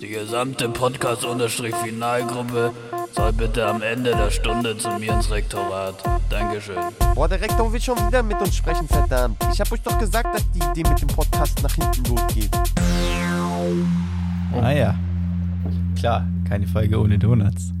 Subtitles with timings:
[0.00, 2.72] Die gesamte Podcast-Finalgruppe
[3.12, 5.96] soll bitte am Ende der Stunde zu mir ins Rektorat.
[6.30, 6.76] Dankeschön.
[7.14, 9.36] Boah, der Rektor will schon wieder mit uns sprechen, verdammt.
[9.52, 12.50] Ich hab euch doch gesagt, dass die Idee mit dem Podcast nach hinten losgeht.
[14.62, 14.94] Ah ja.
[15.98, 17.72] Klar, keine Folge ohne Donuts.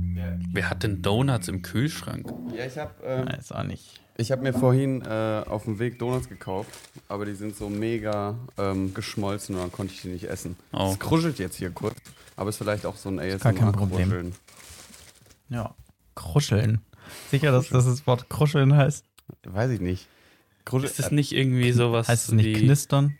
[0.52, 2.26] Wer hat denn Donuts im Kühlschrank?
[2.56, 4.00] Ja, ich habe ähm, Weiß auch nicht.
[4.20, 6.70] Ich hab mir vorhin äh, auf dem Weg Donuts gekauft,
[7.08, 10.56] aber die sind so mega ähm, geschmolzen und dann konnte ich die nicht essen.
[10.72, 10.90] Oh.
[10.92, 11.96] Es kruschelt jetzt hier kurz,
[12.36, 14.08] aber ist vielleicht auch so ein gar kein Problem.
[14.08, 14.34] ASMR-Kruscheln.
[15.48, 15.74] Ja.
[16.14, 16.80] Kruscheln.
[17.30, 19.04] Sicher, dass das das Wort Kruscheln heißt?
[19.44, 20.06] Weiß ich nicht.
[20.64, 23.16] Kruschel Ist das nicht irgendwie sowas Heißt es nicht knistern?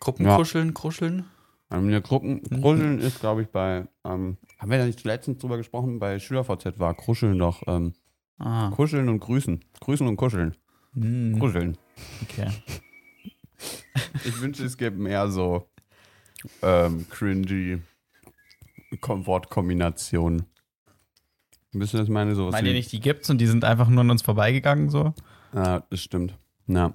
[0.00, 1.24] Gruppenkuscheln, kruscheln?
[1.70, 5.56] ähm, eine Gruppen Kruscheln ist, glaube ich, bei, ähm, haben wir da nicht letztens drüber
[5.56, 7.94] gesprochen, bei SchülerVZ war Kruscheln doch ähm,
[8.38, 9.60] Ah, Kuscheln und Grüßen.
[9.80, 10.56] Grüßen und Kuscheln.
[10.94, 11.78] Hm, Kuscheln.
[12.22, 12.50] okay.
[14.24, 15.68] Ich wünsche, es gäbe mehr so
[16.62, 17.80] ähm, cringy
[19.00, 20.46] Wortkombinationen.
[21.72, 22.34] Was ich meine?
[22.34, 25.14] Sowas Meint ihr nicht, die gibt's und die sind einfach nur an uns vorbeigegangen so?
[25.52, 26.36] Ja, das stimmt.
[26.66, 26.94] Ja.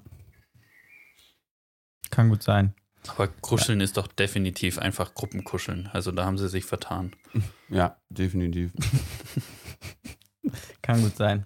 [2.09, 2.73] Kann gut sein.
[3.07, 5.89] aber Kuscheln ist doch definitiv einfach Gruppenkuscheln.
[5.93, 7.11] Also da haben sie sich vertan.
[7.69, 8.71] Ja, definitiv.
[10.89, 11.45] Kann gut sein.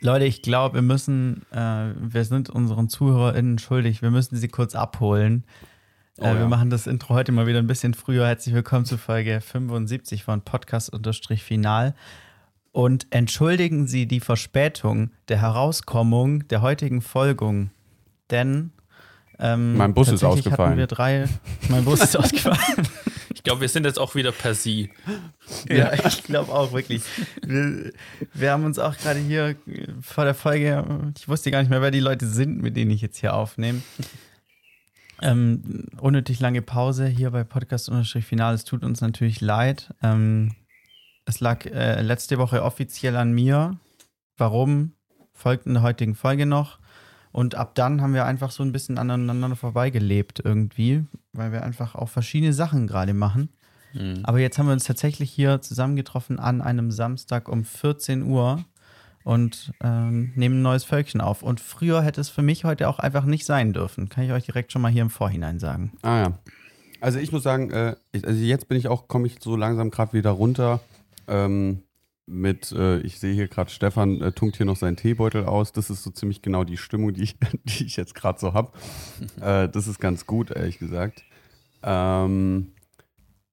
[0.00, 4.74] Leute, ich glaube, wir müssen, äh, wir sind unseren ZuhörerInnen schuldig, wir müssen sie kurz
[4.74, 5.44] abholen.
[6.18, 6.48] Oh äh, Wir ja.
[6.48, 8.26] machen das Intro heute mal wieder ein bisschen früher.
[8.26, 11.94] Herzlich willkommen zu Folge 75 von Podcast-Final.
[12.72, 17.70] Und entschuldigen Sie die Verspätung der Herauskommung der heutigen Folgung,
[18.32, 18.72] denn
[19.38, 20.70] ähm, Mein Bus ist ausgefallen.
[20.70, 21.28] Hatten wir drei,
[21.68, 22.88] mein Bus ist ausgefallen.
[23.46, 24.90] Ich glaube, wir sind jetzt auch wieder per Sie.
[25.68, 27.04] Ja, ich glaube auch wirklich.
[27.46, 27.92] Wir,
[28.34, 29.54] wir haben uns auch gerade hier
[30.02, 33.02] vor der Folge, ich wusste gar nicht mehr, wer die Leute sind, mit denen ich
[33.02, 33.82] jetzt hier aufnehme.
[35.22, 38.52] Ähm, unnötig lange Pause hier bei Podcast-Final.
[38.52, 39.94] Es tut uns natürlich leid.
[40.02, 40.56] Ähm,
[41.24, 43.78] es lag äh, letzte Woche offiziell an mir.
[44.36, 44.94] Warum?
[45.34, 46.80] Folgt in der heutigen Folge noch.
[47.36, 51.04] Und ab dann haben wir einfach so ein bisschen aneinander vorbeigelebt irgendwie,
[51.34, 53.50] weil wir einfach auch verschiedene Sachen gerade machen.
[53.92, 54.20] Hm.
[54.22, 58.64] Aber jetzt haben wir uns tatsächlich hier zusammengetroffen an einem Samstag um 14 Uhr
[59.22, 61.42] und ähm, nehmen ein neues Völkchen auf.
[61.42, 64.08] Und früher hätte es für mich heute auch einfach nicht sein dürfen.
[64.08, 65.92] Kann ich euch direkt schon mal hier im Vorhinein sagen.
[66.00, 66.38] Ah ja.
[67.02, 69.90] Also ich muss sagen, äh, ich, also jetzt bin ich auch, komme ich so langsam
[69.90, 70.80] gerade wieder runter.
[71.28, 71.82] Ähm,
[72.26, 75.72] mit, äh, ich sehe hier gerade, Stefan äh, tunkt hier noch seinen Teebeutel aus.
[75.72, 78.72] Das ist so ziemlich genau die Stimmung, die ich, die ich jetzt gerade so habe.
[79.40, 81.24] äh, das ist ganz gut, ehrlich gesagt.
[81.82, 82.72] Ähm,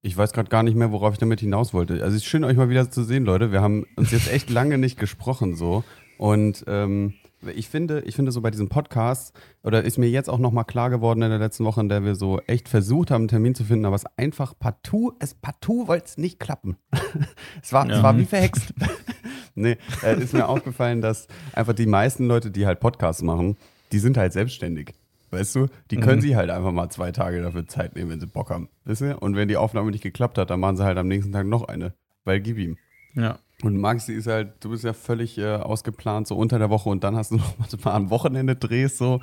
[0.01, 1.93] ich weiß gerade gar nicht mehr, worauf ich damit hinaus wollte.
[1.93, 3.51] Also es ist schön, euch mal wieder zu sehen, Leute.
[3.51, 5.83] Wir haben uns jetzt echt lange nicht gesprochen so.
[6.17, 7.13] Und ähm,
[7.55, 9.33] ich finde, ich finde so bei diesem Podcast,
[9.63, 12.15] oder ist mir jetzt auch nochmal klar geworden in der letzten Woche, in der wir
[12.15, 16.05] so echt versucht haben, einen Termin zu finden, aber es einfach partout, es partout wollte
[16.05, 16.77] es nicht klappen.
[17.61, 18.03] es, war, es Ja.
[18.03, 18.73] war wie verhext.
[19.55, 23.57] nee, äh, ist mir aufgefallen, dass einfach die meisten Leute, die halt Podcasts machen,
[23.91, 24.93] die sind halt selbstständig.
[25.31, 28.27] Weißt du, die können sich halt einfach mal zwei Tage dafür Zeit nehmen, wenn sie
[28.27, 28.69] Bock haben.
[28.85, 29.17] Weißt du?
[29.17, 31.63] Und wenn die Aufnahme nicht geklappt hat, dann machen sie halt am nächsten Tag noch
[31.67, 31.93] eine.
[32.23, 32.77] Weil gib ihm.
[33.15, 33.39] Ja.
[33.63, 37.03] Und Maxi ist halt, du bist ja völlig äh, ausgeplant, so unter der Woche und
[37.03, 39.21] dann hast du noch mal am Wochenende Drehs so.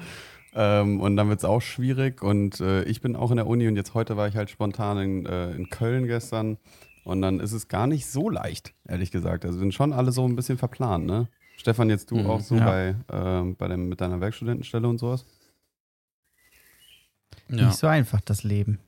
[0.53, 2.23] Ähm, und dann wird es auch schwierig.
[2.23, 4.99] Und äh, ich bin auch in der Uni und jetzt heute war ich halt spontan
[4.99, 6.59] in, äh, in Köln gestern.
[7.05, 9.45] Und dann ist es gar nicht so leicht, ehrlich gesagt.
[9.45, 11.29] Also sind schon alle so ein bisschen verplant, ne?
[11.57, 12.65] Stefan, jetzt du Mhm, auch so ja.
[12.65, 15.25] bei, ähm, bei dem, mit deiner Werkstudentenstelle und sowas?
[17.49, 17.67] Ja.
[17.67, 18.79] Nicht so einfach, das Leben.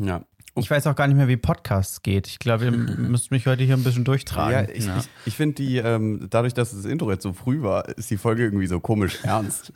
[0.00, 0.24] Ja.
[0.54, 2.26] Ich weiß auch gar nicht mehr, wie Podcasts geht.
[2.26, 4.52] Ich glaube, ihr müsst mich heute hier ein bisschen durchtragen.
[4.68, 4.98] Ja, ich, Ja.
[4.98, 8.18] ich, ich finde die, ähm, dadurch, dass das Intro jetzt so früh war, ist die
[8.18, 9.72] Folge irgendwie so komisch ernst.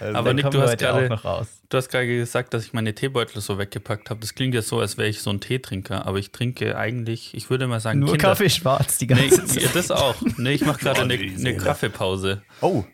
[0.00, 1.46] Also, Aber Nick, du hast gerade noch raus.
[1.68, 4.20] du hast gerade gesagt, dass ich meine Teebeutel so weggepackt habe.
[4.20, 7.48] Das klingt jetzt so, als wäre ich so ein Teetrinker, aber ich trinke eigentlich, ich
[7.50, 8.28] würde mal sagen, Nur Kinder.
[8.28, 9.74] Kaffee schwarz die Nee, ganze Zeit.
[9.74, 10.16] das auch.
[10.36, 11.56] Nee, ich mache gerade Oh, eine, eine.
[11.56, 12.42] Kaffeepause.
[12.60, 12.84] oh,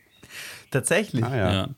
[0.70, 1.24] Tatsächlich.
[1.24, 1.52] ah ja.
[1.52, 1.68] Ja.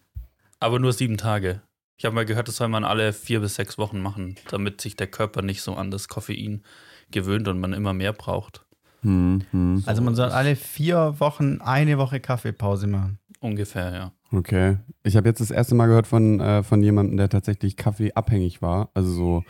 [0.60, 1.62] Aber nur sieben Tage.
[1.96, 4.96] Ich habe mal gehört, das soll man alle vier bis sechs Wochen machen, damit sich
[4.96, 6.62] der Körper nicht so an das Koffein
[7.10, 8.64] gewöhnt und man immer mehr braucht.
[9.02, 9.82] Hm, hm.
[9.86, 13.18] Also man soll alle vier Wochen eine Woche Kaffeepause machen.
[13.40, 14.12] Ungefähr, ja.
[14.32, 14.78] Okay.
[15.04, 18.90] Ich habe jetzt das erste Mal gehört von, äh, von jemandem, der tatsächlich kaffeeabhängig war.
[18.94, 19.44] Also so,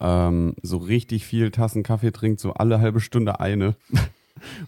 [0.00, 3.76] ähm, so richtig viel Tassen Kaffee trinkt, so alle halbe Stunde eine.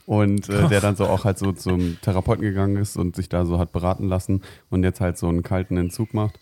[0.07, 3.45] Und äh, der dann so auch halt so zum Therapeuten gegangen ist und sich da
[3.47, 6.39] so hat beraten lassen und jetzt halt so einen kalten Entzug macht.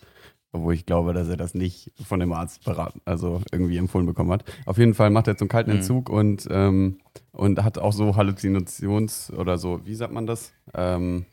[0.55, 4.31] Obwohl ich glaube, dass er das nicht von dem Arzt beraten, also irgendwie empfohlen bekommen
[4.31, 4.43] hat.
[4.67, 5.77] Auf jeden Fall macht er jetzt so einen kalten Mhm.
[5.77, 6.99] Entzug und, ähm,
[7.31, 10.53] und hat auch so Halluzinations- oder so, wie sagt man das?
[10.75, 11.25] Ähm,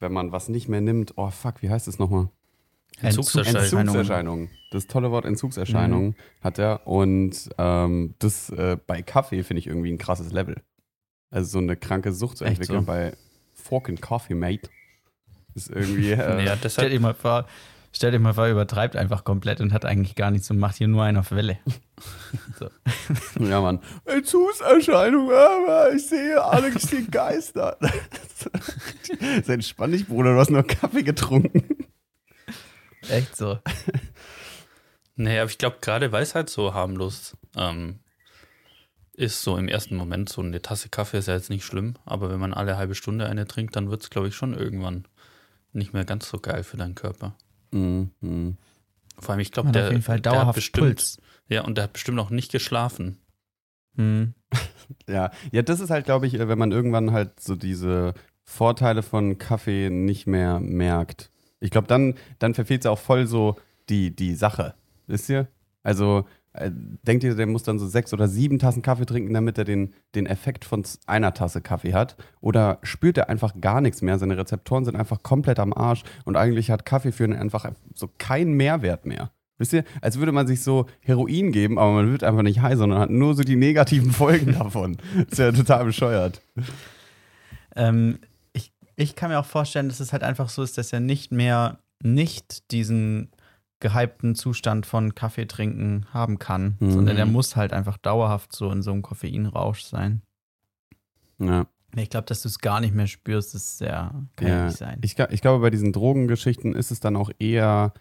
[0.00, 1.12] wenn man was nicht mehr nimmt.
[1.16, 2.28] Oh fuck, wie heißt es nochmal?
[3.00, 3.78] Entzugserscheinungen.
[3.78, 4.50] Entzugserscheinungen.
[4.70, 6.14] Das tolle Wort Entzugserscheinungen Mhm.
[6.40, 6.86] hat er.
[6.86, 10.56] Und ähm, das äh, bei Kaffee finde ich irgendwie ein krasses Level.
[11.32, 12.86] Also so eine kranke Sucht zu entwickeln so?
[12.86, 13.14] bei
[13.54, 14.68] Fork and Coffee Mate
[15.54, 16.12] ist irgendwie.
[16.12, 17.46] Äh, Ja, Stell deshalb, dir mal vor,
[17.90, 20.88] stell dir mal vor, übertreibt einfach komplett und hat eigentlich gar nichts und macht hier
[20.88, 21.58] nur einen auf Welle.
[23.40, 23.80] Ja, Mann.
[24.04, 27.76] Entzugserscheinung, aber ich sehe Alex die Geister.
[29.44, 31.64] Sei entspann dich, Bruder, du hast nur Kaffee getrunken.
[33.08, 33.58] Echt so.
[35.16, 37.98] nee, aber ich glaube, gerade weil es halt so harmlos ähm,
[39.22, 42.30] ist, so im ersten Moment, so eine Tasse Kaffee ist ja jetzt nicht schlimm, aber
[42.30, 45.06] wenn man alle halbe Stunde eine trinkt, dann wird es, glaube ich, schon irgendwann
[45.72, 47.34] nicht mehr ganz so geil für deinen Körper.
[47.70, 48.56] Mhm.
[49.18, 51.18] Vor allem, ich glaube, der, auf jeden Fall der hat dauerhaft bestimmt, Puls.
[51.48, 53.18] ja, und der hat bestimmt auch nicht geschlafen.
[53.96, 54.34] Hm.
[55.08, 55.30] Ja.
[55.52, 58.12] ja, das ist halt, glaube ich, äh, wenn man irgendwann halt so diese
[58.44, 61.30] Vorteile von Kaffee nicht mehr merkt.
[61.60, 63.56] Ich glaube, dann, dann verfehlt es auch voll so
[63.88, 64.74] die, die Sache.
[65.06, 65.48] Wisst ihr?
[65.82, 69.64] Also, denkt ihr, der muss dann so sechs oder sieben Tassen Kaffee trinken, damit er
[69.64, 72.16] den, den Effekt von einer Tasse Kaffee hat?
[72.40, 74.18] Oder spürt er einfach gar nichts mehr?
[74.18, 78.10] Seine Rezeptoren sind einfach komplett am Arsch und eigentlich hat Kaffee für ihn einfach so
[78.18, 79.30] keinen Mehrwert mehr.
[79.56, 79.84] Wisst ihr?
[80.00, 83.10] Als würde man sich so Heroin geben, aber man wird einfach nicht high, sondern hat
[83.10, 84.98] nur so die negativen Folgen davon.
[85.30, 86.42] ist ja total bescheuert.
[87.76, 88.18] Ähm,
[88.52, 91.32] ich, ich kann mir auch vorstellen, dass es halt einfach so ist, dass er nicht
[91.32, 93.30] mehr nicht diesen
[93.82, 96.92] gehypten Zustand von Kaffee trinken haben kann, Mhm.
[96.92, 100.22] sondern er muss halt einfach dauerhaft so in so einem Koffeinrausch sein.
[101.38, 101.66] Ja.
[101.96, 104.78] Ich glaube, dass du es gar nicht mehr spürst, das ist sehr, kann ja, nicht
[104.78, 104.98] sein.
[105.02, 107.92] Ich, ich glaube, bei diesen Drogengeschichten ist es dann auch eher,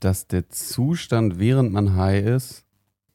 [0.00, 2.64] dass der Zustand, während man high ist,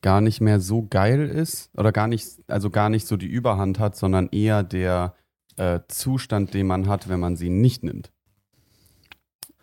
[0.02, 3.80] gar nicht mehr so geil ist oder gar nicht, also gar nicht so die Überhand
[3.80, 5.16] hat, sondern eher der
[5.56, 8.12] äh, Zustand, den man hat, wenn man sie nicht nimmt.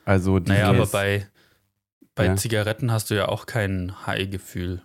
[0.05, 1.27] Also die Naja, aber bei,
[2.19, 2.37] bei Ja.
[2.37, 4.83] Zigaretten hast du ja auch kein High-Gefühl.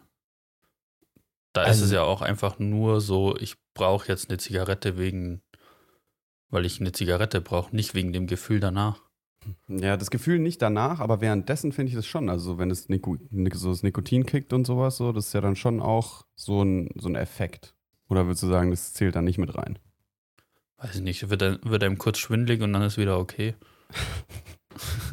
[1.51, 5.41] Da ist Also- es ja auch einfach nur so, ich brauche jetzt eine Zigarette wegen,
[6.49, 9.01] weil ich eine Zigarette brauche, nicht wegen dem Gefühl danach.
[9.67, 12.29] Ja, das Gefühl nicht danach, aber währenddessen finde ich das schon.
[12.29, 13.17] Also wenn es Nico,
[13.53, 16.89] so das Nikotin kickt und sowas, so, das ist ja dann schon auch so ein,
[16.95, 17.75] so ein Effekt.
[18.07, 19.79] Oder würdest du sagen, das zählt dann nicht mit rein?
[20.77, 23.55] Weiß ich nicht, wird, er- wird einem kurz schwindelig und dann ist wieder okay.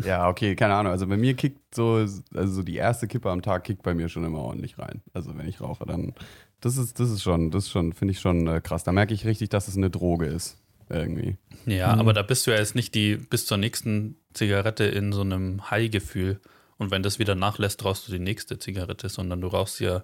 [0.04, 0.92] Ja, okay, keine Ahnung.
[0.92, 1.94] Also bei mir kickt so,
[2.34, 5.02] also so die erste Kippe am Tag kickt bei mir schon immer ordentlich rein.
[5.12, 6.14] Also wenn ich rauche, dann,
[6.60, 8.84] das ist, das ist schon, das ist schon, finde ich schon äh, krass.
[8.84, 10.56] Da merke ich richtig, dass es eine Droge ist.
[10.92, 11.36] Irgendwie.
[11.66, 12.00] Ja, Mhm.
[12.00, 15.70] aber da bist du ja jetzt nicht die bis zur nächsten Zigarette in so einem
[15.70, 16.40] High-Gefühl.
[16.78, 20.02] Und wenn das wieder nachlässt, rauchst du die nächste Zigarette, sondern du rauchst ja,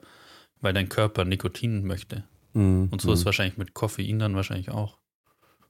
[0.60, 2.22] weil dein Körper Nikotin möchte.
[2.54, 4.96] Und so ist es wahrscheinlich mit Koffein dann wahrscheinlich auch.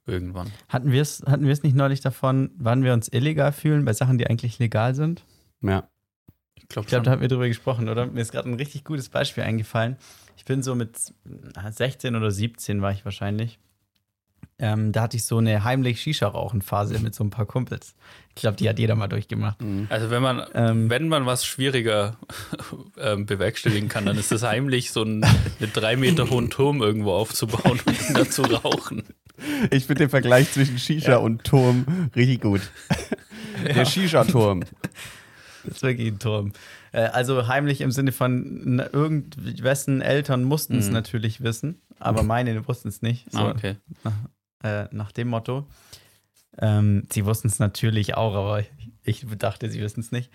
[0.06, 0.52] Irgendwann.
[0.68, 3.92] Hatten wir es hatten wir es nicht neulich davon, wann wir uns illegal fühlen bei
[3.92, 5.24] Sachen, die eigentlich legal sind?
[5.60, 5.88] Ja.
[6.54, 8.06] Ich glaube Ich glaube, da hatten wir drüber gesprochen, oder?
[8.06, 9.96] Mir ist gerade ein richtig gutes Beispiel eingefallen.
[10.36, 10.96] Ich bin so mit
[11.68, 13.58] 16 oder 17 war ich wahrscheinlich.
[14.58, 17.94] Ähm, da hatte ich so eine heimlich Shisha-Rauchen-Phase mit so ein paar Kumpels.
[18.30, 19.58] Ich glaube, die hat jeder mal durchgemacht.
[19.90, 22.16] Also wenn man, Ähm, wenn man was schwieriger
[22.98, 27.12] ähm, bewerkstelligen kann, dann ist es heimlich, so einen, einen drei Meter hohen Turm irgendwo
[27.12, 29.04] aufzubauen und dann zu rauchen.
[29.70, 32.62] Ich finde den Vergleich zwischen Shisha und Turm richtig gut.
[33.62, 34.60] Der Shisha-Turm.
[35.64, 36.52] Das ist wirklich ein Turm.
[36.92, 40.92] Äh, also heimlich im Sinne von, irgendwessen Eltern mussten es Mhm.
[40.94, 43.30] natürlich wissen, aber meine wussten es nicht.
[43.32, 43.76] So, Ah, okay.
[44.62, 45.66] Äh, nach dem Motto.
[46.58, 48.62] Ähm, sie wussten es natürlich auch, aber
[49.04, 50.30] ich dachte, sie wissen es nicht.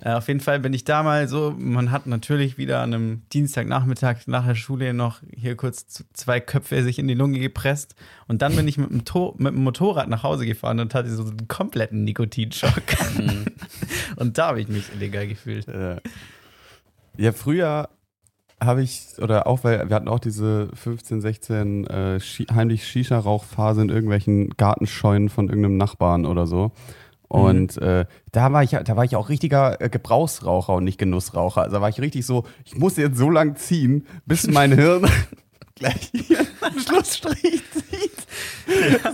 [0.00, 3.22] Äh, auf jeden Fall bin ich da mal so, man hat natürlich wieder an einem
[3.32, 7.94] Dienstagnachmittag nach der Schule noch hier kurz zwei Köpfe sich in die Lunge gepresst
[8.26, 11.14] und dann bin ich mit dem, to mit dem Motorrad nach Hause gefahren und hatte
[11.14, 12.82] so einen kompletten Nikotinschock.
[13.16, 13.44] Mhm.
[14.16, 15.66] und da habe ich mich illegal gefühlt.
[17.16, 17.88] Ja, früher
[18.64, 22.20] habe ich, oder auch, weil wir hatten auch diese 15, 16 äh,
[22.52, 26.72] heimlich Shisha-Rauchphase in irgendwelchen Gartenscheunen von irgendeinem Nachbarn oder so.
[27.28, 31.62] Und äh, da war ich da war ich auch richtiger äh, Gebrauchsraucher und nicht Genussraucher.
[31.62, 35.08] Also da war ich richtig so, ich muss jetzt so lang ziehen, bis mein Hirn
[35.74, 38.26] gleich hier einen Schlussstrich zieht.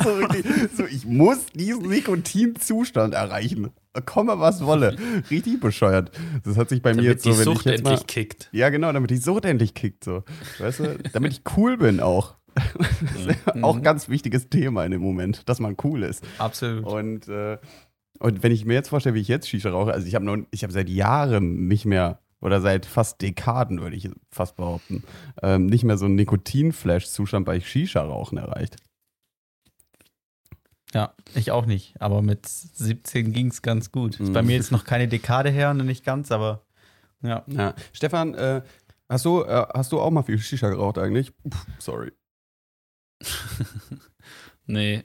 [0.03, 3.71] So, richtig, so, ich muss diesen Nikotinzustand erreichen.
[4.01, 4.97] Komme, was wolle.
[5.31, 6.11] Richtig bescheuert.
[6.45, 8.07] Das hat sich bei mir Damit jetzt die so, wenn Sucht ich jetzt mal, endlich
[8.07, 8.49] kickt.
[8.53, 10.05] ja, genau, damit die Sucht endlich kickt.
[10.05, 10.25] So.
[10.59, 10.99] Weißt du?
[11.13, 12.37] Damit ich cool bin auch.
[12.55, 16.25] Das ist ja auch ein ganz wichtiges Thema in dem Moment, dass man cool ist.
[16.39, 16.85] Absolut.
[16.85, 17.59] Und, äh,
[18.19, 20.37] und wenn ich mir jetzt vorstelle, wie ich jetzt Shisha rauche, also ich habe noch,
[20.51, 25.03] ich habe seit Jahren nicht mehr, oder seit fast Dekaden, würde ich fast behaupten,
[25.43, 28.77] ähm, nicht mehr so einen Nikotin-Flash-Zustand bei Shisha-Rauchen erreicht.
[30.95, 31.95] Ja, ich auch nicht.
[32.01, 34.19] Aber mit 17 ging es ganz gut.
[34.21, 34.47] Ist bei Mhm.
[34.49, 36.63] mir jetzt noch keine Dekade her, noch nicht ganz, aber
[37.23, 37.45] ja.
[37.47, 37.75] Ja.
[37.93, 38.63] Stefan, äh,
[39.09, 41.33] hast, du, äh, hast du auch mal viel Shisha geraucht eigentlich?
[41.43, 42.13] Puh, sorry.
[44.67, 45.05] Nee.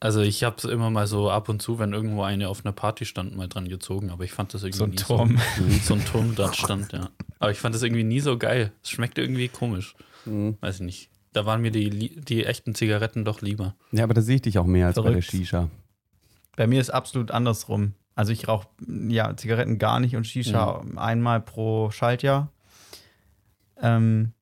[0.00, 2.72] Also ich habe es immer mal so ab und zu, wenn irgendwo eine auf einer
[2.72, 5.38] Party stand, mal dran gezogen, aber ich fand das irgendwie So ein nie Turm.
[5.56, 5.64] so.
[5.84, 7.08] So ein Turm dort stand, ja.
[7.38, 8.72] Aber ich fand das irgendwie nie so geil.
[8.82, 9.94] Es schmeckte irgendwie komisch.
[10.26, 10.58] Mhm.
[10.60, 11.10] Weiß ich nicht.
[11.34, 13.74] Da waren mir die, die echten Zigaretten doch lieber.
[13.92, 15.30] Ja, aber da sehe ich dich auch mehr als bei der Verrückt.
[15.30, 15.68] Shisha.
[16.56, 17.92] Bei mir ist absolut andersrum.
[18.14, 18.68] Also ich rauche
[19.08, 22.50] ja Zigaretten gar nicht und Shisha einmal pro Schaltjahr.
[23.80, 24.32] Ähm,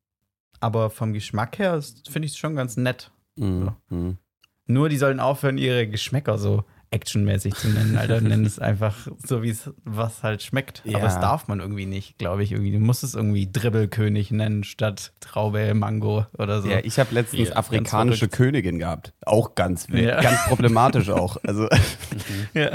[0.61, 3.11] aber vom Geschmack her ist- finde ich es schon ganz nett.
[3.37, 3.65] Mhm.
[3.67, 3.77] Ja.
[3.97, 4.19] Mhm.
[4.67, 7.97] Nur die sollen aufhören, ihre Geschmäcker so actionmäßig zu nennen.
[7.97, 10.83] Alter, nennen es einfach so, wie es was halt schmeckt.
[10.85, 10.99] Ja.
[10.99, 12.53] Aber das darf man irgendwie nicht, glaube ich.
[12.53, 12.73] Irgendwie.
[12.73, 16.69] Du musst es irgendwie Dribbelkönig nennen statt Traube, Mango oder so.
[16.69, 19.13] Ja, ich habe letztens Ja, afrikanische Königin gehabt.
[19.25, 20.21] Auch ganz, wild, Ja.
[20.21, 21.39] ganz problematisch auch.
[21.45, 21.69] Also
[22.55, 22.71] ja.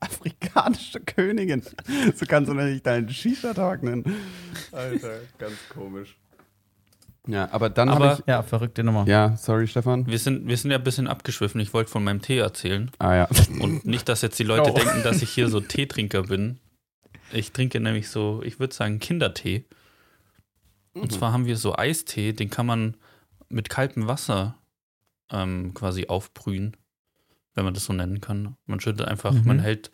[0.00, 1.62] afrikanische Königin.
[2.14, 4.04] So kannst du nicht deinen Shisha-Tag nennen.
[4.72, 6.16] Alter, ganz komisch.
[7.26, 8.26] Ja, aber dann Aber- habe ich.
[8.28, 9.04] ja, verrückte Nummer.
[9.08, 10.06] Ja, sorry, Stefan.
[10.06, 11.60] Wir sind, wir sind ja ein bisschen abgeschwiffen.
[11.60, 12.90] Ich wollte von meinem Tee erzählen.
[12.98, 13.28] Ah ja.
[13.60, 14.74] Und nicht, dass jetzt die Leute Oh.
[14.74, 16.58] denken, dass ich hier so Teetrinker bin.
[17.32, 19.64] Ich trinke nämlich so, ich würde sagen, Kindertee.
[20.94, 22.96] Und zwar haben wir so Eistee, den kann man
[23.48, 24.56] mit kaltem Wasser
[25.30, 26.76] ähm, quasi aufbrühen,
[27.54, 28.56] wenn man das so nennen kann.
[28.66, 29.44] Man schüttet einfach, Mhm.
[29.44, 29.90] man hält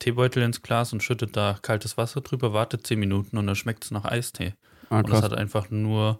[0.00, 3.84] Teebeutel ins Glas und schüttet da kaltes Wasser drüber, wartet 10 Minuten und dann schmeckt
[3.84, 4.54] es nach Eistee.
[4.90, 6.18] Ah, Und das hat einfach nur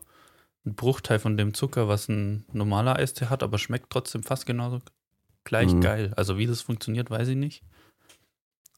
[0.64, 4.80] einen Bruchteil von dem Zucker, was ein normaler Eistee hat, aber schmeckt trotzdem fast genauso
[5.44, 5.80] gleich Mhm.
[5.80, 6.12] geil.
[6.16, 7.62] Also wie das funktioniert, weiß ich nicht.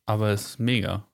[0.06, 1.04] Aber es ist mega.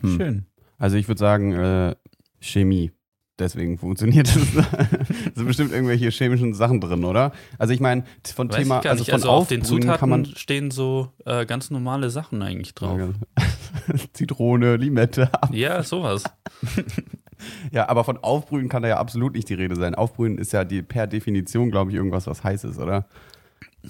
[0.00, 0.16] Hm.
[0.16, 0.46] Schön.
[0.78, 1.94] Also ich würde sagen, äh,
[2.40, 2.92] Chemie.
[3.38, 4.36] Deswegen funktioniert es.
[4.36, 4.54] Es
[5.34, 7.32] sind bestimmt irgendwelche chemischen Sachen drin, oder?
[7.58, 10.70] Also ich meine, von Weiß Thema, also von Also auf den Zutaten kann man stehen
[10.70, 13.00] so äh, ganz normale Sachen eigentlich drauf.
[14.12, 15.30] Zitrone, Limette.
[15.50, 16.22] Ja, sowas.
[17.72, 19.94] Ja, aber von Aufbrühen kann da ja absolut nicht die Rede sein.
[19.94, 23.06] Aufbrühen ist ja die, per Definition, glaube ich, irgendwas, was heiß ist, oder?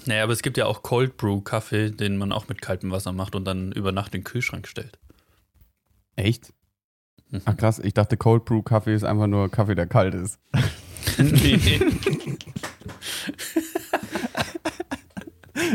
[0.05, 3.13] Naja, aber es gibt ja auch Cold Brew Kaffee, den man auch mit kaltem Wasser
[3.13, 4.99] macht und dann über Nacht in den Kühlschrank stellt.
[6.15, 6.53] Echt?
[7.31, 7.41] Mhm.
[7.45, 10.39] Ach krass, ich dachte Cold Brew Kaffee ist einfach nur Kaffee, der kalt ist.
[11.17, 11.79] nee.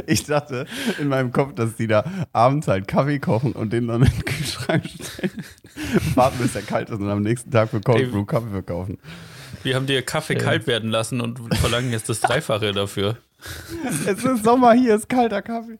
[0.06, 0.66] Ich dachte
[0.98, 4.24] in meinem Kopf, dass die da abends halt Kaffee kochen und den dann in den
[4.24, 5.44] Kühlschrank stellen.
[6.14, 8.10] Warten, bis der kalt ist und am nächsten Tag für Cold.
[8.10, 8.98] Brew Kaffee verkaufen.
[9.62, 13.18] Wir haben dir Kaffee kalt werden lassen und verlangen jetzt das Dreifache dafür.
[14.06, 15.78] Es ist Sommer, hier ist kalter Kaffee.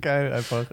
[0.00, 0.66] Geil, einfach.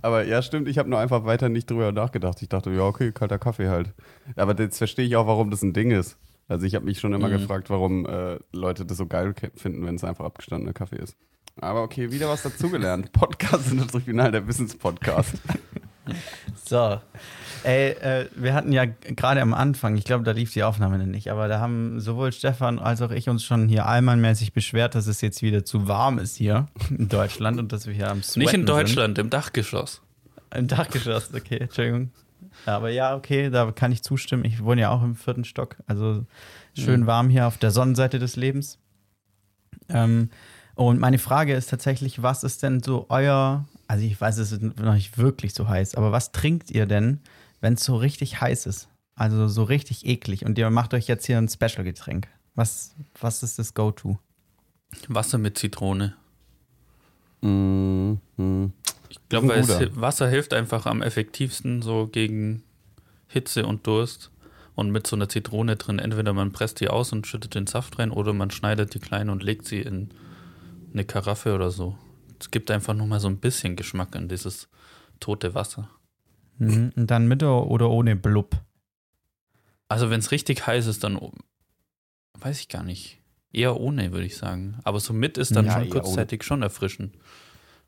[0.00, 2.40] Aber ja, stimmt, ich habe nur einfach weiter nicht drüber nachgedacht.
[2.42, 3.92] Ich dachte, ja, okay, kalter Kaffee halt.
[4.36, 6.16] Aber jetzt verstehe ich auch, warum das ein Ding ist.
[6.52, 7.32] Also ich habe mich schon immer Mhm.
[7.32, 11.16] gefragt, warum äh, Leute das so geil finden, wenn es einfach abgestandener Kaffee ist.
[11.60, 13.12] Aber okay, wieder was dazugelernt.
[13.12, 15.34] Podcast sind das Original der Wissenspodcast.
[16.64, 17.00] So.
[17.62, 21.30] Ey, äh, wir hatten ja gerade am Anfang, ich glaube, da lief die Aufnahme nicht,
[21.30, 25.20] aber da haben sowohl Stefan als auch ich uns schon hier allmannmäßig beschwert, dass es
[25.20, 28.54] jetzt wieder zu warm ist hier in Deutschland und dass wir hier am Sweaten Nicht
[28.54, 28.68] in sind.
[28.68, 30.02] Deutschland, im Dachgeschoss.
[30.52, 32.10] Im Dachgeschoss, okay, Entschuldigung.
[32.66, 34.44] Aber ja, okay, da kann ich zustimmen.
[34.44, 36.24] Ich wohne ja auch im vierten Stock, also
[36.76, 37.06] schön Mhm.
[37.06, 38.78] warm hier auf der Sonnenseite des Lebens.
[39.88, 40.30] Ähm,
[40.74, 44.62] und meine Frage ist tatsächlich, was ist denn so euer, also ich weiß, es ist
[44.62, 47.20] noch nicht wirklich so heiß, aber was trinkt ihr denn,
[47.60, 48.88] wenn es so richtig heiß ist?
[49.14, 52.28] Also so richtig eklig und ihr macht euch jetzt hier ein Special-Getränk.
[52.54, 54.18] Was, was ist das Go-To?
[55.08, 56.14] Wasser mit Zitrone.
[57.42, 58.20] Mhm.
[59.12, 62.62] Ich glaube, weil es, Wasser hilft einfach am effektivsten so gegen
[63.28, 64.30] Hitze und Durst.
[64.74, 67.98] Und mit so einer Zitrone drin, entweder man presst die aus und schüttet den Saft
[67.98, 70.08] rein oder man schneidet die klein und legt sie in
[70.94, 71.98] eine Karaffe oder so.
[72.40, 74.68] Es gibt einfach nochmal so ein bisschen Geschmack in dieses
[75.20, 75.90] tote Wasser.
[76.56, 76.92] Mhm.
[76.96, 78.56] Und dann mit oder ohne Blub?
[79.88, 81.20] Also wenn es richtig heiß ist, dann
[82.40, 83.20] weiß ich gar nicht.
[83.52, 84.78] Eher ohne, würde ich sagen.
[84.84, 87.14] Aber so mit ist dann Ja, schon kurzzeitig schon erfrischend.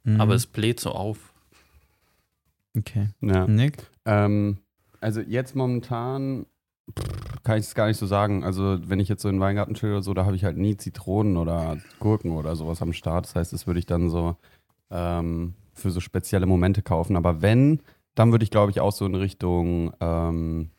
[0.04, 0.20] Mhm.
[0.20, 1.32] Aber es bläht so auf.
[2.76, 3.08] Okay.
[3.20, 3.46] Ja.
[3.46, 3.86] Nick?
[4.04, 4.58] Ähm,
[5.00, 6.46] also jetzt momentan
[6.98, 8.44] pff, kann ich es gar nicht so sagen.
[8.44, 10.56] Also wenn ich jetzt so in den Weingarten chill oder so, da habe ich halt
[10.56, 13.26] nie Zitronen oder Gurken oder sowas am Start.
[13.26, 14.36] Das heißt, das würde ich dann so
[14.90, 17.16] ähm, für so spezielle Momente kaufen.
[17.16, 17.80] Aber wenn,
[18.14, 20.70] dann würde ich glaube ich auch so in Richtung ähm,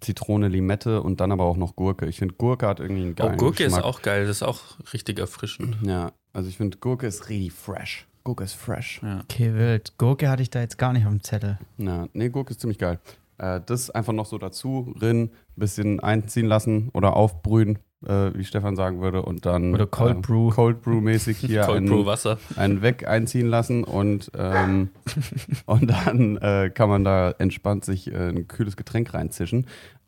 [0.00, 2.06] Zitrone, Limette und dann aber auch noch Gurke.
[2.06, 3.84] Ich finde Gurke hat irgendwie einen Oh, geilen Gurke ist Geschmack.
[3.84, 4.60] auch geil, das ist auch
[4.92, 5.78] richtig erfrischend.
[5.82, 8.06] Ja, also ich finde Gurke ist richtig fresh.
[8.26, 9.00] Gurke ist fresh.
[9.04, 9.20] Ja.
[9.20, 9.96] Okay, wild.
[9.98, 11.60] Gurke hatte ich da jetzt gar nicht auf dem Zettel.
[11.78, 12.98] Ja, nee, Gurke ist ziemlich geil.
[13.38, 18.74] Äh, das einfach noch so dazu, rin, bisschen einziehen lassen oder aufbrühen äh, wie Stefan
[18.74, 20.50] sagen würde, und dann Oder Cold äh, Brew.
[20.50, 22.38] Cold Brew mäßig hier Cold einen, Brew Wasser.
[22.56, 24.90] einen weg einziehen lassen und, ähm,
[25.66, 29.66] und dann äh, kann man da entspannt sich äh, ein kühles Getränk reinzischen.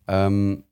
[0.08, 0.64] Ähm,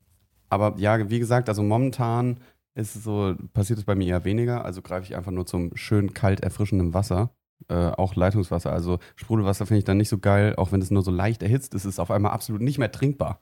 [0.49, 2.41] aber ja, wie gesagt, also momentan
[2.75, 4.63] ist es so, passiert es bei mir eher weniger.
[4.63, 7.31] Also greife ich einfach nur zum schön kalt erfrischenden Wasser.
[7.69, 8.71] Äh, auch Leitungswasser.
[8.71, 11.73] Also Sprudelwasser finde ich dann nicht so geil, auch wenn es nur so leicht erhitzt
[11.73, 13.41] ist, ist es auf einmal absolut nicht mehr trinkbar.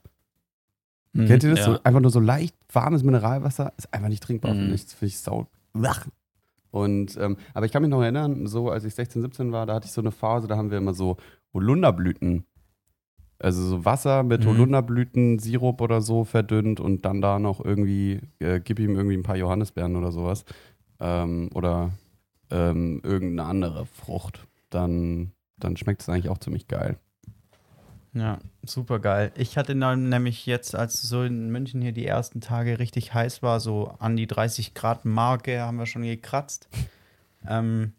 [1.12, 1.26] Mhm.
[1.26, 1.60] Kennt ihr das?
[1.60, 1.64] ja.
[1.66, 4.58] So, einfach nur so leicht warmes Mineralwasser ist einfach nicht trinkbar, Mhm.
[4.58, 4.84] finde ich.
[4.84, 5.46] Das finde ich sau.
[6.70, 9.74] Und, ähm, aber ich kann mich noch erinnern, so als ich 16, 17 war, da
[9.74, 11.16] hatte ich so eine Phase, da haben wir immer so
[11.54, 12.44] Holunderblüten,
[13.38, 14.48] also so Wasser mit Mhm.
[14.48, 19.22] Holunderblüten, Sirup oder so verdünnt und dann da noch irgendwie, äh, gib ihm irgendwie ein
[19.22, 20.44] paar Johannisbeeren oder sowas.
[21.00, 21.92] Ähm, oder
[22.50, 24.46] ähm, irgendeine andere Frucht.
[24.70, 26.96] Dann, dann schmeckt es eigentlich auch ziemlich geil.
[28.12, 29.30] Ja, super geil.
[29.36, 33.12] Ich hatte dann nämlich jetzt, als es so in München hier die ersten Tage richtig
[33.12, 36.68] heiß war, so an die 30 Grad Marke haben wir schon gekratzt.
[37.48, 37.92] Ähm,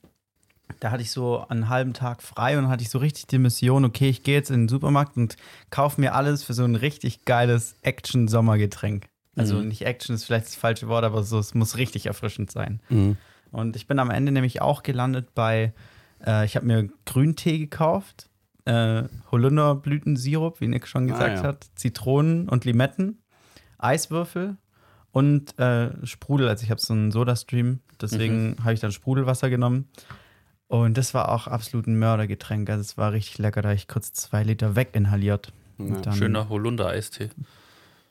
[0.81, 3.85] da hatte ich so einen halben Tag frei und hatte ich so richtig die Mission,
[3.85, 5.37] okay, ich gehe jetzt in den Supermarkt und
[5.69, 9.07] kaufe mir alles für so ein richtig geiles Action-Sommergetränk.
[9.37, 9.69] Also Mhm.
[9.69, 12.81] nicht Action ist vielleicht das falsche Wort, aber so, es muss richtig erfrischend sein.
[12.89, 13.15] Mhm.
[13.51, 15.73] Und ich bin am Ende nämlich auch gelandet bei,
[16.25, 18.29] äh, ich habe mir Grüntee gekauft,
[18.65, 21.43] äh, Holunderblütensirup, wie Nick schon Ah, gesagt ja.
[21.43, 23.19] hat, Zitronen und Limetten,
[23.77, 24.57] Eiswürfel
[25.11, 26.47] und äh, Sprudel.
[26.49, 28.63] Also ich habe so einen Sodastream, deswegen Mhm.
[28.63, 29.87] habe ich dann Sprudelwasser genommen.
[30.67, 32.69] Und das war auch absolut ein Mördergetränk.
[32.69, 35.53] Also es war richtig lecker, da habe ich kurz zwei Liter weginhaliert.
[35.77, 36.11] Ja.
[36.11, 37.29] Schöner Holunder-Eistee.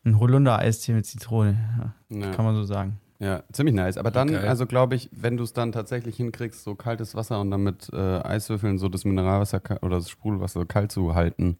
[0.04, 2.30] ein Holunder-Eistee mit Zitrone, ja, Ja.
[2.30, 2.98] kann man so sagen.
[3.18, 3.96] Ja, ziemlich nice.
[3.96, 4.46] Aber dann, Geil.
[4.46, 7.90] also glaube ich, wenn du es dann tatsächlich hinkriegst, so kaltes Wasser und dann mit
[7.92, 11.58] äh, Eiswürfeln so das Mineralwasser oder das Sprudelwasser kalt zu halten,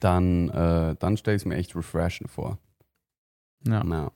[0.00, 2.58] dann, äh, dann stelle ich es mir echt refreshing vor.
[3.66, 3.82] Ja.
[3.84, 4.12] Ja,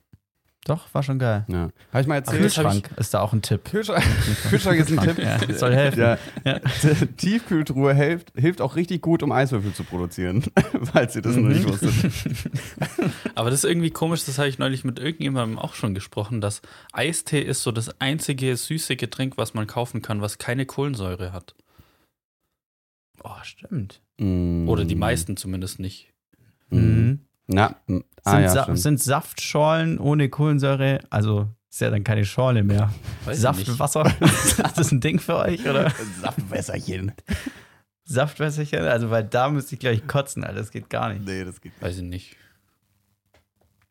[0.67, 1.45] Doch, war schon geil.
[1.47, 1.69] ja.
[1.93, 2.41] Habe ich mal erzählt?
[2.41, 3.63] Kühlschrank ist da auch ein Tipp.
[3.63, 4.03] Kühlschrank,
[4.49, 5.17] Kühlschrank ist ein Tipp.
[5.17, 5.99] Ja, das soll helfen.
[5.99, 6.17] Ja.
[6.43, 6.59] Ja.
[7.17, 10.43] Tiefkühltruhe hilft, hilft auch richtig gut, um Eiswürfel zu produzieren,
[10.91, 11.69] falls ihr das noch nicht Mhm.
[11.69, 12.11] wusstet.
[13.35, 16.61] Aber das ist irgendwie komisch, das habe ich neulich mit irgendjemandem auch schon gesprochen, dass
[16.91, 21.55] Eistee ist so das einzige süße Getränk, was man kaufen kann, was keine Kohlensäure hat.
[23.23, 24.01] Oh, stimmt.
[24.19, 24.67] Mm.
[24.67, 26.11] Oder die meisten zumindest nicht.
[26.69, 27.21] Mhm.
[27.47, 32.25] Na, mm, ah, Sind, ja, Sa sind Saftschorlen ohne Kohlensäure, also ist ja dann keine
[32.25, 32.93] Schorle mehr.
[33.25, 33.65] Weiß nicht.
[33.67, 35.91] Saftwasser, ist das ein Ding für euch, oder?
[36.21, 37.13] Saftwässerchen.
[38.03, 41.25] Saftwässerchen, also weil da müsste ich gleich kotzen, Alter, das geht gar nicht.
[41.25, 42.35] Nee, das geht Weiß ich nicht.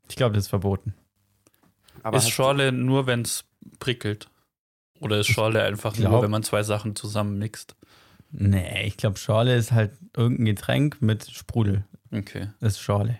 [0.08, 0.94] Ich glaube, das ist verboten.
[2.02, 3.44] Aber ist Schorle nur, wenn es
[3.78, 4.28] prickelt?
[5.00, 7.76] Oder ist Schorle einfach glaub- nur, wenn man zwei Sachen zusammen mixt?
[8.30, 11.84] Nee, ich glaube, Schorle ist halt irgendein Getränk mit Sprudel.
[12.12, 12.48] Okay.
[12.60, 13.18] Das ist Schorle.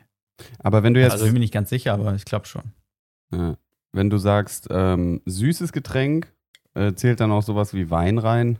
[0.59, 2.73] Aber wenn du jetzt, Also ich bin mir nicht ganz sicher, aber ich glaube schon.
[3.33, 3.57] ja,
[3.93, 6.33] wenn du sagst, ähm, süßes Getränk,
[6.75, 8.59] äh, zählt dann auch sowas wie Wein rein?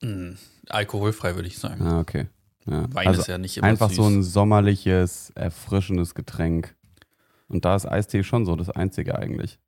[0.00, 0.32] Mm,
[0.68, 1.82] alkoholfrei würde ich sagen.
[1.86, 2.26] Ah, okay.
[2.66, 2.86] Ja.
[2.94, 3.96] Wein also ist ja nicht immer einfach süß.
[3.96, 6.74] so ein sommerliches, erfrischendes Getränk.
[7.48, 9.58] Und da ist Eistee schon so das Einzige eigentlich.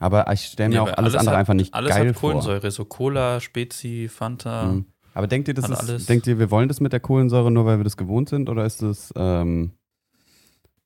[0.00, 2.16] Aber ich stelle mir Ja, auch weil alles, andere hat, einfach nicht alles geil hat
[2.16, 2.30] vor.
[2.32, 4.72] Kohlensäure, so Cola, Spezi, Fanta.
[4.72, 4.86] Mhm.
[5.14, 7.66] Aber denkt ihr, das ist, alles- denkt ihr, wir wollen das mit der Kohlensäure nur,
[7.66, 8.48] weil wir das gewohnt sind?
[8.48, 9.72] Oder ist das, ähm,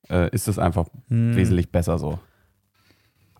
[0.09, 1.35] äh, ist das einfach Hm.
[1.35, 2.19] wesentlich besser so?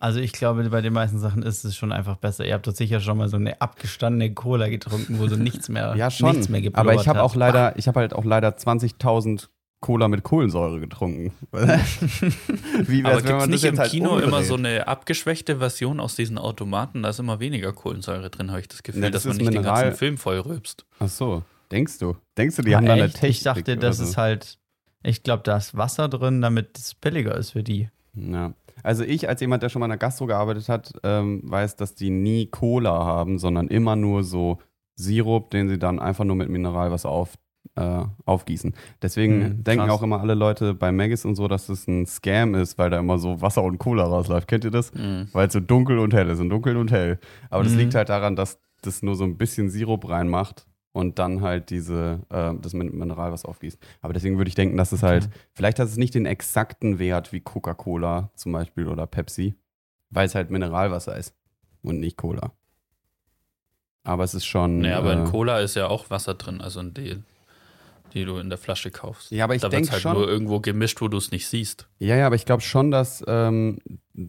[0.00, 2.46] Also ich glaube, bei den meisten Sachen ist es schon einfach besser.
[2.46, 5.94] Ihr habt doch sicher schon mal so eine abgestandene Cola getrunken, wo so nichts mehr,
[5.96, 6.30] Ja, schon.
[6.30, 9.48] nichts mehr Aber ich habe auch leider, ich habe halt auch leider 20.000
[9.80, 11.32] Cola mit Kohlensäure getrunken.
[11.52, 14.46] Wie Aber gibt es nicht im halt Kino immer umdreht?
[14.46, 17.02] so eine abgeschwächte Version aus diesen Automaten?
[17.02, 19.48] Da ist immer weniger Kohlensäure drin, habe ich das Gefühl, Ja, das dass man nicht
[19.52, 20.84] den Mineral- ganzen Film voll rülpst.
[20.98, 22.16] Ach so, denkst du?
[22.36, 23.08] Denkst du, die Ah, haben da eine?
[23.10, 23.30] Technik?
[23.30, 24.04] Ich dachte, das so?
[24.04, 24.58] ist halt,
[25.02, 27.88] ich glaube, da ist Wasser drin, damit es billiger ist für die.
[28.14, 28.52] Ja.
[28.82, 31.94] Also ich, als jemand, der schon mal in der Gastro gearbeitet hat, ähm, weiß, dass
[31.94, 34.58] die nie Cola haben, sondern immer nur so
[34.94, 37.34] Sirup, den sie dann einfach nur mit Mineralwasser auf,
[37.76, 38.74] äh, aufgießen.
[39.02, 42.54] Deswegen Hm, denken auch immer alle Leute bei Maggis und so, dass das ein Scam
[42.54, 44.48] ist, weil da immer so Wasser und Cola rausläuft.
[44.48, 44.92] Kennt ihr das?
[44.94, 45.28] Mhm.
[45.32, 47.18] Weil es so dunkel und hell ist und dunkel und hell.
[47.50, 47.78] Aber das Mhm.
[47.78, 52.20] liegt halt daran, dass das nur so ein bisschen Sirup reinmacht und dann halt diese,
[52.30, 53.78] äh, das mit Mineralwasser aufgießt.
[54.00, 57.32] Aber deswegen würde ich denken, dass es halt, vielleicht hat es nicht den exakten Wert
[57.32, 59.54] wie Coca-Cola zum Beispiel oder Pepsi,
[60.10, 61.34] weil es halt Mineralwasser ist
[61.82, 62.52] und nicht Cola.
[64.04, 64.80] Aber es ist schon.
[64.80, 67.22] Naja, aber in äh, Cola ist ja auch Wasser drin, also in die,
[68.14, 69.30] die du in der Flasche kaufst.
[69.30, 70.14] Ja, aber ich denke halt schon.
[70.14, 71.88] nur irgendwo gemischt, wo du es nicht siehst.
[71.98, 73.78] Ja, ja, aber ich glaube schon, dass ähm,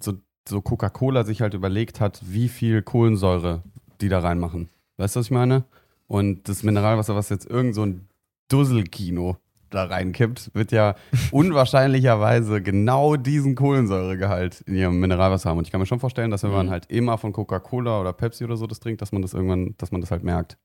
[0.01, 0.13] so,
[0.47, 3.63] so Coca-Cola sich halt überlegt hat, wie viel Kohlensäure
[4.01, 4.69] die da reinmachen.
[4.97, 5.65] Weißt du, was ich meine?
[6.07, 8.07] Und das Mineralwasser, was jetzt irgend so ein
[8.49, 9.37] Dusselkino
[9.69, 10.95] da reinkippt, wird ja
[11.31, 15.59] unwahrscheinlicherweise genau diesen Kohlensäuregehalt in ihrem Mineralwasser haben.
[15.59, 16.71] Und ich kann mir schon vorstellen, dass wenn man Mhm.
[16.71, 19.91] halt immer von Coca-Cola oder Pepsi oder so das trinkt, dass man das irgendwann, dass
[19.91, 20.57] man das halt merkt.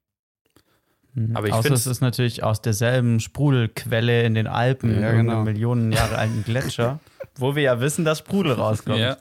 [1.15, 1.37] Mhm.
[1.37, 5.27] Aber ich Außer find's- es ist natürlich aus derselben Sprudelquelle in den Alpen, Ja, irgendeinem
[5.29, 5.43] genau.
[5.45, 6.99] Millionen Jahre alten Gletscher,
[7.37, 8.99] wo wir ja wissen, dass Sprudel rauskommt.
[8.99, 9.17] Ja.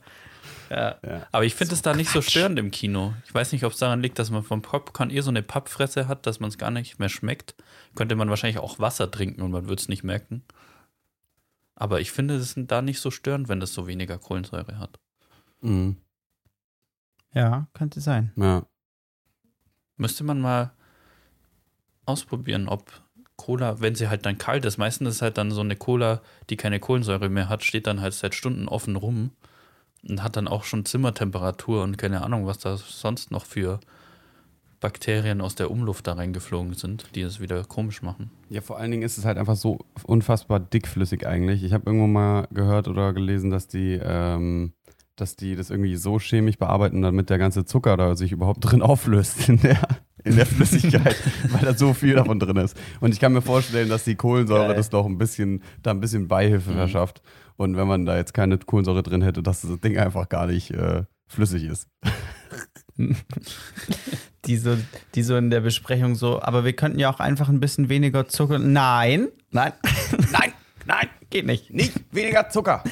[0.69, 0.95] Ja.
[1.31, 3.13] Aber ich finde es da nicht so störend im Kino.
[3.27, 6.07] Ich weiß nicht, ob es daran liegt, dass man vom Popcorn eher so eine Pappfresse
[6.07, 7.53] hat, dass man es gar nicht mehr schmeckt.
[7.93, 10.41] Könnte man wahrscheinlich auch Wasser trinken und man würde es nicht merken.
[11.75, 14.99] Aber ich finde es ist da nicht so störend, wenn das so weniger Kohlensäure hat.
[15.61, 15.97] Mhm.
[17.33, 18.31] ja, könnte sein.
[18.35, 18.65] Ja.
[19.97, 20.71] Müsste man mal
[22.05, 22.91] ausprobieren, ob
[23.35, 26.57] Cola, wenn sie halt dann kalt ist, meistens ist halt dann so eine Cola, die
[26.57, 29.31] keine Kohlensäure mehr hat, steht dann halt seit Stunden offen rum
[30.07, 33.79] und hat dann auch schon Zimmertemperatur und keine Ahnung, was da sonst noch für
[34.79, 38.31] Bakterien aus der Umluft da reingeflogen sind, die es wieder komisch machen.
[38.49, 41.63] Ja, vor allen Dingen ist es halt einfach so unfassbar dickflüssig eigentlich.
[41.63, 44.73] Ich habe irgendwo mal gehört oder gelesen, dass die, ähm,
[45.15, 48.81] dass die das irgendwie so chemisch bearbeiten, damit der ganze Zucker da sich überhaupt drin
[48.81, 49.79] auflöst in der,
[50.23, 51.15] in der Flüssigkeit,
[51.49, 52.77] weil da so viel davon drin ist.
[53.01, 54.75] Und ich kann mir vorstellen, dass die Kohlensäure Geil.
[54.75, 56.75] das doch ein bisschen, da ein bisschen Beihilfe Mhm.
[56.75, 57.21] verschafft.
[57.55, 60.71] Und wenn man da jetzt keine Kohlensäure drin hätte, dass das Ding einfach gar nicht
[60.71, 61.87] äh, flüssig ist.
[64.45, 64.77] Die so,
[65.15, 68.27] die so in der Besprechung so, aber wir könnten ja auch einfach ein bisschen weniger
[68.27, 68.59] Zucker.
[68.59, 69.71] Nein, nein,
[70.31, 70.51] Nein,
[70.85, 71.71] nein, geht nicht.
[71.73, 72.83] nicht weniger Zucker.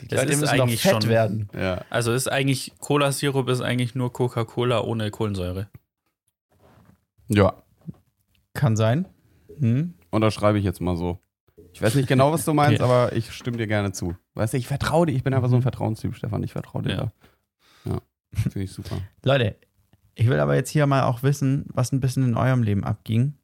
[0.00, 1.48] Die Das Leute ist müssen doch eigentlich fett schon- werden.
[1.54, 1.84] Ja.
[1.90, 5.68] Also ist eigentlich, Cola-Sirup ist eigentlich nur Coca-Cola ohne Kohlensäure.
[7.32, 7.62] Ja,
[8.54, 9.06] Kann sein.
[9.58, 9.94] Hm?
[10.10, 11.18] unterschreibe ich jetzt mal so.
[11.72, 12.90] Ich weiß nicht genau, was du meinst, Okay.
[12.90, 14.16] aber ich stimme dir gerne zu.
[14.34, 15.12] Weißt du, ich vertraue dir.
[15.12, 16.42] Ich bin einfach so ein Vertrauenstyp, Stefan.
[16.42, 17.12] Ich vertraue dir Ja.
[17.84, 17.92] da.
[17.92, 18.00] Ja,
[18.32, 18.96] finde ich super.
[19.24, 19.56] Leute,
[20.16, 23.34] ich will aber jetzt hier mal auch wissen, was ein bisschen in eurem Leben abging.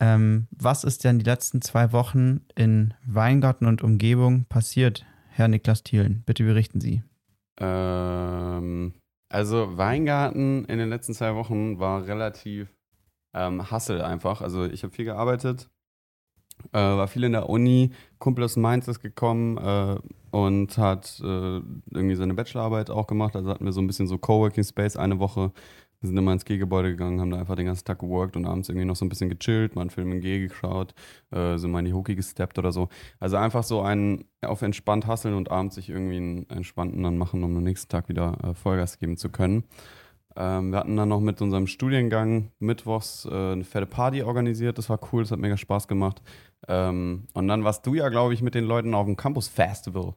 [0.00, 5.84] Ähm, was ist denn die letzten zwei Wochen in Weingarten und Umgebung passiert, Herr Niklas
[5.84, 6.22] Thielen?
[6.26, 7.02] Bitte berichten Sie.
[7.60, 8.94] Ähm,
[9.28, 12.68] also Weingarten in den letzten zwei Wochen war relativ
[13.34, 14.40] ähm, Hassel einfach.
[14.40, 15.68] Also ich habe viel gearbeitet,
[16.72, 17.90] äh, war viel in der Uni.
[18.18, 19.96] Kumpel aus Mainz ist gekommen äh,
[20.30, 21.24] und hat äh,
[21.90, 23.36] irgendwie seine Bachelorarbeit auch gemacht.
[23.36, 25.52] Also hatten wir so ein bisschen so Coworking Space eine Woche.
[26.00, 28.68] Wir sind immer ins G-Gebäude gegangen, haben da einfach den ganzen Tag geworkt und abends
[28.68, 30.94] irgendwie noch so ein bisschen gechillt, mal einen Film in G geschaut,
[31.32, 32.88] äh, sind mal in die Hockey gesteppt oder so.
[33.18, 37.42] Also einfach so ein auf entspannt hasseln und abends sich irgendwie einen entspannten dann machen,
[37.42, 39.64] um am nächsten Tag wieder äh, Vollgas geben zu können.
[40.40, 44.78] Ähm, wir hatten dann noch mit unserem Studiengang mittwochs äh, eine fette Party organisiert.
[44.78, 46.22] Das war cool, das hat mega Spaß gemacht.
[46.68, 50.14] Ähm, und dann warst du ja, glaube ich, mit den Leuten auf dem Campus Festival.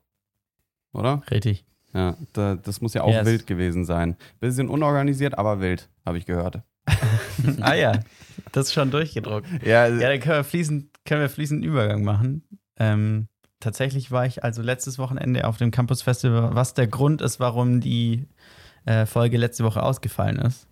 [0.93, 1.23] Oder?
[1.31, 1.65] Richtig.
[1.93, 3.25] Ja, da, das muss ja auch Yes.
[3.25, 4.15] wild gewesen sein.
[4.39, 6.62] Bisschen unorganisiert, aber wild, habe ich gehört.
[7.62, 7.99] ah ja,
[8.51, 9.47] das ist schon durchgedruckt.
[9.65, 12.43] Ja, Ja, dann können wir fließend, können wir fließend Übergang machen.
[12.77, 13.27] Ähm,
[13.60, 17.81] tatsächlich war ich also letztes Wochenende auf dem Campus Festival, was der Grund ist, warum
[17.81, 18.27] die
[18.86, 20.67] äh, Folge letzte Woche ausgefallen ist.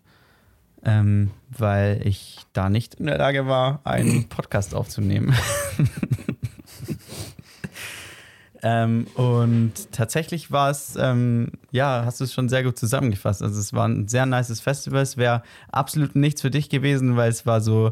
[0.83, 5.33] Ähm, weil ich da nicht in der Lage war, einen Podcast aufzunehmen.
[8.63, 13.43] ähm, und tatsächlich war es, ähm, ja, hast du es schon sehr gut zusammengefasst.
[13.43, 15.01] Also es war ein sehr nices Festival.
[15.01, 17.91] Es wäre absolut nichts für dich gewesen, weil es war so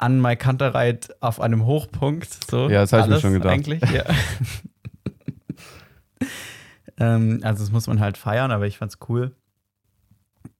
[0.00, 2.50] an Mai Kantereit auf einem Hochpunkt.
[2.50, 3.52] So Ja, das hab ich mir schon gedacht.
[3.52, 4.04] Eigentlich, ja.
[6.98, 9.32] ähm, also das muss man halt feiern, aber ich fand's cool.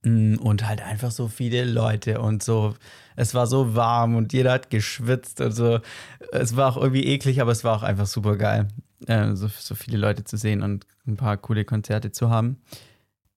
[0.02, 2.74] Mm, Und halt einfach so viele Leute und so.
[3.16, 5.80] Es war so warm und jeder hat geschwitzt und so.
[6.32, 8.68] Es war auch irgendwie eklig, aber es war auch einfach super geil,
[9.06, 12.56] äh, so, so viele Leute zu sehen und ein paar coole Konzerte zu haben.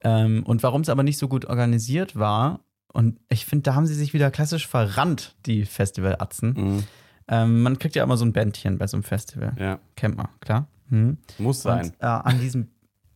[0.02, 2.62] Ähm, und warum es aber nicht so gut organisiert war,
[2.94, 6.54] und ich finde, da haben sie sich wieder klassisch verrannt, die Festivalatzen.
[6.54, 6.84] Mhm.
[7.28, 9.54] Ähm, man kriegt ja immer so ein Bändchen bei so einem Festival.
[9.58, 10.68] ja, Kennt man, klar.
[10.90, 11.18] Mhm.
[11.40, 11.86] muss sein.
[11.86, 12.68] Und, äh, an diesem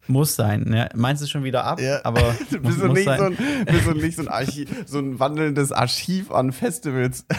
[0.10, 0.72] muss sein.
[0.74, 1.80] Ja, meinst du schon wieder ab?
[1.80, 2.00] Ja.
[2.04, 5.72] Aber Du bist muss nicht, so ein, bist nicht so, ein Archiv, so ein wandelndes
[5.72, 7.26] Archiv an Festivals.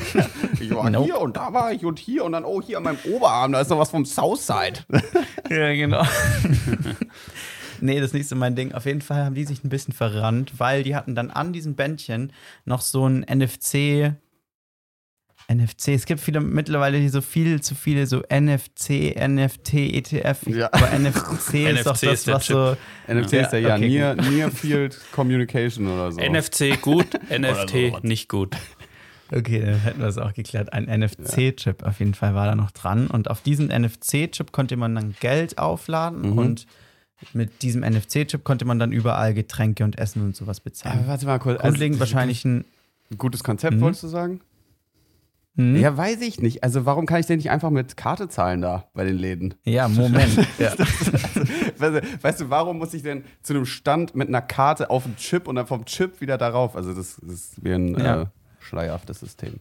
[0.60, 1.04] Ich war Nope.
[1.04, 3.60] hier und da war ich und hier und dann, oh, hier an meinem Oberarm, da
[3.60, 4.80] ist noch was vom Southside.
[5.50, 6.04] Ja, genau.
[7.80, 8.72] nee, das ist nicht so mein Ding.
[8.72, 11.74] Auf jeden Fall haben die sich ein bisschen verrannt, weil die hatten dann an diesem
[11.74, 12.32] Bändchen
[12.66, 14.12] noch so ein NFC.
[15.50, 20.46] NFC, es gibt viele mittlerweile die so viel zu viele so NFC, NFT, ETF.
[20.46, 20.68] Ja.
[20.72, 22.76] Aber NFC ist doch das, ist was so.
[23.06, 26.20] NFC Ja, ist ja, ja okay, Near, Near Field Communication oder so.
[26.20, 28.56] NFC gut, NFT nicht gut.
[29.32, 30.72] Okay, dann hätten wir es auch geklärt.
[30.72, 33.08] Ein NFC-Chip auf jeden Fall war da noch dran.
[33.08, 36.38] Und auf diesen NFC-Chip konnte man dann Geld aufladen Mhm.
[36.38, 36.66] und
[37.32, 41.06] mit diesem NFC-Chip konnte man dann überall Getränke und Essen und sowas Aber bezahlen.
[41.06, 41.60] warte mal kurz.
[41.60, 42.64] Grundlegend also, wahrscheinlich ein.
[43.10, 43.80] Ein gutes Konzept, Mhm.
[43.80, 44.40] wolltest du sagen?
[45.58, 45.76] Hm?
[45.76, 46.62] Ja, weiß ich nicht.
[46.62, 49.54] Also warum kann ich denn nicht einfach mit Karte zahlen da bei den Läden?
[49.64, 50.36] Ja, Moment.
[50.58, 50.72] ja.
[51.78, 55.02] Weißt du, weißt du, warum muss ich denn zu einem Stand mit einer Karte auf
[55.02, 56.76] den Chip und dann vom Chip wieder darauf?
[56.76, 58.22] Also das, das wäre ein Ja.
[58.22, 58.26] äh,
[58.60, 59.54] schleierhaftes System.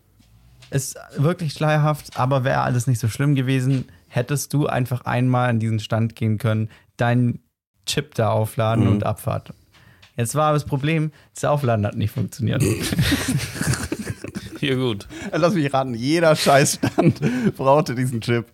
[0.70, 5.60] Ist wirklich schleierhaft, aber wäre alles nicht so schlimm gewesen, hättest du einfach einmal an
[5.60, 7.40] diesen Stand gehen können, deinen
[7.86, 8.92] Chip da aufladen Mhm.
[8.92, 9.54] und Abfahrt.
[10.16, 12.62] Jetzt war aber das Problem, das Aufladen hat nicht funktioniert.
[14.68, 15.08] Hier gut.
[15.32, 17.22] Lass mich raten, jeder Scheißstand
[17.56, 18.48] brauchte diesen Chip.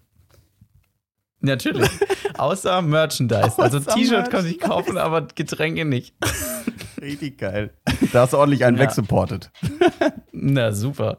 [1.39, 1.89] Natürlich.
[2.37, 3.57] Außer Merchandise.
[3.57, 6.13] Also Außer T-Shirt konnte ich kaufen, aber Getränke nicht.
[7.01, 7.73] Richtig geil.
[8.11, 8.83] Da hast du ordentlich einen Ja.
[8.83, 9.51] wegsupportet.
[10.31, 11.17] Na, super.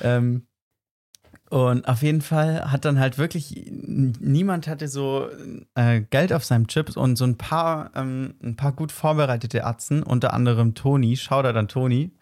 [0.00, 0.46] Ähm,
[1.50, 5.28] und auf jeden Fall hat dann halt wirklich niemand hatte so
[5.74, 10.02] äh, Geld auf seinem Chips und so ein paar, ähm, ein paar gut vorbereitete Atzen,
[10.02, 12.12] unter anderem Toni, Shoutout an Toni,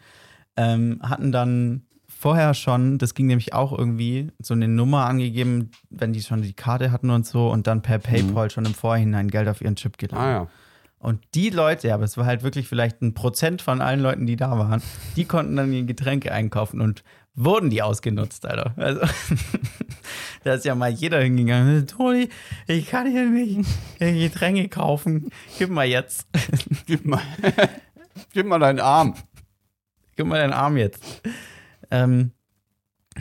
[0.57, 1.85] ähm, hatten dann
[2.19, 6.53] vorher schon, das ging nämlich auch irgendwie, so eine Nummer angegeben, wenn die schon die
[6.53, 9.99] Karte hatten und so und dann per PayPal schon im Vorhinein Geld auf ihren Chip
[9.99, 10.19] geladen.
[10.19, 10.49] Ah ja.
[10.99, 14.35] Und die Leute, aber es war halt wirklich vielleicht ein Prozent von allen Leuten, die
[14.35, 14.83] da waren,
[15.15, 17.05] die konnten dann die Getränke einkaufen und
[17.37, 18.75] wurden die ausgenutzt, Alter.
[18.77, 19.01] Also,
[20.45, 21.87] da ist ja mal jeder hingegangen.
[21.87, 22.29] Toni,
[22.67, 23.65] ich kann hier nicht
[24.01, 25.31] Getränke kaufen.
[25.57, 26.27] Gib mal jetzt.
[26.87, 27.23] Gib mal,
[28.33, 29.15] gib mal deinen Arm.
[30.17, 31.23] Gib mal deinen Arm jetzt.
[31.91, 32.33] Ähm,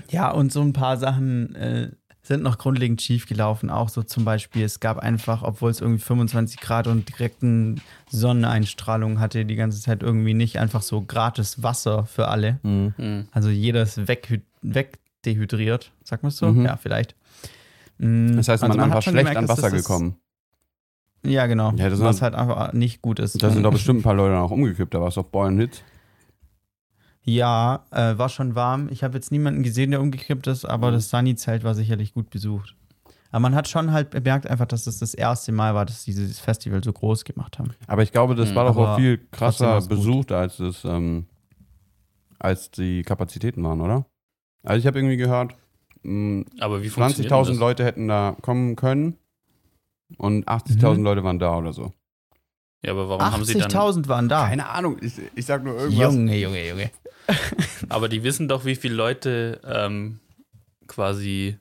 [0.10, 3.70] ja, und so ein paar Sachen äh, sind noch grundlegend schief gelaufen.
[3.70, 9.20] Auch so zum Beispiel, es gab einfach, obwohl es irgendwie 25 Grad und direkten Sonneneinstrahlung
[9.20, 12.60] hatte, die ganze Zeit irgendwie nicht einfach so gratis Wasser für alle.
[12.64, 13.28] Hm.
[13.32, 16.48] Also jeder ist weg, wegdehydriert, sagt man es so?
[16.48, 16.66] Mhm.
[16.66, 17.16] Ja, vielleicht.
[17.98, 20.18] Mm, Das heißt, also man, hat einfach schlecht gemerkt, an Wasser gekommen.
[21.26, 21.72] Ja, genau.
[21.72, 23.42] Ja, das was halt einfach nicht gut ist.
[23.42, 24.94] Da sind doch bestimmt ein paar Leute noch umgekippt.
[24.94, 25.84] Da war es doch Beulenhit.
[27.30, 28.88] Ja, äh, war schon warm.
[28.90, 32.74] Ich habe jetzt niemanden gesehen, der umgekippt ist, aber das Sunny-Zelt war sicherlich gut besucht.
[33.32, 36.12] Aber man hat schon halt bemerkt einfach, dass es das erste Mal war, dass sie
[36.14, 37.72] dieses Festival so groß gemacht haben.
[37.88, 38.56] Aber ich glaube, das Mhm.
[38.56, 41.26] war doch auch viel krasser besucht, als es ähm,
[42.40, 44.06] als die Kapazitäten waren, oder?
[44.64, 45.54] Also ich habe irgendwie gehört,
[46.04, 47.58] mh, Aber wie funktioniert 20.000 das?
[47.60, 49.18] Leute hätten da kommen können
[50.18, 51.04] und 80.000 Mhm.
[51.04, 51.92] Leute waren da oder so.
[52.84, 53.72] Ja, aber warum haben sie dann.
[53.72, 54.48] 80.000 waren da.
[54.48, 56.14] Keine Ahnung, ich, ich sag nur irgendwas.
[56.14, 56.92] Junge, Junge, Junge.
[57.90, 60.20] Aber die wissen doch, wie viele Leute ähm,
[60.88, 61.58] quasi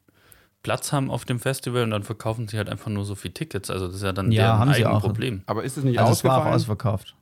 [0.63, 3.71] Platz haben auf dem Festival und dann verkaufen sie halt einfach nur so viele Tickets.
[3.71, 5.01] Also das ist ja dann Ja, deren haben sie auch.
[5.01, 5.43] Problem.
[5.47, 6.55] Aber ist es nicht Also es war auch ausgefallen?
[6.55, 7.17] ausverkauft.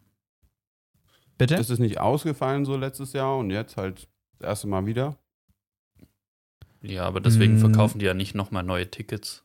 [1.39, 1.55] Bitte?
[1.57, 5.17] ist es nicht ausgefallen so letztes Jahr und jetzt halt das erste Mal wieder?
[6.83, 7.61] Ja, aber deswegen Mm.
[7.61, 9.43] verkaufen die ja nicht nochmal neue Tickets.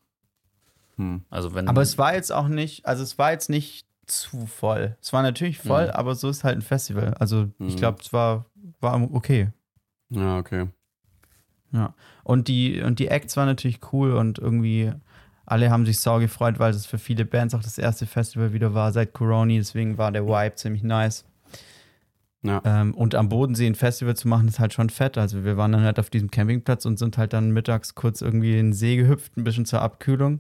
[0.98, 1.24] Hm.
[1.30, 1.68] Also wenn.
[1.70, 4.98] Aber es war jetzt auch nicht, also es war jetzt nicht zu voll.
[5.02, 5.92] Es war natürlich voll, Mhm.
[5.92, 7.14] aber so ist halt ein Festival.
[7.16, 7.78] Also ich Mhm.
[7.80, 8.46] glaube, es war,
[8.82, 9.50] war okay.
[10.10, 10.68] Ja, okay.
[12.24, 14.92] Und die, und die Acts waren natürlich cool und irgendwie
[15.46, 18.74] alle haben sich sau gefreut, weil es für viele Bands auch das erste Festival wieder
[18.74, 19.54] war seit Corona.
[19.54, 21.26] Deswegen war der Vibe ziemlich nice.
[22.42, 22.62] Ja.
[22.64, 25.18] Ähm, und am Bodensee ein Festival zu machen, ist halt schon fett.
[25.18, 28.52] Also wir waren dann halt auf diesem Campingplatz und sind halt dann mittags kurz irgendwie
[28.52, 30.40] in den See gehüpft, ein bisschen zur Abkühlung.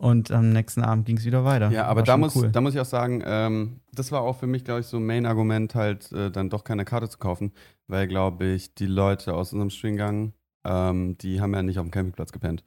[0.00, 1.70] Und am nächsten Abend ging es wieder weiter.
[1.70, 2.48] Ja, aber War da muss, cool.
[2.50, 5.04] da muss ich auch sagen, ähm, das war auch für mich, glaube ich, so ein
[5.04, 7.52] Main-Argument, halt äh, dann doch keine Karte zu kaufen,
[7.86, 10.32] weil, glaube ich, die Leute aus unserem Stringgang,
[10.64, 12.64] ähm, die haben ja nicht auf dem Campingplatz gepennt.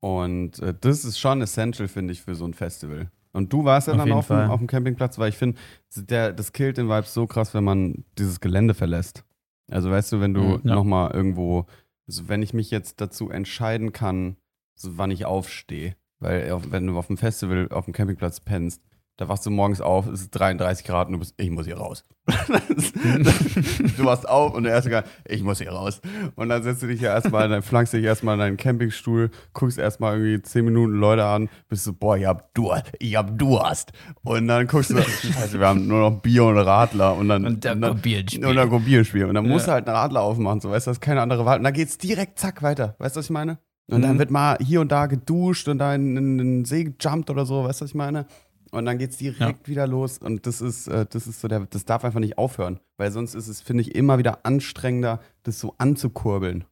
[0.00, 3.10] Und äh, das ist schon essential, finde ich, für so ein Festival.
[3.32, 5.58] Und du warst ja Auf dann auf dem, auf dem Campingplatz, weil ich finde,
[6.06, 9.24] das killt den Vibe so krass, wenn man dieses Gelände verlässt.
[9.70, 10.74] Also weißt du, wenn du Mhm, ja.
[10.74, 11.66] nochmal irgendwo,
[12.06, 14.36] also wenn ich mich jetzt dazu entscheiden kann,
[14.74, 18.82] so wann ich aufstehe, weil wenn du auf dem Festival, auf dem Campingplatz pennst,
[19.16, 21.76] da wachst du morgens auf, es ist 33 Grad und du bist, ich muss hier
[21.76, 22.04] raus.
[22.26, 26.00] du wachst auf und der erste Gang, ich muss hier raus.
[26.34, 29.78] Und dann setzt du dich ja erstmal, dann flankst dich erstmal in deinen Campingstuhl, guckst
[29.78, 33.92] erstmal irgendwie 10 Minuten Leute an, bist so, boah, ich hab Durst, ich hab Durst.
[34.22, 37.46] Und dann guckst du, scheiße, wir haben nur noch Bier und Radler und dann.
[37.46, 38.44] Und dann dann, Bierspiel.
[38.44, 39.26] und dann Bierspiel.
[39.26, 39.74] Und dann musst Ja.
[39.74, 41.58] du halt einen Radler aufmachen, so weißt du, das ist keine andere Wahl.
[41.58, 42.96] Und dann geht's direkt zack weiter.
[42.98, 43.58] Weißt du, was ich meine?
[43.86, 44.18] Und dann Mhm.
[44.18, 47.64] wird mal hier und da geduscht und da in, in den See gejumpt oder so,
[47.64, 48.26] weißt du, was ich meine?
[48.70, 50.18] Und dann geht's direkt wieder los.
[50.18, 52.80] Und das ist, äh, das ist so der, das darf einfach nicht aufhören.
[52.96, 56.64] Weil sonst ist es, finde ich, immer wieder anstrengender, das so anzukurbeln.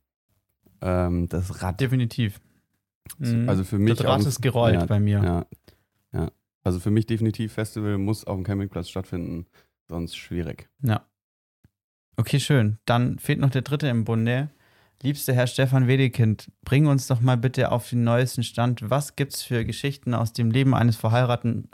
[0.80, 1.80] Ähm, das Rad.
[1.80, 2.40] Definitiv.
[3.18, 3.48] Mhm.
[3.48, 3.94] Also für mich.
[3.96, 5.22] das Rad ist gerollt ja, bei mir.
[5.22, 5.46] Ja,
[6.18, 6.30] ja.
[6.64, 9.46] Also für mich definitiv Festival muss auf dem Campingplatz stattfinden,
[9.88, 10.68] sonst schwierig.
[10.82, 11.04] Ja.
[12.16, 12.78] Okay, schön.
[12.84, 14.50] Dann fehlt noch der dritte im Bunde.
[15.02, 18.88] Liebster Herr Stefan Wedekind, bring uns doch mal bitte auf den neuesten Stand.
[18.88, 21.68] Was gibt's für Geschichten aus dem Leben eines verheirateten,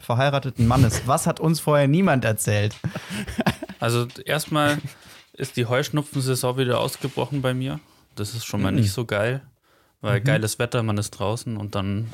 [0.00, 1.06] verheirateten Mannes?
[1.06, 2.76] Was hat uns vorher niemand erzählt?
[3.78, 4.78] Also erstmal
[5.34, 7.78] ist die Heuschnupfensaison wieder ausgebrochen bei mir.
[8.14, 8.78] Das ist schon mal Mhm.
[8.78, 9.42] nicht so geil,
[10.00, 10.24] weil Mhm.
[10.24, 12.10] geiles Wetter, man ist draußen und dann,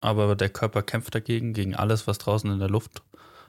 [0.00, 3.02] aber der Körper kämpft dagegen, gegen alles, was draußen in der Luft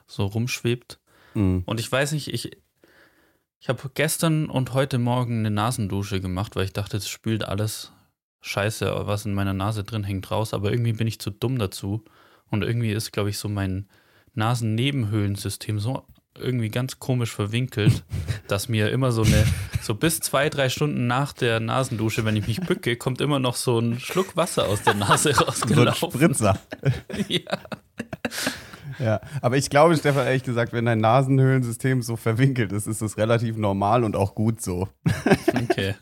[0.06, 1.00] so rumschwebt.
[1.34, 1.64] Mhm.
[1.66, 2.52] Und ich weiß nicht, ich,
[3.60, 7.92] ich habe gestern und heute Morgen eine Nasendusche gemacht, weil ich dachte, es spült alles
[8.42, 10.54] Scheiße, was in meiner Nase drin hängt, raus.
[10.54, 12.06] Aber irgendwie bin ich zu dumm dazu.
[12.50, 13.90] Und irgendwie ist, glaube ich, so mein
[14.36, 16.06] Nasennebenhöhlensystem so
[16.40, 18.04] irgendwie ganz komisch verwinkelt,
[18.48, 19.46] dass mir immer so eine,
[19.82, 23.56] so bis zwei, drei Stunden nach der Nasendusche, wenn ich mich bücke, kommt immer noch
[23.56, 26.12] so ein Schluck Wasser aus der Nase So ein rausgelaufen.
[26.12, 26.60] Spritzer.
[27.28, 27.42] ja.
[29.00, 33.18] Ja, aber ich glaube, Stefan, ehrlich gesagt, wenn dein Nasenhöhlensystem so verwinkelt ist, ist das
[33.18, 34.88] relativ normal und auch gut so.
[35.54, 35.94] Okay.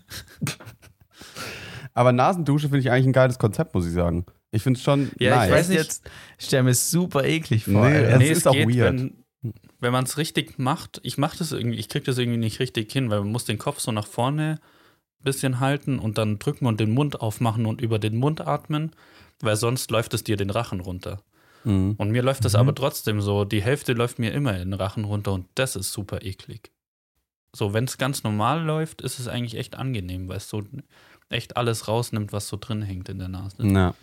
[1.93, 4.25] Aber Nasendusche finde ich eigentlich ein geiles Konzept, muss ich sagen.
[4.51, 5.47] Ich finde es schon Ja, nice.
[5.47, 5.77] ich weiß nicht.
[5.77, 7.89] Jetzt ich stell mir es super eklig vor.
[7.89, 8.01] Nee.
[8.03, 8.93] Das nee, ist es auch geht, weird.
[8.93, 9.24] wenn,
[9.79, 10.99] wenn man es richtig macht.
[11.03, 13.57] Ich mache das irgendwie, ich kriege das irgendwie nicht richtig hin, weil man muss den
[13.57, 14.59] Kopf so nach vorne
[15.19, 18.91] ein bisschen halten und dann drücken und den Mund aufmachen und über den Mund atmen,
[19.41, 21.21] weil sonst läuft es dir den Rachen runter.
[21.63, 21.95] Mhm.
[21.97, 22.59] Und mir läuft das Mhm.
[22.59, 25.91] aber trotzdem so, die Hälfte läuft mir immer in den Rachen runter und das ist
[25.91, 26.71] super eklig.
[27.53, 30.61] So, wenn es ganz normal läuft, ist es eigentlich echt angenehm, weil es so
[31.29, 33.57] echt alles rausnimmt, was so drin hängt in der Nase.
[33.59, 33.95] Na.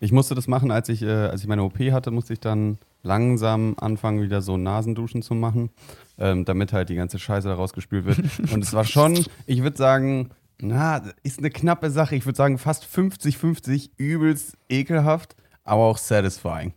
[0.00, 2.78] Ich musste das machen, als ich, äh, als ich meine OP hatte, musste ich dann
[3.02, 5.70] langsam anfangen, wieder so Nasenduschen zu machen,
[6.18, 8.18] ähm, damit halt die ganze Scheiße da rausgespült wird.
[8.52, 10.30] Und es war schon, ich würde sagen,
[10.60, 12.16] na, ist eine knappe Sache.
[12.16, 16.72] Ich würde sagen, fast 50-50, übelst ekelhaft, aber auch satisfying.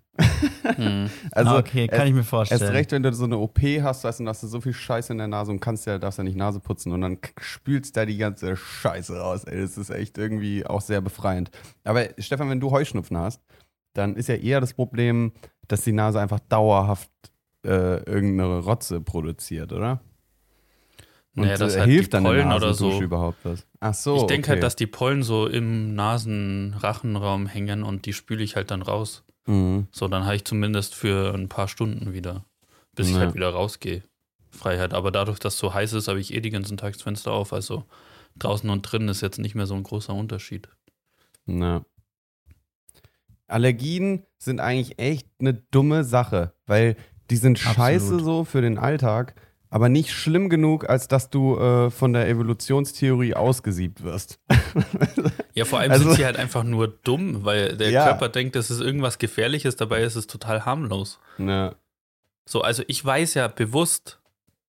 [0.76, 1.10] Hm.
[1.32, 2.62] Also, okay, kann es- ich mir vorstellen.
[2.62, 5.12] Erst recht, wenn du so eine OP hast, weißt du, hast du so viel Scheiße
[5.14, 8.06] in der Nase und kannst ja, darfst ja nicht Nase putzen und dann spülst da
[8.06, 9.46] die ganze Scheiße raus.
[9.46, 11.50] Ey, das ist echt irgendwie auch sehr befreiend.
[11.84, 13.42] Aber Stefan, wenn du Heuschnupfen hast,
[13.94, 15.32] dann ist ja eher das Problem,
[15.72, 17.10] dass die Nase einfach dauerhaft
[17.66, 20.02] äh, irgendeine Rotze produziert, oder?
[21.36, 23.04] Und Naja, dass äh, halt die hilft dann Pollen oder Nasendusche so.
[23.04, 23.66] überhaupt was?
[23.80, 24.18] Ach so.
[24.18, 24.62] Ich denke halt, okay.
[24.66, 29.24] dass die Pollen so im Nasenrachenraum hängen und die spüle ich halt dann raus.
[29.46, 29.88] Mhm.
[29.92, 32.46] So, dann habe ich zumindest für ein paar Stunden wieder,
[32.96, 33.22] bis ich Ja.
[33.22, 34.04] halt wieder rausgehe.
[34.50, 34.94] Freiheit.
[34.94, 37.32] Aber dadurch, dass es so heiß ist, habe ich eh die ganzen Tag das Fenster
[37.32, 37.54] auf.
[37.54, 37.86] Also
[38.38, 40.68] draußen und drinnen ist jetzt nicht mehr so ein großer Unterschied.
[41.46, 41.86] Na.
[43.52, 46.96] Allergien sind eigentlich echt eine dumme Sache, weil
[47.30, 48.24] die sind scheiße Absolut.
[48.24, 49.36] so für den Alltag,
[49.70, 54.40] aber nicht schlimm genug, als dass du äh, von der Evolutionstheorie ausgesiebt wirst.
[55.54, 58.06] Ja, vor allem Also- sind sie halt einfach nur dumm, weil der Ja.
[58.06, 61.20] Körper denkt, das ist irgendwas Gefährliches, dabei ist es total harmlos.
[61.38, 61.76] Na,
[62.48, 64.21] So, also ich weiß ja bewusst,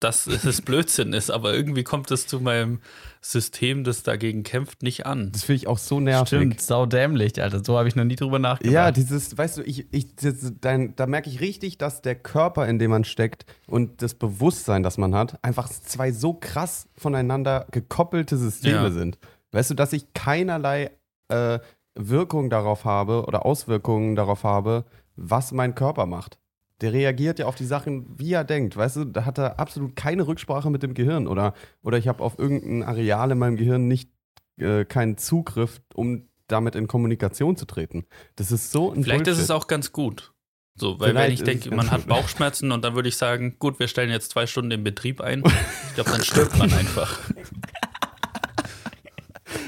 [0.04, 2.80] dass es Blödsinn ist, aber irgendwie kommt es zu meinem
[3.20, 5.30] System, das dagegen kämpft, nicht an.
[5.32, 6.26] das finde ich auch so nervig.
[6.28, 7.62] Stimmt, saudämlich, Alter.
[7.64, 8.72] So habe ich noch nie drüber nachgedacht.
[8.74, 12.66] Ja, dieses, weißt du, ich, ich, das, dein, da merke ich richtig, dass der Körper,
[12.66, 17.66] in dem man steckt und das Bewusstsein, das man hat, einfach zwei so krass voneinander
[17.70, 18.90] gekoppelte Systeme Ja.
[18.90, 19.18] sind.
[19.52, 20.90] Weißt du, dass ich keinerlei
[21.28, 21.60] äh,
[21.94, 24.84] Wirkung darauf habe oder Auswirkungen darauf habe,
[25.14, 26.38] was mein Körper macht.
[26.82, 28.76] Der reagiert ja auf die Sachen, wie er denkt.
[28.76, 32.22] Weißt du, da hat er absolut keine Rücksprache mit dem Gehirn oder, oder ich habe
[32.22, 34.10] auf irgendein Areal in meinem Gehirn nicht
[34.58, 38.04] äh, keinen Zugriff, um damit in Kommunikation zu treten.
[38.36, 39.44] Das ist so ein Vielleicht ist Bullshit.
[39.44, 40.32] es auch ganz gut.
[40.74, 42.06] So, weil Vielleicht wenn ich ist denke, man hat.
[42.08, 45.42] Bauchschmerzen und dann würde ich sagen, gut, wir stellen jetzt zwei Stunden den Betrieb ein.
[45.88, 47.20] Ich glaube, dann stirbt man einfach.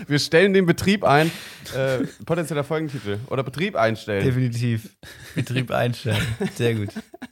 [0.06, 1.30] Wir stellen den Betrieb ein.
[1.76, 3.18] Äh, potenzieller Folgentitel.
[3.28, 4.24] Oder Betrieb einstellen.
[4.24, 4.96] Definitiv.
[5.34, 6.20] Betrieb einstellen.
[6.54, 6.88] Sehr gut.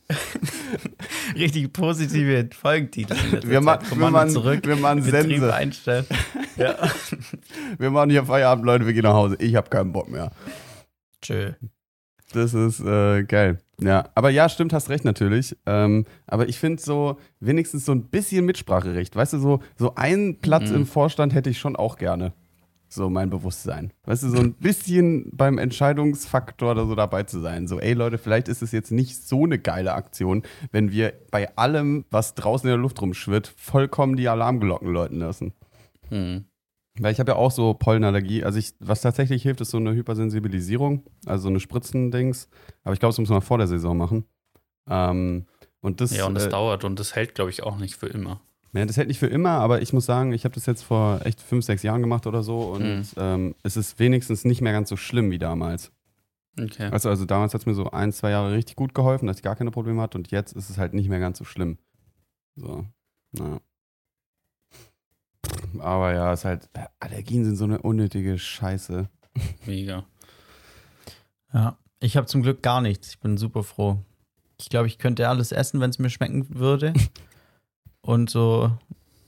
[1.36, 3.14] Richtig positive Folgentitel.
[3.48, 4.60] Wir, ma machen, zurück.
[4.66, 5.54] wir machen Betrieb Sense.
[5.54, 6.06] einstellen.
[6.56, 6.76] Ja.
[7.78, 8.86] Wir machen hier Feierabend, Leute.
[8.86, 9.36] Wir gehen nach Hause.
[9.38, 10.30] Ich habe keinen Bock mehr.
[11.20, 11.52] Tschö.
[12.32, 13.58] Das ist äh, geil.
[13.80, 15.56] Ja, aber ja, stimmt, hast recht natürlich.
[15.66, 19.14] Ähm, aber ich finde so, wenigstens so ein bisschen Mitspracherecht.
[19.16, 20.76] Weißt du, so, so einen Platz Mhm.
[20.76, 22.32] im Vorstand hätte ich schon auch gerne.
[22.92, 23.90] So mein Bewusstsein.
[24.04, 27.66] Weißt du, so ein bisschen beim Entscheidungsfaktor oder so dabei zu sein.
[27.66, 31.56] So, ey Leute, vielleicht ist es jetzt nicht so eine geile Aktion, wenn wir bei
[31.56, 35.54] allem, was draußen in der Luft rumschwirrt, vollkommen die Alarmglocken läuten lassen.
[36.10, 36.44] Hm.
[37.00, 38.44] Weil ich habe ja auch so Pollenallergie.
[38.44, 42.50] Also ich, was tatsächlich hilft, ist so eine Hypersensibilisierung, also so eine Spritzendings.
[42.84, 44.26] Aber ich glaube, das muss man vor der Saison machen.
[44.86, 45.46] Ähm,
[45.80, 48.08] und das, Ja, und das äh, dauert und das hält, glaube ich, auch nicht für
[48.08, 48.42] immer.
[48.74, 51.20] Ja, das hält nicht für immer, aber ich muss sagen, ich habe das jetzt vor
[51.24, 53.02] echt fünf, sechs Jahren gemacht oder so und Mhm.
[53.16, 55.92] ähm, es ist wenigstens nicht mehr ganz so schlimm wie damals.
[56.60, 56.88] Okay.
[56.90, 59.42] Also, also damals hat es mir so ein, zwei Jahre richtig gut geholfen, dass ich
[59.42, 61.78] gar keine Probleme hatte und jetzt ist es halt nicht mehr ganz so schlimm.
[62.56, 62.86] So,
[63.32, 63.60] naja.
[65.78, 66.68] Aber ja, es ist halt,
[67.00, 69.08] Allergien sind so eine unnötige Scheiße.
[69.66, 70.04] Mega.
[71.52, 71.78] Ja.
[72.00, 73.10] Ich habe zum Glück gar nichts.
[73.10, 73.98] Ich bin super froh.
[74.60, 76.92] Ich glaube, ich könnte alles essen, wenn es mir schmecken würde.
[78.02, 78.70] Und so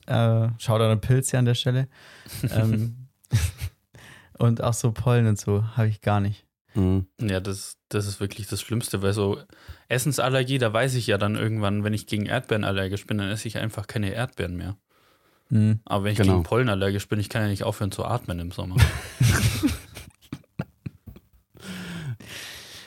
[0.06, 1.88] Äh, Schaut an Pilz hier an der Stelle.
[2.50, 3.06] ähm,
[4.38, 6.44] und auch so Pollen und so habe ich gar nicht.
[6.74, 7.06] Mhm.
[7.20, 9.40] Ja, das, das ist wirklich das Schlimmste, weil so
[9.88, 13.48] Essensallergie, da weiß ich ja dann irgendwann, wenn ich gegen Erdbeeren allergisch bin, dann esse
[13.48, 14.76] ich einfach keine Erdbeeren mehr.
[15.50, 15.80] Hm.
[15.84, 16.32] Aber wenn ich Genau.
[16.34, 18.76] gegen Pollen allergisch bin, ich kann ja nicht aufhören zu atmen im Sommer.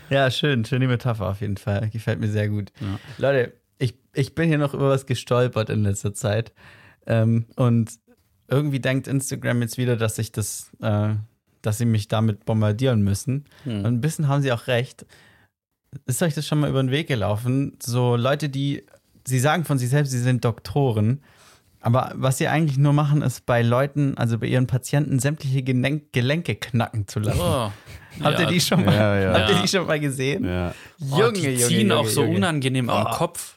[0.10, 1.90] Ja, schön, schöne Metapher auf jeden Fall.
[1.90, 2.72] Gefällt mir sehr gut.
[2.80, 2.98] Ja.
[3.18, 3.54] Leute,
[4.18, 6.54] ich, bin hier noch über was gestolpert in letzter Zeit.
[7.06, 7.92] Ähm, und
[8.48, 11.10] irgendwie denkt Instagram jetzt wieder, dass ich das, äh,
[11.62, 13.46] dass sie mich damit bombardieren müssen.
[13.66, 15.06] Und ein bisschen haben sie auch recht.
[16.06, 17.78] Ist euch das schon mal über den Weg gelaufen?
[17.82, 18.86] So Leute, die,
[19.26, 21.22] sie sagen von sich selbst, sie sind Doktoren.
[21.80, 26.12] Aber was sie eigentlich nur machen, ist bei Leuten, also bei ihren Patienten, sämtliche Gelenk
[26.12, 27.40] Gelenke knacken zu lassen.
[27.42, 27.72] Oh,
[28.24, 28.50] Habt ihr ja.
[28.52, 29.34] die schon mal, Ja, ja.
[29.40, 30.44] habt ihr die schon mal gesehen?
[30.44, 30.74] Ja.
[31.12, 33.12] Oh, die ziehen auch so unangenehm am Oh.
[33.16, 33.57] Kopf.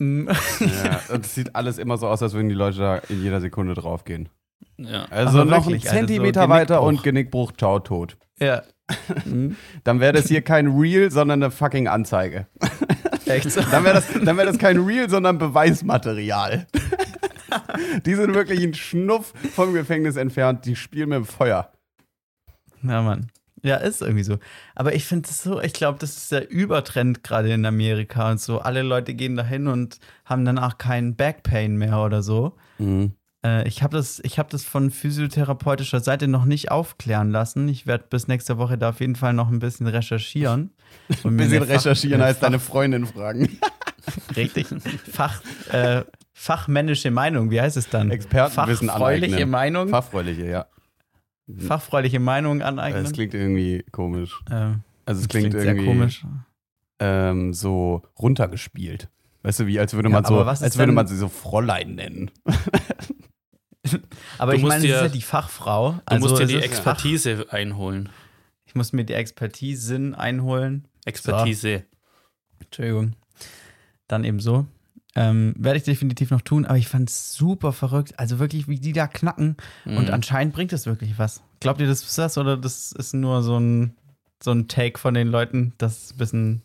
[0.00, 1.00] Ja.
[1.12, 3.74] Und es sieht alles immer so aus, als würden die Leute da in jeder Sekunde
[3.74, 4.28] draufgehen.
[4.78, 5.04] Ja.
[5.10, 6.88] Also Aber noch wirklich, einen also so Zentimeter weiter Genickbruch.
[6.88, 8.16] und Genickbruch, ciao, tot.
[8.38, 8.62] Ja.
[9.24, 9.56] Mhm.
[9.84, 12.46] Dann wäre das hier kein Reel, sondern eine fucking Anzeige.
[13.26, 13.56] Echt.
[13.72, 16.66] Dann wäre das, dann wär das kein Reel, sondern Beweismaterial.
[18.06, 20.64] die sind wirklich ein Schnuff vom Gefängnis entfernt.
[20.64, 21.70] Die spielen mit dem Feuer.
[22.82, 23.30] Ja, Mann.
[23.62, 24.38] Ja, ist irgendwie so.
[24.74, 28.40] Aber ich finde es so, ich glaube, das ist der Übertrend gerade in Amerika und
[28.40, 28.60] so.
[28.60, 32.56] Alle Leute gehen dahin und haben danach keinen Backpain mehr oder so.
[33.44, 37.68] Äh, ich habe das, ich hab das von physiotherapeutischer Seite noch nicht aufklären lassen.
[37.68, 40.70] Ich werde bis nächste Woche da auf jeden Fall noch ein bisschen recherchieren.
[41.24, 43.58] Ein bisschen Fach- recherchieren heißt deine Freundin fragen.
[44.36, 44.66] Richtig.
[45.12, 45.40] Fach,
[45.70, 46.02] äh,
[46.32, 48.10] fachmännische Meinung, wie heißt es dann?
[48.10, 49.50] Expertenwissen Fachfreuliche aneignen.
[49.50, 49.88] Meinung.
[49.90, 50.66] Fachfreuliche, ja.
[51.58, 53.02] Fachfreuliche Meinung aneignen.
[53.04, 54.40] Das klingt irgendwie komisch.
[54.50, 56.24] äh, Also es das klingt, sehr irgendwie komisch.
[56.98, 59.08] Ähm, so runtergespielt.
[59.42, 61.28] Weißt du, wie als würde Ja, man so, was ist als würde man sie so
[61.28, 62.30] Fräulein nennen.
[64.38, 65.92] Aber Du ich meine, das dir- ist ja die Fachfrau.
[65.92, 68.06] Du Also musst dir die Expertise einholen.
[68.06, 68.12] Fach,
[68.66, 70.86] ich muss mir die Expertise einholen.
[71.06, 71.84] Expertise.
[72.60, 73.14] Entschuldigung.
[74.06, 74.66] Dann eben so.
[75.16, 78.18] Ähm, Werde ich definitiv noch tun, aber ich fand es super verrückt.
[78.18, 79.56] Also wirklich, wie die da knacken.
[79.84, 80.10] Und Mhm.
[80.14, 81.42] anscheinend bringt es wirklich was.
[81.60, 83.94] Glaubt ihr, das ist das oder das ist nur so ein,
[84.42, 86.62] so ein Take von den Leuten, das ein bisschen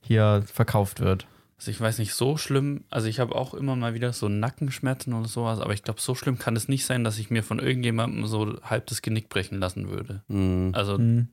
[0.00, 1.26] hier verkauft wird?
[1.58, 5.12] Also ich weiß nicht, so schlimm, also ich habe auch immer mal wieder so Nackenschmerzen
[5.14, 7.58] oder sowas, aber ich glaube, so schlimm kann es nicht sein, dass ich mir von
[7.58, 10.22] irgendjemandem so halb das Genick brechen lassen würde.
[10.28, 10.70] Mhm.
[10.74, 11.28] Also Hm.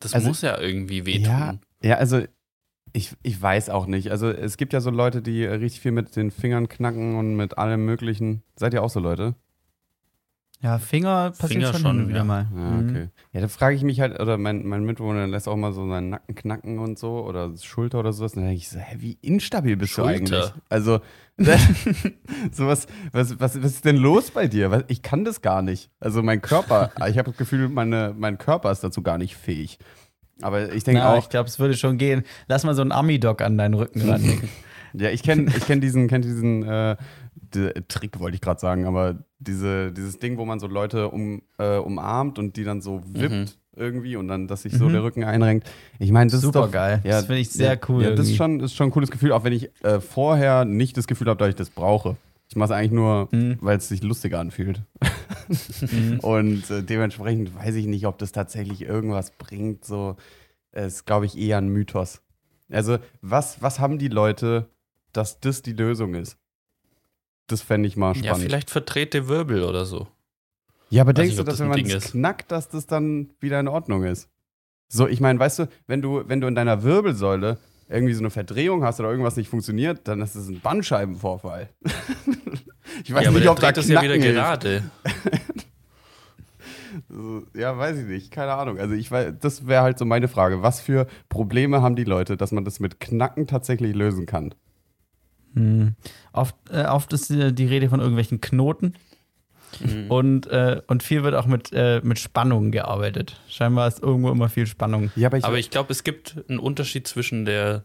[0.00, 1.24] das Also- muss ja irgendwie wehtun.
[1.24, 2.22] Ja, ja, also
[2.92, 4.10] ich, ich weiß auch nicht.
[4.10, 7.58] Also es gibt ja so Leute, die richtig viel mit den Fingern knacken und mit
[7.58, 8.42] allem möglichen.
[8.56, 9.34] Seid ihr auch so Leute?
[10.60, 12.24] Ja, Finger passiert Finger schon, schon, wieder ja.
[12.24, 12.46] mal.
[12.54, 12.88] Ja, Mhm.
[12.88, 13.08] okay.
[13.32, 16.10] Ja, da frage ich mich halt, oder mein, mein Mitbewohner lässt auch mal so seinen
[16.10, 18.34] Nacken knacken und so, oder Schulter oder sowas.
[18.34, 20.14] Und dann denke ich so, hä, wie instabil bist du Schulter.
[20.14, 20.52] eigentlich?
[20.68, 21.00] Also,
[22.52, 24.84] so was, was, was, was ist denn los bei dir?
[24.86, 25.90] Ich kann das gar nicht.
[25.98, 29.78] Also mein Körper, ich habe das Gefühl, meine, mein Körper ist dazu gar nicht fähig.
[30.42, 32.22] Aber ich denke auch, ich glaube, es würde schon gehen.
[32.48, 34.48] Lass mal so einen Ami-Doc an deinen Rücken ranlegen.
[34.94, 36.96] Ja, ich kenne ich kenn diesen, kenn diesen äh,
[37.88, 41.78] Trick, wollte ich gerade sagen, aber diese, dieses Ding, wo man so Leute um, äh,
[41.78, 43.46] umarmt und die dann so wippt Mhm.
[43.74, 44.92] irgendwie und dann, dass sich so Mhm.
[44.92, 45.66] der Rücken einrenkt.
[45.98, 47.00] Ich meine, das Super ist doch geil.
[47.04, 48.02] Ja, das finde ich sehr cool.
[48.04, 50.96] Ja, das ist schon, ist schon ein cooles Gefühl, auch wenn ich äh, vorher nicht
[50.98, 52.16] das Gefühl habe, dass ich das brauche.
[52.52, 53.56] Ich mache es eigentlich nur, Mhm.
[53.62, 54.82] weil es sich lustig anfühlt.
[55.90, 56.20] Mhm.
[56.22, 59.86] Und äh, dementsprechend weiß ich nicht, ob das tatsächlich irgendwas bringt.
[59.86, 60.16] So,
[60.70, 62.20] es ist, glaube ich, eher ein Mythos.
[62.70, 64.68] Also, was, was haben die Leute,
[65.14, 66.36] dass das die Lösung ist?
[67.46, 68.42] Das fände ich mal Ja, spannend.
[68.44, 70.08] vielleicht verdrehte Wirbel oder so.
[70.90, 73.30] Ja, aber Weiß denkst nicht, du, dass das wenn man es knackt, dass das dann
[73.40, 74.28] wieder in Ordnung ist?
[74.88, 77.56] So, ich meine, weißt du, wenn du, wenn du in deiner Wirbelsäule
[77.92, 81.68] irgendwie so eine Verdrehung hast oder irgendwas nicht funktioniert, dann ist es ein Bandscheibenvorfall.
[83.04, 84.82] ich weiß ja, aber nicht, der ob da das ja wieder gerade.
[87.54, 88.78] Ja, weiß ich nicht, keine Ahnung.
[88.78, 90.62] Also ich weiß, das wäre halt so meine Frage.
[90.62, 94.54] Was für Probleme haben die Leute, dass man das mit Knacken tatsächlich lösen kann?
[95.54, 95.94] Hm.
[96.32, 98.94] Oft, äh, oft ist die Rede von irgendwelchen Knoten
[99.80, 100.10] Mhm.
[100.10, 103.40] und, äh, und viel wird auch mit, äh, mit Spannung gearbeitet.
[103.48, 105.10] Scheinbar ist irgendwo immer viel Spannung.
[105.16, 107.84] Ja, aber ich, Aber ich glaube, es gibt einen Unterschied zwischen der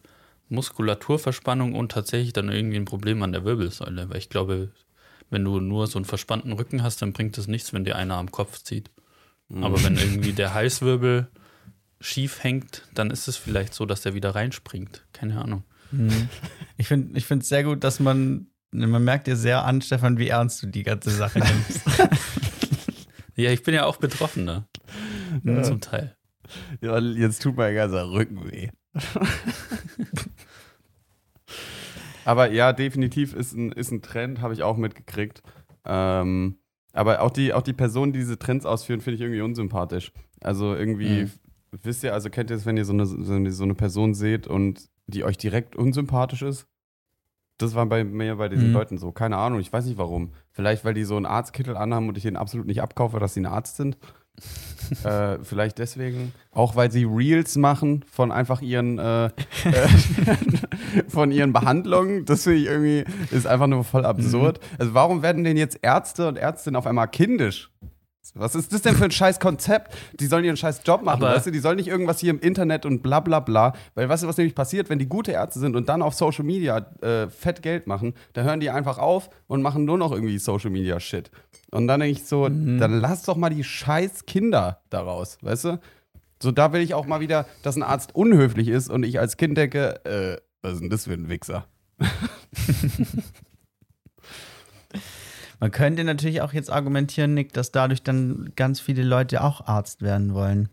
[0.49, 4.09] Muskulaturverspannung und tatsächlich dann irgendwie ein Problem an der Wirbelsäule.
[4.09, 4.71] Weil ich glaube,
[5.29, 8.15] wenn du nur so einen verspannten Rücken hast, dann bringt es nichts, wenn dir einer
[8.15, 8.91] am Kopf zieht.
[9.61, 11.27] Aber wenn irgendwie der Halswirbel
[11.99, 15.05] schief hängt, dann ist es vielleicht so, dass der wieder reinspringt.
[15.13, 15.63] Keine Ahnung.
[15.91, 16.29] Hm.
[16.77, 18.47] Ich finde es sehr gut, dass man,
[18.86, 21.82] man merkt dir sehr an, Stefan, wie ernst du die ganze Sache nimmst.
[23.39, 24.67] Ja, ich bin ja auch Betroffener.
[25.61, 26.17] Zum Teil.
[26.82, 28.69] ja, jetzt tut mein ganzer Rücken weh.
[32.25, 35.41] Aber ja, definitiv ist ein, ist ein Trend, habe ich auch mitgekriegt.
[35.86, 36.57] Ähm,
[36.93, 40.11] aber auch die, auch die Personen, die diese Trends ausführen, finde ich irgendwie unsympathisch.
[40.41, 41.32] Also irgendwie, Mhm.
[41.84, 44.13] wisst ihr, also kennt ihr es, wenn ihr so eine, so eine, so eine Person
[44.13, 46.65] seht und die euch direkt unsympathisch ist?
[47.58, 48.74] Das war bei mir bei diesen Mhm.
[48.74, 49.12] Leuten so.
[49.12, 50.32] Keine Ahnung, ich weiß nicht warum.
[50.51, 53.41] Vielleicht, weil die so einen Arztkittel anhaben und ich den absolut nicht abkaufe, dass sie
[53.41, 53.97] ein Arzt sind.
[55.03, 56.34] äh, vielleicht deswegen.
[56.51, 59.26] Auch weil sie Reels machen von einfach ihren, äh,
[59.66, 59.88] äh,
[61.08, 62.26] von ihren Behandlungen.
[62.26, 63.03] Das finde ich irgendwie,
[63.36, 64.60] ist einfach nur voll absurd.
[64.78, 67.72] Also warum werden denn jetzt Ärzte und Ärztinnen auf einmal kindisch?
[68.39, 69.93] Was ist das denn für ein scheiß Konzept?
[70.19, 71.51] Die sollen ihren scheiß Job machen, Aber- weißt du?
[71.51, 73.73] Die sollen nicht irgendwas hier im Internet und bla bla bla.
[73.95, 76.45] Weil weißt du, was nämlich passiert, wenn die gute Ärzte sind und dann auf Social
[76.45, 80.38] Media äh, fett Geld machen, da hören die einfach auf und machen nur noch irgendwie
[80.38, 81.31] Social Media Shit.
[81.71, 85.79] Und dann denke ich so, dann lass doch mal die scheiß Kinder daraus, weißt du?
[86.41, 89.38] So, da will ich auch mal wieder, dass ein Arzt unhöflich ist und ich als
[89.38, 91.65] Kind denke, äh, was ist denn das für ein Wichser?
[95.60, 100.01] Man könnte natürlich auch jetzt argumentieren, Nick, dass dadurch dann ganz viele Leute auch Arzt
[100.01, 100.70] werden wollen.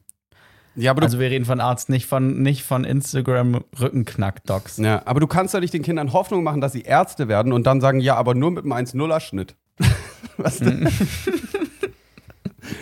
[0.77, 4.79] Ja, aber Also wir reden von Arzt, nicht von, nicht von Instagram Rückenknack-Docs.
[4.79, 7.65] ja, aber du kannst doch nicht den Kindern Hoffnung machen, dass sie Ärzte werden und
[7.67, 9.55] dann sagen, ja, aber nur mit einem 1-0er-Schnitt.
[10.37, 10.89] Was denn?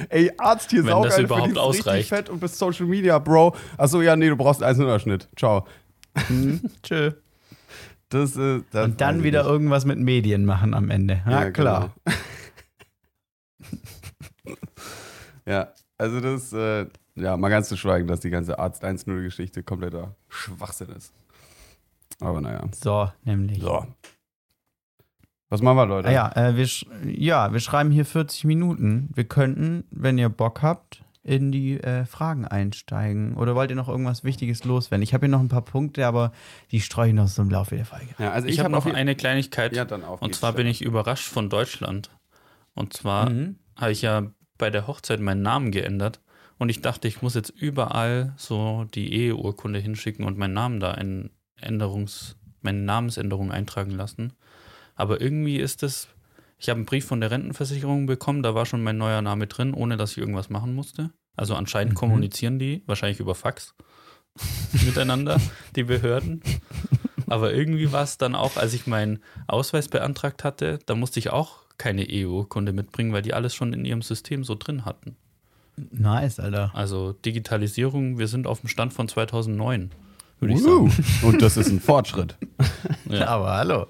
[0.09, 2.09] Ey, Arzt hier Wenn saugeil, das überhaupt ausreicht.
[2.09, 3.55] fett und bist Social Media, Bro.
[3.77, 5.29] Achso, ja, nee, du brauchst einen 1-0er-Schnitt.
[5.37, 5.67] Ciao.
[6.83, 7.13] Tschö.
[8.13, 9.51] Das, äh, das Und dann wieder nicht.
[9.51, 11.23] irgendwas mit Medien machen am Ende.
[11.27, 11.95] Ja, klar.
[12.05, 12.17] Genau.
[15.47, 20.15] ja, also das, äh, ja, mal ganz zu schweigen, dass die ganze Arzt 1-0-Geschichte kompletter
[20.29, 21.15] Schwachsinn ist.
[22.21, 22.63] Aber naja.
[22.73, 23.61] So, nämlich.
[23.63, 23.87] So.
[25.49, 26.09] Was machen wir, Leute?
[26.09, 26.69] Ah ja, äh, wir,
[27.11, 29.11] ja, wir schreiben hier 40 Minuten.
[29.15, 33.35] Wir könnten, wenn ihr Bock habt, in die äh, Fragen einsteigen.
[33.37, 35.03] Oder wollt ihr noch irgendwas Wichtiges loswerden?
[35.03, 36.33] Ich habe hier noch ein paar Punkte, aber
[36.73, 38.09] die streue ich noch so im Laufe der Folge.
[38.19, 39.75] Ja, also Ich, ich, habe hab noch eine Kleinigkeit.
[39.75, 42.11] Ja, dann auf und zwar bin ich überrascht von Deutschland.
[42.75, 43.57] Und zwar Mhm.
[43.77, 46.21] habe ich ja bei der Hochzeit meinen Namen geändert.
[46.59, 50.93] Und ich dachte, ich muss jetzt überall so die Eheurkunde hinschicken und meinen Namen da
[50.95, 54.33] in Änderungs, meine Namensänderung eintragen lassen.
[54.95, 56.09] Aber irgendwie ist es,
[56.63, 59.75] ich habe einen Brief von der Rentenversicherung bekommen, da war schon mein neuer Name drin,
[59.75, 61.11] ohne dass ich irgendwas machen musste.
[61.37, 61.99] Also anscheinend Mhm.
[61.99, 63.75] kommunizieren die, wahrscheinlich über Fax,
[64.87, 65.41] miteinander,
[65.77, 66.41] die Behörden.
[67.29, 71.31] Aber irgendwie war es dann auch, als ich meinen Ausweis beantragt hatte, da musste ich
[71.31, 75.17] auch keine EU-Kunde mitbringen, weil die alles schon in ihrem System so drin hatten.
[75.91, 76.71] Nice, Alter.
[76.75, 79.91] Also Digitalisierung, wir sind auf dem Stand von 2009,
[80.39, 80.93] würde ich sagen.
[81.23, 81.29] Woo.
[81.29, 82.37] Und das ist ein Fortschritt.
[83.09, 83.27] Ja.
[83.27, 83.87] Aber hallo.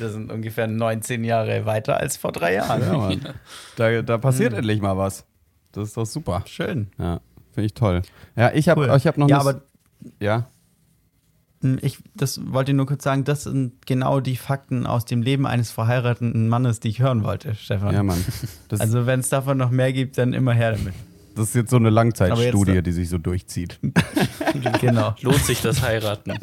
[0.00, 2.82] Das sind ungefähr 19 Jahre weiter als vor drei Jahren.
[2.82, 3.20] Ja, Mann.
[3.76, 5.24] Da, da passiert endlich mal was.
[5.72, 6.42] Das ist doch super.
[6.46, 6.88] Schön.
[6.98, 7.20] Ja,
[7.52, 8.02] finde ich toll.
[8.36, 8.96] Ja, ich habe Cool.
[8.96, 9.62] ich hab noch Ja, aber
[10.20, 10.48] ja.
[11.62, 15.46] Hm, Ich das wollte nur kurz sagen, das sind genau die Fakten aus dem Leben
[15.46, 17.94] eines verheirateten Mannes, die ich hören wollte, Stefan.
[17.94, 18.24] ja, Mann.
[18.68, 20.94] Das, Also wenn es davon noch mehr gibt, dann immer her damit.
[21.34, 23.78] Das ist jetzt so eine Langzeitstudie, jetzt- die sich so durchzieht.
[24.80, 26.34] genau, Lohnt sich das Heiraten?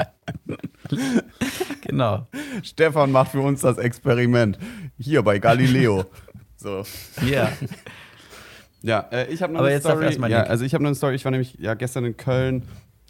[1.81, 2.27] genau.
[2.63, 4.57] Stefan macht für uns das Experiment.
[4.97, 6.05] Hier bei Galileo.
[6.57, 6.83] So.
[7.25, 7.51] Ja.
[8.83, 10.05] Ja, äh, ich habe noch Aber eine jetzt Story.
[10.05, 11.15] erstmal ja, also ich habe eine Story.
[11.15, 12.63] Ich war nämlich ja gestern in Köln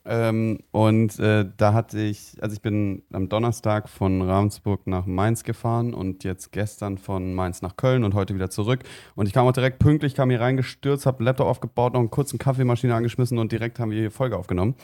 [0.04, 5.43] ähm, und äh, da hatte ich, also ich bin am Donnerstag von Ravensburg nach Mainz
[5.43, 8.84] gefahren und jetzt gestern von Mainz nach Köln und heute wieder zurück.
[9.16, 12.39] Und ich kam auch direkt pünktlich, kam hier reingestürzt, habe Laptop aufgebaut, noch einen kurzen
[12.39, 14.76] Kaffeemaschine angeschmissen und direkt haben wir hier Folge aufgenommen.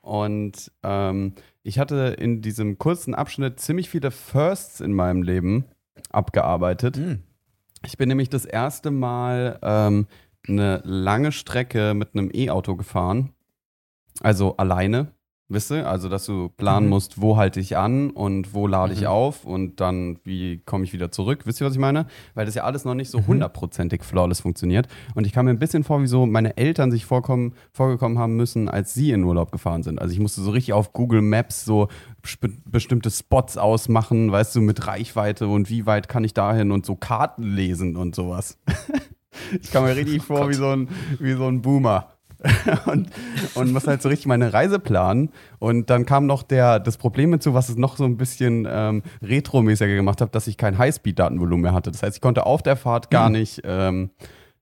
[0.00, 5.66] Und ähm, ich hatte in diesem kurzen Abschnitt ziemlich viele Firsts in meinem Leben
[6.10, 6.96] abgearbeitet.
[6.96, 7.22] Hm.
[7.86, 10.06] Ich bin nämlich das erste Mal ähm,
[10.48, 13.33] eine lange Strecke mit einem E-Auto gefahren.
[14.20, 15.08] Also alleine,
[15.48, 15.88] wisst ihr?
[15.88, 16.90] Also, dass du planen Mhm.
[16.90, 19.06] musst, wo halte ich an und wo lade ich Mhm.
[19.08, 21.40] auf und dann, wie komme ich wieder zurück.
[21.46, 22.06] Wisst ihr, was ich meine?
[22.34, 24.88] Weil das ja alles noch nicht so hundertprozentig flawless funktioniert.
[25.14, 28.36] Und ich kam mir ein bisschen vor, wie so meine Eltern sich vorkommen, vorgekommen haben
[28.36, 30.00] müssen, als sie in Urlaub gefahren sind.
[30.00, 31.88] Also, ich musste so richtig auf Google Maps so
[32.64, 36.94] bestimmte Spots ausmachen, weißt du, mit Reichweite und wie weit kann ich dahin und so
[36.96, 38.58] Karten lesen und sowas.
[39.60, 40.88] Ich kam mir richtig vor wie so ein,
[41.18, 42.06] wie so ein Boomer.
[42.86, 43.08] und,
[43.54, 45.30] und muss halt so richtig meine Reise planen.
[45.58, 49.02] Und dann kam noch der, das Problem hinzu, was es noch so ein bisschen ähm,
[49.22, 51.90] retromäßiger gemacht hat, dass ich kein Highspeed-Datenvolumen mehr hatte.
[51.90, 54.10] Das heißt, ich konnte auf der Fahrt gar nicht ähm,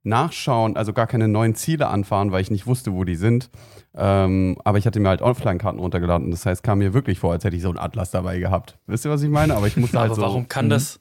[0.04, 3.50] nachschauen, also gar keine neuen Ziele anfahren, weil ich nicht wusste, wo die sind.
[3.94, 6.30] Ähm, aber ich hatte mir halt Offline-Karten runtergeladen.
[6.30, 8.78] Das heißt, kam mir wirklich vor, als hätte ich so einen Atlas dabei gehabt.
[8.86, 9.54] Wisst ihr, was ich meine?
[9.54, 10.22] Aber ich musste halt Aber so.
[10.22, 11.00] warum kann das,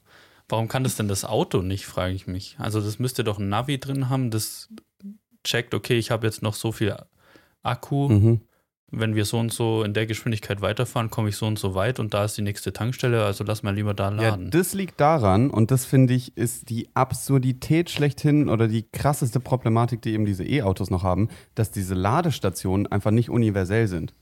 [0.49, 2.55] warum kann das denn das Auto nicht, frage ich mich.
[2.59, 4.69] Also das müsste doch ein Navi drin haben, das
[5.43, 6.95] checkt, okay, ich habe jetzt noch so viel
[7.63, 8.41] Akku, Mhm.
[8.91, 11.99] wenn wir so und so in der Geschwindigkeit weiterfahren, komme ich so und so weit
[11.99, 14.45] und da ist die nächste Tankstelle, also lass mal lieber da laden.
[14.45, 19.39] Ja, das liegt daran, und das finde ich, ist die Absurdität schlechthin oder die krasseste
[19.39, 24.13] Problematik, die eben diese E-Autos noch haben, dass diese Ladestationen einfach nicht universell sind.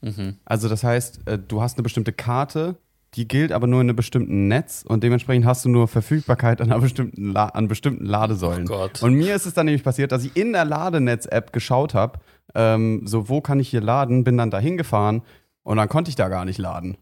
[0.00, 0.36] Mhm.
[0.44, 2.76] Also das heißt, äh, du hast eine bestimmte Karte,
[3.14, 6.70] die gilt aber nur in einem bestimmten Netz und dementsprechend hast du nur Verfügbarkeit an,
[6.70, 8.64] einer bestimmten La an bestimmten Ladesäulen.
[8.66, 9.02] Oh Gott.
[9.02, 12.18] Und mir ist es dann nämlich passiert, dass ich in der Ladenetz-App geschaut habe,
[12.54, 15.22] ähm, so wo kann ich hier laden, bin dann da hingefahren
[15.62, 16.96] und dann konnte ich da gar nicht laden.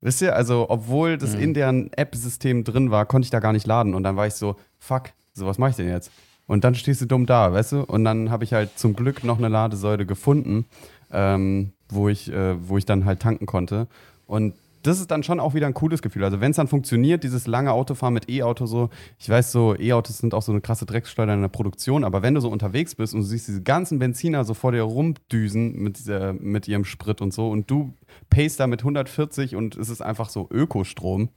[0.00, 1.40] Wisst ihr, also obwohl das Mhm.
[1.42, 4.34] in deren App-System drin war, konnte ich da gar nicht laden und dann war ich
[4.34, 6.10] so, fuck, so was mache ich denn jetzt?
[6.46, 7.80] Und dann stehst du dumm da, weißt du?
[7.84, 10.66] Und dann habe ich halt zum Glück noch eine Ladesäule gefunden,
[11.10, 13.86] ähm, wo, ich, äh, wo ich dann halt tanken konnte.
[14.26, 14.52] Und
[14.86, 16.24] das ist dann schon auch wieder ein cooles Gefühl.
[16.24, 20.18] Also wenn es dann funktioniert, dieses lange Autofahren mit E-Auto so, ich weiß so, E-Autos
[20.18, 23.14] sind auch so eine krasse Drecksschleuder in der Produktion, aber wenn du so unterwegs bist
[23.14, 27.22] und du siehst diese ganzen Benziner so vor dir rumdüsen mit, dieser, mit ihrem Sprit
[27.22, 27.94] und so und du
[28.28, 31.30] payst da mit 140 und es ist einfach so Ökostrom,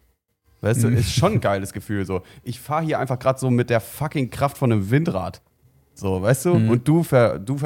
[0.61, 2.23] weißt du, ist schon ein geiles Gefühl so.
[2.43, 5.41] Ich fahre hier einfach gerade so mit der fucking Kraft von einem Windrad.
[5.93, 6.51] So, weißt du?
[6.53, 7.57] Und du, ver, du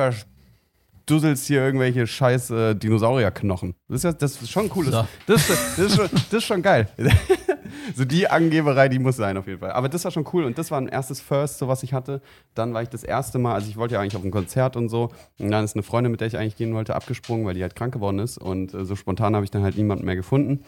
[1.05, 3.75] verdusselst hier irgendwelche scheiß äh, Dinosaurierknochen.
[3.87, 4.91] Das ist, ja, das ist schon cooles.
[4.91, 5.07] So.
[5.27, 6.87] Das, das, ist schon, das ist schon geil.
[7.95, 9.71] so die Angeberei, die muss sein auf jeden Fall.
[9.71, 12.21] Aber das war schon cool und das war ein erstes First, so was ich hatte.
[12.53, 14.89] Dann war ich das erste Mal, also ich wollte ja eigentlich auf ein Konzert und
[14.89, 15.11] so.
[15.39, 17.75] Und dann ist eine Freundin, mit der ich eigentlich gehen wollte, abgesprungen, weil die halt
[17.75, 18.37] krank geworden ist.
[18.37, 20.63] Und äh, so spontan habe ich dann halt niemanden mehr gefunden.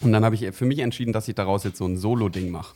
[0.00, 2.74] Und dann habe ich für mich entschieden, dass ich daraus jetzt so ein Solo-Ding mache.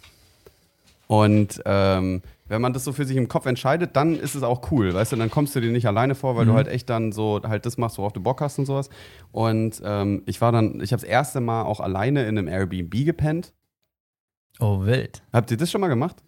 [1.07, 4.71] Und ähm, wenn man das so für sich im Kopf entscheidet, dann ist es auch
[4.71, 7.11] cool, weißt du, dann kommst du dir nicht alleine vor, weil du halt echt dann
[7.13, 8.91] so halt das machst, worauf du Bock hast und sowas.
[9.33, 13.05] Und ähm, ich war dann, ich habe das erste Mal auch alleine in einem Airbnb
[13.05, 13.53] gepennt.
[14.61, 15.23] Oh, wild.
[15.33, 16.23] Habt ihr das schon mal gemacht?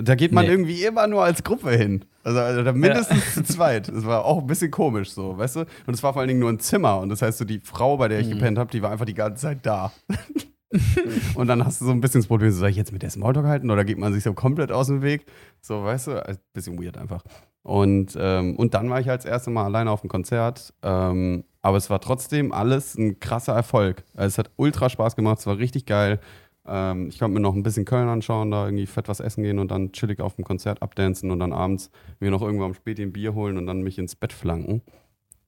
[0.00, 0.52] Da geht man Nee.
[0.52, 2.04] irgendwie immer nur als Gruppe hin.
[2.22, 3.88] Also, also mindestens zu zweit.
[3.88, 5.60] Das war auch ein bisschen komisch so, weißt du?
[5.86, 7.00] Und es war vor allen Dingen nur ein Zimmer.
[7.00, 9.14] Und das heißt, so die Frau, bei der ich gepennt habe, die war einfach die
[9.14, 9.92] ganze Zeit da.
[11.34, 13.10] und dann hast du so ein bisschen das Problem, so, soll ich jetzt mit der
[13.10, 15.26] Smalltalk halten oder geht man sich so komplett aus dem Weg?
[15.60, 16.26] So, weißt du?
[16.26, 17.22] Ein bisschen weird einfach.
[17.62, 20.72] Und, ähm, und dann war ich halt das erste Mal alleine auf dem Konzert.
[20.82, 24.04] Ähm, aber es war trotzdem alles ein krasser Erfolg.
[24.14, 26.20] Also es hat ultra Spaß gemacht, es war richtig geil.
[26.66, 29.58] Ähm, ich konnte mir noch ein bisschen Köln anschauen, da irgendwie fett was essen gehen
[29.58, 31.90] und dann chillig auf dem Konzert abdancen und dann abends
[32.20, 34.82] mir noch irgendwo am Späti ein Bier holen und dann mich ins Bett flanken.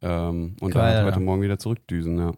[0.03, 1.25] Ähm, und Geil, dann halt heute ja.
[1.25, 2.33] Morgen wieder zurückdüsen, ja.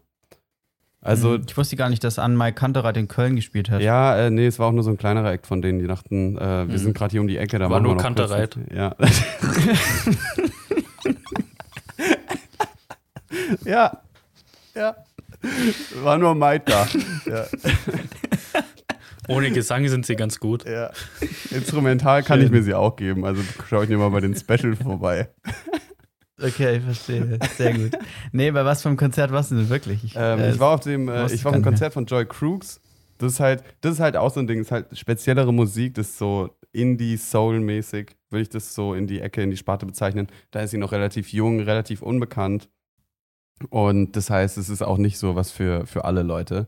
[1.03, 3.81] Also, ich wusste gar nicht, dass Anne Mike Kantereit in Köln gespielt hat.
[3.81, 6.37] ja, äh, nee, es war auch nur so ein kleinerer Act von denen, die dachten,
[6.37, 6.77] äh, wir Mhm.
[6.77, 8.57] sind gerade hier um die Ecke, da War machen wir nur Kantereit.
[8.73, 8.95] Ja.
[13.65, 13.97] ja.
[14.75, 14.95] Ja.
[16.01, 16.87] War nur Maid da.
[17.25, 17.45] Ja.
[19.27, 20.65] Ohne Gesang sind sie ganz gut.
[20.67, 20.91] Ja.
[21.51, 22.47] Instrumental kann Schön.
[22.47, 23.25] ich mir sie auch geben.
[23.25, 25.29] Also schaue ich mir mal bei den Special vorbei.
[26.41, 27.39] Okay, ich verstehe.
[27.55, 27.91] Sehr gut.
[28.31, 30.03] Nee, bei was für einem Konzert warst du denn wirklich?
[30.03, 31.63] Ich, Ähm, äh, ich war auf dem, äh, ich war auf dem.
[31.63, 32.81] Konzert von Joy Crooks.
[33.19, 35.93] Das ist halt, das ist halt auch so ein Ding, das ist halt speziellere Musik,
[35.93, 40.27] das ist so Indie-Soul-mäßig, würde ich das so in die Ecke, in die Sparte bezeichnen.
[40.51, 42.69] Da ist sie noch relativ jung, relativ unbekannt.
[43.69, 46.67] Und das heißt, es ist auch nicht so was für, für alle Leute.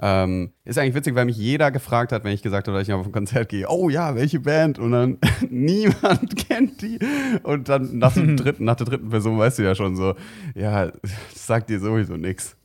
[0.00, 2.94] Ähm, ist eigentlich witzig, weil mich jeder gefragt hat, wenn ich gesagt habe, dass ich
[2.94, 4.78] auf ein Konzert gehe, oh ja, welche Band?
[4.78, 5.18] Und dann
[5.50, 6.98] niemand kennt die.
[7.42, 10.14] Und dann nach, dem dritten, nach der dritten Person weißt du ja schon so,
[10.54, 12.56] ja, das sagt dir sowieso nichts.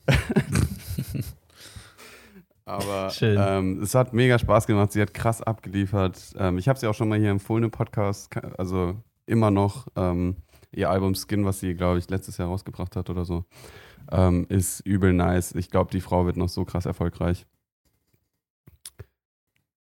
[2.65, 4.91] Aber ähm, es hat mega Spaß gemacht.
[4.91, 6.33] Sie hat krass abgeliefert.
[6.37, 8.29] Ähm, ich habe sie auch schon mal hier empfohlen im Podcast.
[8.57, 10.37] Also immer noch ähm,
[10.71, 13.45] ihr Album Skin, was sie, glaube ich, letztes Jahr rausgebracht hat oder so,
[14.13, 15.53] ähm, ist übel nice.
[15.55, 17.45] Ich glaube, die Frau wird noch so krass erfolgreich.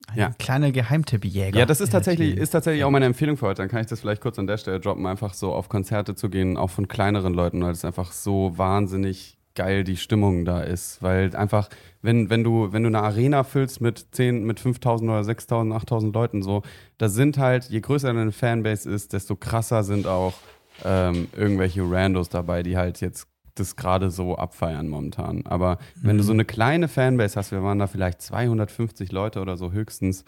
[0.08, 0.30] ein ja.
[0.38, 1.58] kleiner Geheimtippjäger.
[1.58, 3.62] Ja, das ist tatsächlich, ist tatsächlich auch meine Empfehlung für heute.
[3.62, 6.28] Dann kann ich das vielleicht kurz an der Stelle droppen, einfach so auf Konzerte zu
[6.28, 11.02] gehen, auch von kleineren Leuten, weil es einfach so wahnsinnig geil die Stimmung da ist.
[11.02, 11.68] Weil einfach,
[12.02, 16.14] wenn, wenn, du, wenn du eine Arena füllst mit 10, mit 5000 oder 6000, 8000
[16.14, 16.62] Leuten, so,
[16.98, 20.34] da sind halt, je größer deine Fanbase ist, desto krasser sind auch
[20.84, 23.28] ähm, irgendwelche Randos dabei, die halt jetzt
[23.58, 25.44] das gerade so abfeiern momentan.
[25.46, 29.56] Aber wenn du so eine kleine Fanbase hast, wir waren da vielleicht 250 Leute oder
[29.56, 30.24] so höchstens,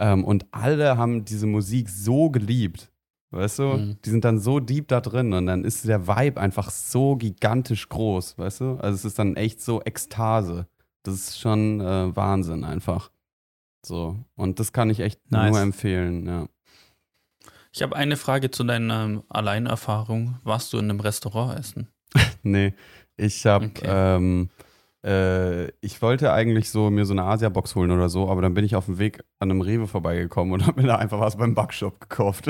[0.00, 2.90] ähm, und alle haben diese Musik so geliebt,
[3.32, 3.62] weißt du?
[3.64, 3.98] Mhm.
[4.04, 7.88] Die sind dann so deep da drin und dann ist der Vibe einfach so gigantisch
[7.88, 8.76] groß, weißt du?
[8.76, 10.66] Also es ist dann echt so Ekstase.
[11.04, 13.10] Das ist schon äh, Wahnsinn einfach.
[13.84, 14.16] So.
[14.36, 15.52] Und das kann ich echt Nice.
[15.52, 16.46] nur empfehlen, ja.
[17.72, 20.38] Ich habe eine Frage zu deiner ähm, Alleinerfahrung.
[20.42, 21.88] Warst du in einem Restaurant essen?
[22.42, 22.74] Nee,
[23.16, 23.86] ich habe Okay.
[23.86, 24.48] ähm,
[25.04, 28.64] äh, ich wollte eigentlich so mir so eine Asia-Box holen oder so, aber dann bin
[28.64, 31.54] ich auf dem Weg an einem Rewe vorbeigekommen und habe mir da einfach was beim
[31.54, 32.48] Backshop gekauft.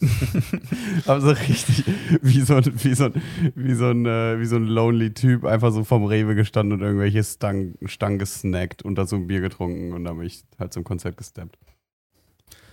[1.06, 1.84] aber so richtig
[2.22, 3.22] wie so, ein- wie so, ein-
[3.54, 6.84] wie so, ein, äh, wie so ein lonely Typ einfach so vom Rewe gestanden und
[6.86, 10.84] irgendwelche Stangen, Stangen gesnackt und dazu ein Bier getrunken und dann bin ich halt zum
[10.84, 11.58] Konzert gesteppt.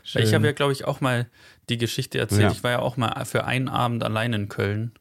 [0.03, 1.27] Ich habe ja, glaube ich, auch mal
[1.67, 2.41] die Geschichte erzählt.
[2.43, 2.51] Ja.
[2.51, 4.91] Ich war ja auch mal für einen Abend allein in Köln.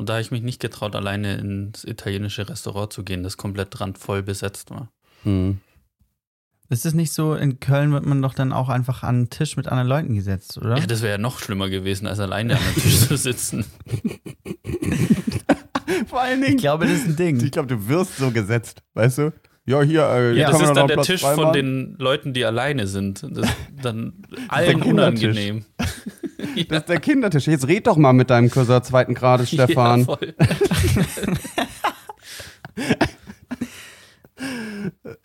[0.00, 3.82] Und da habe ich mich nicht getraut, alleine ins italienische Restaurant zu gehen, das komplett
[3.82, 4.90] randvoll besetzt war.
[5.24, 5.58] Mhm.
[6.70, 9.58] Ist es nicht so, in Köln wird man doch dann auch einfach an einen Tisch
[9.58, 10.78] mit anderen Leuten gesetzt, oder?
[10.78, 13.66] Ja, das wäre ja noch schlimmer gewesen, als alleine an der Tisch zu sitzen.
[16.06, 17.44] Vor allen ich Dingen, glaube, das ist ein Ding.
[17.44, 19.34] ich glaube, du wirst so gesetzt, weißt du?
[19.70, 22.88] Ja, hier, äh, Ja, das ist dann der Platz Tisch von den Leuten, die alleine
[22.88, 23.22] sind.
[23.22, 24.14] Das ist dann
[24.48, 25.64] allen unangenehm.
[25.76, 27.46] Das ist der Kindertisch.
[27.46, 30.00] Jetzt red doch mal mit deinem Cousin zweiten Grades, Stefan.
[30.00, 30.34] Ja, voll.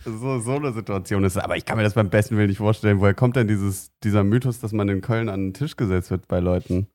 [0.05, 1.37] so, so eine Situation ist.
[1.37, 2.99] Aber ich kann mir das beim besten Willen nicht vorstellen.
[2.99, 6.27] Woher kommt denn dieses, dieser Mythos, dass man in Köln an den Tisch gesetzt wird
[6.27, 6.85] bei Leuten?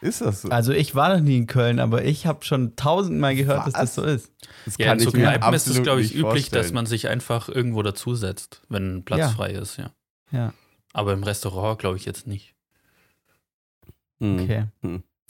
[0.00, 0.48] Ist das so?
[0.48, 3.80] Also ich war noch nie in Köln, aber ich habe schon tausendmal gehört, dass Was?
[3.80, 4.32] das so ist.
[4.64, 6.74] Das Ja, in so ich mir Kneipen ist es, glaube ich, üblich, dass vorstellen.
[6.74, 9.28] man sich einfach irgendwo dazusetzt, wenn Platz Ja.
[9.28, 9.90] frei ist, ja.
[10.32, 10.54] Ja,
[10.92, 12.54] Aber im Restaurant glaube ich jetzt nicht.
[14.20, 14.40] Hm.
[14.40, 14.64] okay.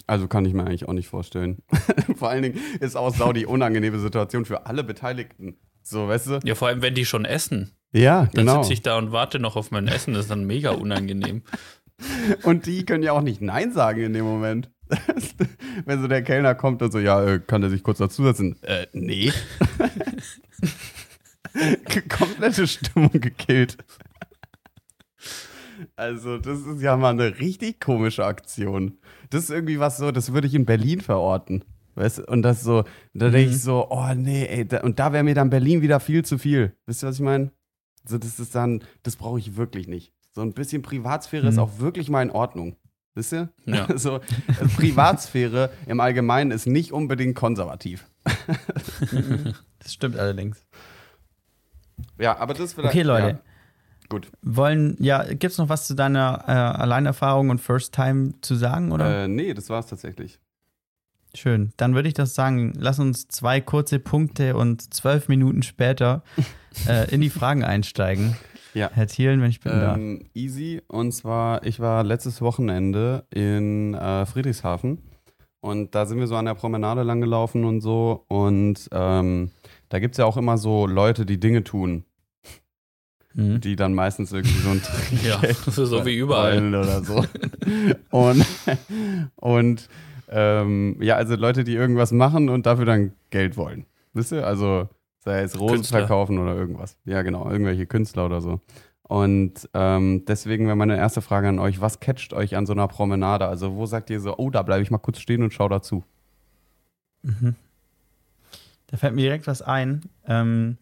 [0.07, 1.63] Also kann ich mir eigentlich auch nicht vorstellen.
[2.17, 5.57] Vor allen Dingen ist auch sau die unangenehme Situation für alle Beteiligten.
[5.83, 6.41] So, weißt du?
[6.45, 7.71] Ja, vor allem, wenn die schon essen.
[7.93, 8.63] Ja, Dann genau.
[8.63, 10.13] sitze ich da und warte noch auf mein Essen.
[10.15, 11.43] Das ist dann mega unangenehm.
[12.43, 14.71] Und die können ja auch nicht Nein sagen in dem Moment.
[15.85, 18.57] Wenn so der Kellner kommt und so, ja, äh, kann der sich kurz dazusetzen?
[18.63, 19.33] Äh, nee.
[22.09, 23.77] Komplette Stimmung gekillt.
[25.97, 28.99] Also, das ist ja mal eine richtig komische Aktion.
[29.31, 31.65] Das ist irgendwie was so, das würde ich in Berlin verorten.
[31.95, 32.27] Weißt du?
[32.27, 32.85] Und das so,
[33.15, 36.01] da denke ich so, oh nee, ey, da, und da wäre mir dann Berlin wieder
[36.01, 36.77] viel zu viel.
[36.87, 37.53] Wisst ihr, was ich meine?
[38.05, 40.13] So, das ist dann, das brauche ich wirklich nicht.
[40.41, 41.61] So ein bisschen Privatsphäre ist Mhm.
[41.61, 42.75] auch wirklich mal in Ordnung.
[43.15, 43.51] Wisst ihr?
[43.67, 43.87] Ja.
[43.99, 44.21] So,
[44.59, 48.07] also Privatsphäre im Allgemeinen ist nicht unbedingt konservativ.
[49.83, 50.65] Das stimmt allerdings.
[52.19, 52.95] Ja, aber das vielleicht.
[52.95, 53.29] Okay, Leute.
[53.29, 53.39] Ja,
[54.09, 54.31] gut.
[54.43, 58.93] Wollen, ja, gibt es noch was zu deiner äh, Alleinerfahrung und First Time zu sagen,
[58.93, 59.25] oder?
[59.25, 60.39] Äh, nee, das war's tatsächlich.
[61.35, 61.73] Schön.
[61.77, 66.23] Dann würde ich das sagen, lass uns zwei kurze Punkte und zwölf Minuten später
[66.89, 68.37] äh, in die Fragen einsteigen.
[68.75, 68.91] Ja.
[68.93, 69.95] Herr Thielen, wenn ich bin da.
[69.95, 70.81] Ähm, easy.
[70.89, 74.99] Und zwar, ich war letztes Wochenende in äh, Friedrichshafen
[75.61, 78.25] und da sind wir so an der Promenade lang gelaufen und so.
[78.29, 79.51] Und ähm,
[79.89, 82.05] da gibt es ja auch immer so Leute, die Dinge tun,
[83.33, 83.61] Mhm.
[83.61, 84.83] die dann meistens irgendwie so ein
[85.25, 85.41] Ja,
[85.71, 86.75] so wie überall.
[86.75, 87.25] oder so.
[88.11, 88.45] und
[89.37, 89.89] und
[90.29, 93.87] ähm, ja, also Leute, die irgendwas machen und dafür dann Geld wollen.
[94.15, 94.45] Wisst ihr?
[94.45, 94.89] Also
[95.21, 96.01] sei es Rosen Künstler.
[96.01, 96.97] verkaufen oder irgendwas.
[97.05, 98.61] Ja, genau, irgendwelche Künstler oder so.
[99.03, 102.87] Und ähm, deswegen wäre meine erste Frage an euch, was catcht euch an so einer
[102.89, 103.47] Promenade?
[103.47, 106.05] Also wo sagt ihr so, oh, da bleibe ich mal kurz stehen und schau dazu?
[107.23, 107.57] Mhm.
[108.87, 110.03] Da fällt mir direkt was ein.
[110.27, 110.79] Ähm,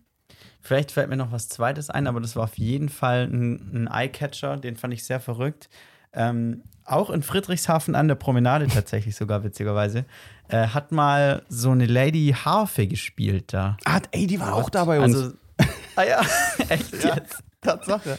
[0.60, 3.88] vielleicht fällt mir noch was Zweites ein, aber das war auf jeden Fall ein, ein
[3.90, 5.70] Eyecatcher, den fand ich sehr verrückt.
[6.12, 10.04] Ähm, auch in Friedrichshafen an der Promenade tatsächlich sogar, witzigerweise,
[10.48, 13.76] äh, hat mal so eine Lady Harfe gespielt da.
[13.84, 15.14] Ah, ey, die war auch da bei uns.
[15.14, 15.32] Also,
[15.96, 16.20] ah ja,
[16.68, 17.14] echt Ja.
[17.16, 17.42] jetzt?
[17.60, 18.18] Tatsache.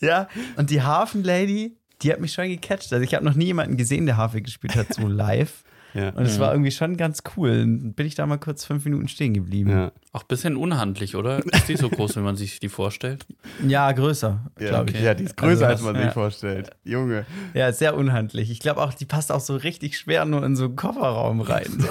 [0.00, 2.92] Ja, und die Hafen-Lady, die hat mich schon gecatcht.
[2.92, 5.62] Also ich habe noch nie jemanden gesehen, der Harfe gespielt hat, so live.
[5.94, 6.10] Ja.
[6.10, 7.56] Und es war irgendwie schon ganz cool.
[7.58, 9.70] Dann bin ich da mal kurz fünf Minuten stehen geblieben.
[9.70, 9.92] ja.
[10.12, 11.38] Auch ein bisschen unhandlich, oder?
[11.52, 13.26] Ist die so groß, wenn man sich die vorstellt?
[13.66, 15.00] Ja, größer, Ja, glaube ich.
[15.00, 16.70] ja, die ist größer, Also als man sich vorstellt.
[16.84, 17.26] Junge.
[17.54, 18.50] Ja, sehr unhandlich.
[18.50, 21.66] Ich glaube auch, die passt auch so richtig schwer nur in so einen Kofferraum rein.
[21.78, 21.88] So.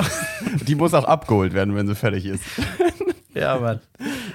[0.65, 2.43] Die muss auch abgeholt werden, wenn sie fertig ist.
[3.33, 3.79] ja, Mann.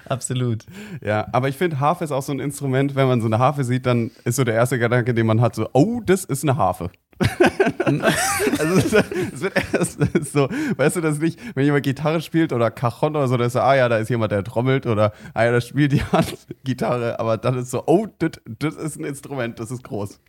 [0.06, 0.64] Absolut.
[1.02, 3.64] Ja, aber ich finde, Harfe ist auch so ein Instrument, wenn man so eine Harfe
[3.64, 6.56] sieht, dann ist so der erste Gedanke, den man hat, so, oh, das ist eine
[6.56, 6.90] Harfe.
[7.84, 8.92] also es,
[9.40, 9.98] wird erst
[10.32, 13.54] so, weißt du das nicht, wenn jemand Gitarre spielt oder Cajon oder so, dann ist
[13.54, 17.18] so, ah ja, da ist jemand, der trommelt oder ah ja, da spielt jemand Gitarre,
[17.18, 20.20] aber dann ist so, oh, das das ist ein Instrument, das ist groß.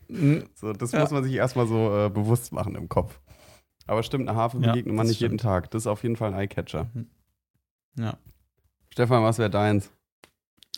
[0.55, 1.01] So, das Ja.
[1.01, 3.19] muss man sich erstmal so äh, bewusst machen im Kopf.
[3.85, 5.41] Aber stimmt, eine Harfe Ja, begegnet man nicht jeden stimmt.
[5.41, 5.71] Tag.
[5.71, 6.87] Das ist auf jeden Fall ein Eyecatcher.
[7.97, 8.17] Ja.
[8.91, 9.91] Stefan, was wäre deins?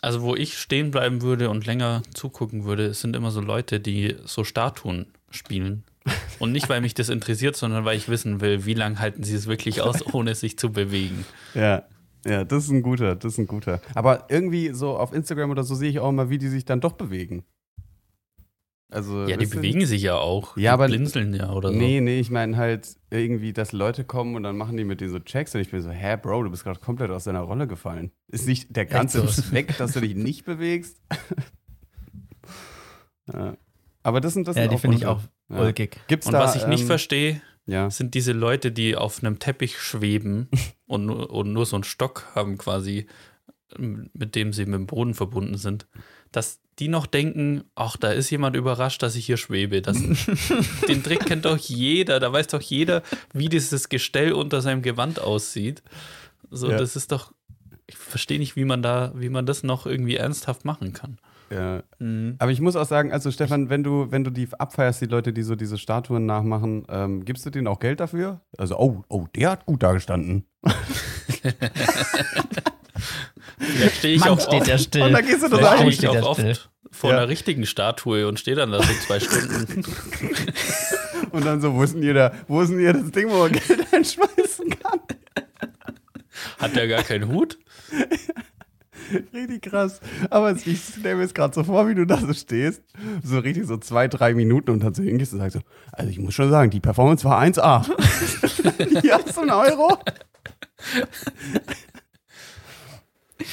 [0.00, 3.80] Also, wo ich stehen bleiben würde und länger zugucken würde, es sind immer so Leute,
[3.80, 5.84] die so Statuen spielen.
[6.38, 9.34] Und nicht, weil mich das interessiert, sondern weil ich wissen will, wie lange halten sie
[9.34, 11.24] es wirklich aus, ohne sich zu bewegen.
[11.54, 11.84] Ja,
[12.26, 13.80] ja, das ist ein guter, das ist ein guter.
[13.94, 16.80] Aber irgendwie so auf Instagram oder so sehe ich auch immer, wie die sich dann
[16.80, 17.44] doch bewegen.
[18.90, 19.56] Also, Ja, die du?
[19.56, 20.54] bewegen sich ja auch.
[20.56, 21.78] Ja, die aber- blinzeln ja oder so.
[21.78, 25.08] Nee, nee, ich meine halt irgendwie, dass Leute kommen und dann machen die mit dir
[25.08, 27.66] so Checks und ich bin so, hä, Bro, du bist gerade komplett aus deiner Rolle
[27.66, 28.12] gefallen.
[28.28, 29.42] Ist nicht der ganze so?
[29.42, 31.00] Zweck, dass du dich nicht bewegst?
[33.32, 33.56] ja.
[34.02, 35.20] Aber das sind das Ja, sind die finde ich auch
[35.52, 35.60] Ja.
[35.60, 35.98] ulkig.
[36.08, 37.90] Gibt's Und da, was ich nicht ähm, verstehe, Ja.
[37.90, 40.48] sind diese Leute, die auf einem Teppich schweben
[40.86, 43.06] und, nur- und nur so einen Stock haben quasi,
[43.78, 45.86] ähm, mit dem sie mit dem Boden verbunden sind,
[46.32, 49.82] dass die noch denken, ach, da ist jemand überrascht, dass ich hier schwebe.
[49.82, 49.98] Das,
[50.88, 53.02] den Trick kennt doch jeder, da weiß doch jeder,
[53.34, 55.82] wie dieses Gestell unter seinem Gewand aussieht.
[56.50, 56.78] So, Ja.
[56.78, 57.32] das ist doch,
[57.86, 61.18] ich verstehe nicht, wie man da, wie man das noch irgendwie ernsthaft machen kann.
[61.52, 61.82] Ja.
[61.98, 62.36] Mhm.
[62.38, 65.32] Aber ich muss auch sagen, also Stefan, wenn du, wenn du die abfeierst, die Leute,
[65.32, 68.40] die so diese Statuen nachmachen, ähm, gibst du denen auch Geld dafür?
[68.56, 70.46] Also, oh, oh, der hat gut dagestanden.
[73.58, 75.02] Vielleicht stehe ich Mann, auch steht oft, der still.
[75.02, 75.88] Und dann gehst du da rein.
[75.88, 76.56] ich auch oft still?
[76.90, 77.16] vor Ja.
[77.18, 79.84] einer richtigen Statue und stehe dann da so zwei Stunden.
[81.32, 83.38] Und dann so, wo ist denn ihr da, wo ist denn ihr das Ding, wo
[83.38, 85.00] man Geld einschmeißen kann?
[86.58, 87.58] Hat der gar keinen Hut?
[89.32, 90.00] Richtig krass.
[90.30, 92.82] Aber ich stelle mir jetzt gerade so vor, wie du da so stehst,
[93.22, 96.18] so richtig so zwei, drei Minuten und dann so hingehst und sagst so, also ich
[96.18, 97.84] muss schon sagen, die Performance war 1A.
[99.00, 99.98] Hier hast du einen Euro.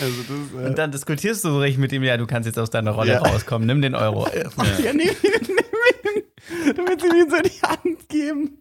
[0.02, 2.60] Also das, äh, Und dann diskutierst du so richtig mit ihm, ja, du kannst jetzt
[2.60, 3.20] aus deiner Rolle Ja.
[3.20, 4.28] rauskommen, nimm den Euro.
[4.84, 6.76] Ja, nimm ihn, nimm ihn.
[6.76, 8.59] Du willst ihm ihn so in die Hand geben.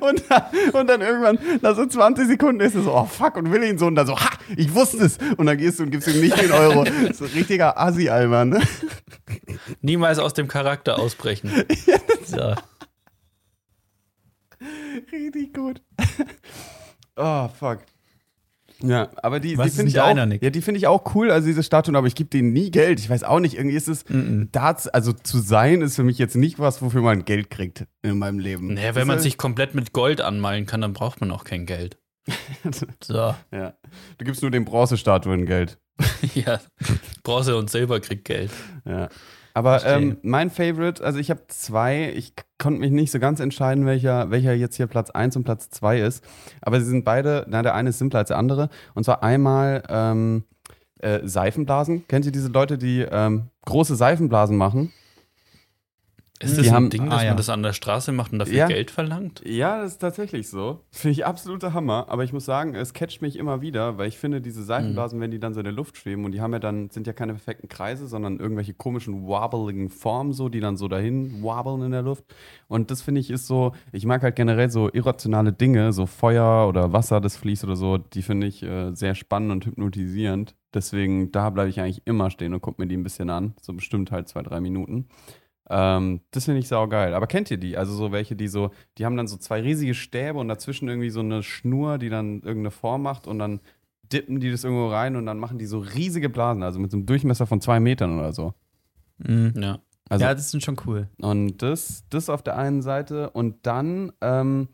[0.00, 3.50] Und dann, und dann irgendwann, nach so 20 Sekunden ist er so, oh fuck, und
[3.52, 5.18] will ihn so, und dann so, ha, ich wusste es.
[5.36, 6.84] Und dann gehst du und gibst ihm nicht den Euro.
[7.12, 8.60] So ein richtiger Assi-Almer, ne?
[9.80, 11.50] Niemals aus dem Charakter ausbrechen.
[12.26, 12.54] So.
[15.12, 15.80] Richtig gut.
[17.14, 17.78] Oh, fuck.
[18.82, 21.30] Ja, aber die, Was die finde nicht ich auch, ja, die finde ich auch cool,
[21.30, 23.00] also diese Statuen, aber ich gebe denen nie Geld.
[23.00, 24.04] Ich weiß auch nicht, irgendwie ist es,
[24.52, 28.18] Darts, also zu sein ist für mich jetzt nicht was, wofür man Geld kriegt in
[28.18, 28.74] meinem Leben.
[28.74, 31.98] Naja, wenn man sich komplett mit Gold anmalen kann, dann braucht man auch kein Geld.
[33.02, 33.34] so.
[33.52, 33.74] Ja.
[34.18, 35.78] Du gibst nur den Bronzestatuen Geld.
[36.34, 36.60] ja,
[37.22, 38.50] Bronze und Silber kriegt Geld.
[38.84, 39.08] Ja.
[39.56, 43.86] Aber ähm, mein Favorite, also ich habe zwei, ich konnte mich nicht so ganz entscheiden,
[43.86, 46.22] welcher, welcher jetzt hier Platz 1 und Platz 2 ist.
[46.60, 48.68] Aber sie sind beide, na, der eine ist simpler als der andere.
[48.92, 50.44] Und zwar einmal ähm,
[50.98, 52.06] äh, Seifenblasen.
[52.06, 54.92] Kennt ihr diese Leute, die ähm, große Seifenblasen machen?
[56.40, 57.30] Ist das ein haben- Ding, ah, dass ja.
[57.30, 58.66] man das an der Straße macht und dafür Ja.
[58.66, 59.42] Geld verlangt?
[59.46, 60.80] Ja, das ist tatsächlich so.
[60.90, 62.06] Finde ich absoluter Hammer.
[62.08, 65.30] Aber ich muss sagen, es catcht mich immer wieder, weil ich finde, diese Seifenblasen, wenn
[65.30, 67.32] die dann so in der Luft schweben und die haben ja dann, sind ja keine
[67.32, 72.02] perfekten Kreise, sondern irgendwelche komischen wobbeligen Formen so, die dann so dahin wobbeln in der
[72.02, 72.24] Luft.
[72.68, 76.68] Und das finde ich ist so, ich mag halt generell so irrationale Dinge, so Feuer
[76.68, 80.54] oder Wasser, das fließt oder so, die finde ich äh, sehr spannend und hypnotisierend.
[80.74, 83.54] Deswegen, da bleibe ich eigentlich immer stehen und gucke mir die ein bisschen an.
[83.62, 85.06] So bestimmt halt zwei, drei Minuten.
[85.68, 87.14] Ähm, das finde ich saugeil.
[87.14, 87.76] Aber kennt ihr die?
[87.76, 91.10] Also so welche, die so, die haben dann so zwei riesige Stäbe und dazwischen irgendwie
[91.10, 93.60] so eine Schnur, die dann irgendeine Form macht und dann
[94.12, 96.96] dippen die das irgendwo rein und dann machen die so riesige Blasen, also mit so
[96.96, 98.54] einem Durchmesser von zwei Metern oder so.
[99.18, 99.54] Mhm.
[99.56, 99.80] Ja.
[100.08, 101.08] Also, ja, das sind schon cool.
[101.20, 104.68] und das, das auf der einen Seite und dann, ähm,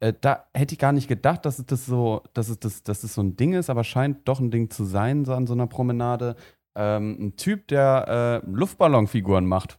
[0.00, 3.04] äh, da hätte ich gar nicht gedacht, dass es das so, dass es das, dass
[3.04, 5.52] es so ein Ding ist, aber scheint doch ein Ding zu sein, so an so
[5.52, 6.34] einer Promenade.
[6.74, 9.78] Ähm, ein Typ, der äh, Luftballonfiguren macht.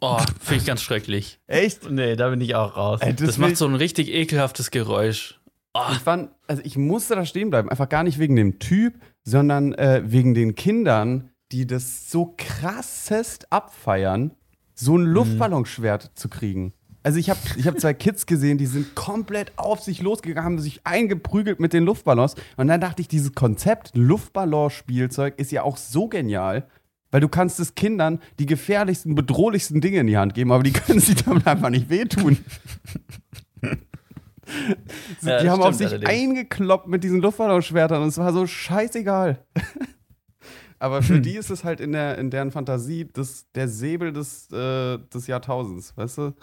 [0.00, 1.38] Oh, finde ich ganz schrecklich.
[1.46, 1.90] Echt?
[1.90, 3.00] Nee, da bin ich auch raus.
[3.02, 5.38] Ey, Das, will- macht so ein richtig ekelhaftes Geräusch.
[5.74, 8.94] Oh, Ich fand, also ich musste da stehen bleiben, einfach gar nicht wegen dem Typ,
[9.24, 14.32] sondern äh, wegen den Kindern, die das so krassest abfeiern,
[14.74, 16.72] so ein Luftballonschwert zu kriegen.
[17.02, 20.58] Also ich habe ich hab zwei Kids gesehen, die sind komplett auf sich losgegangen, haben
[20.58, 22.34] sich eingeprügelt mit den Luftballons.
[22.56, 26.66] Und dann dachte ich, dieses Konzept Luftballonspielzeug ist ja auch so genial,
[27.10, 30.72] weil du kannst es Kindern die gefährlichsten, bedrohlichsten Dinge in die Hand geben, aber die
[30.72, 32.38] können sich damit einfach nicht wehtun.
[35.22, 36.10] Ja, die haben auf sich allerdings.
[36.10, 39.44] eingekloppt mit diesen Luftballonschwertern und es war so scheißegal.
[40.80, 44.50] Aber für die ist es halt in, der, in deren Fantasie das, der Säbel des,
[44.50, 46.34] äh, des Jahrtausends, weißt du?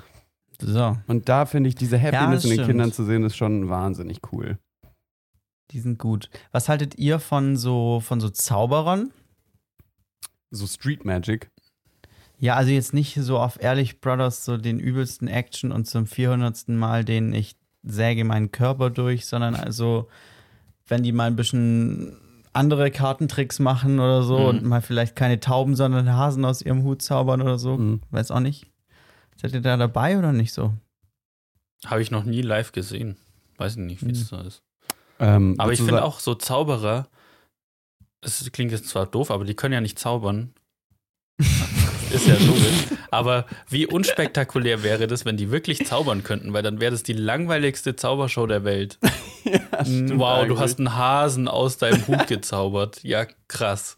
[0.61, 2.65] So, Und da finde ich diese Happiness das in den.
[2.68, 4.57] Kindern zu sehen, ist schon wahnsinnig cool.
[5.72, 6.30] die sind gut.
[6.51, 9.11] Was haltet ihr von so, von so Zauberern?
[10.52, 11.50] So Street Magic.
[12.39, 16.68] Ja, also jetzt nicht so auf Ehrlich Brothers so den übelsten Action und zum 400.
[16.70, 20.08] Mal den ich säge meinen Körper durch, sondern also,
[20.88, 22.18] wenn die mal ein bisschen
[22.54, 24.45] andere Kartentricks machen oder so Mhm.
[24.45, 27.78] und mal vielleicht keine Tauben, sondern Hasen aus ihrem Hut zaubern oder so.
[27.78, 28.02] Mhm.
[28.12, 28.68] Weiß auch nicht.
[29.36, 30.74] Seid ihr da dabei oder nicht so?
[31.86, 33.18] habe ich noch nie live gesehen.
[33.58, 34.64] Weiß ich nicht, wie es so ist.
[35.20, 37.08] Ähm, Aber ich finde auch so Zauberer,
[38.28, 40.54] es klingt jetzt zwar doof, aber die können ja nicht zaubern.
[42.12, 42.86] ist ja logisch.
[43.12, 47.14] Aber wie unspektakulär wäre das, wenn die wirklich zaubern könnten, weil dann wäre das die
[47.14, 49.00] langweiligste Zaubershow der Welt.
[49.48, 50.58] Ja, stimmt wow, eigentlich.
[50.58, 53.02] du hast einen Hasen aus deinem Hut gezaubert.
[53.04, 53.96] Ja, krass.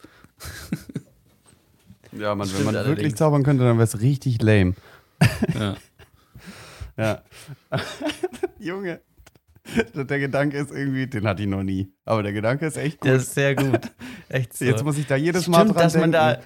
[2.12, 2.98] Ja, man, wenn man allerdings.
[2.98, 4.76] wirklich zaubern könnte, dann wäre es richtig lame.
[5.58, 5.76] Ja.
[6.98, 7.24] Ja.
[8.60, 9.00] Junge.
[9.96, 11.92] Der Gedanke ist irgendwie, den hatte ich noch nie.
[12.06, 13.10] Aber der Gedanke ist echt gut.
[13.12, 13.80] Das ist sehr gut.
[14.30, 14.66] Echt so.
[14.66, 16.38] Jetzt muss ich da jedes Mal Stimmt, dran dass man denken.
[16.38, 16.40] da.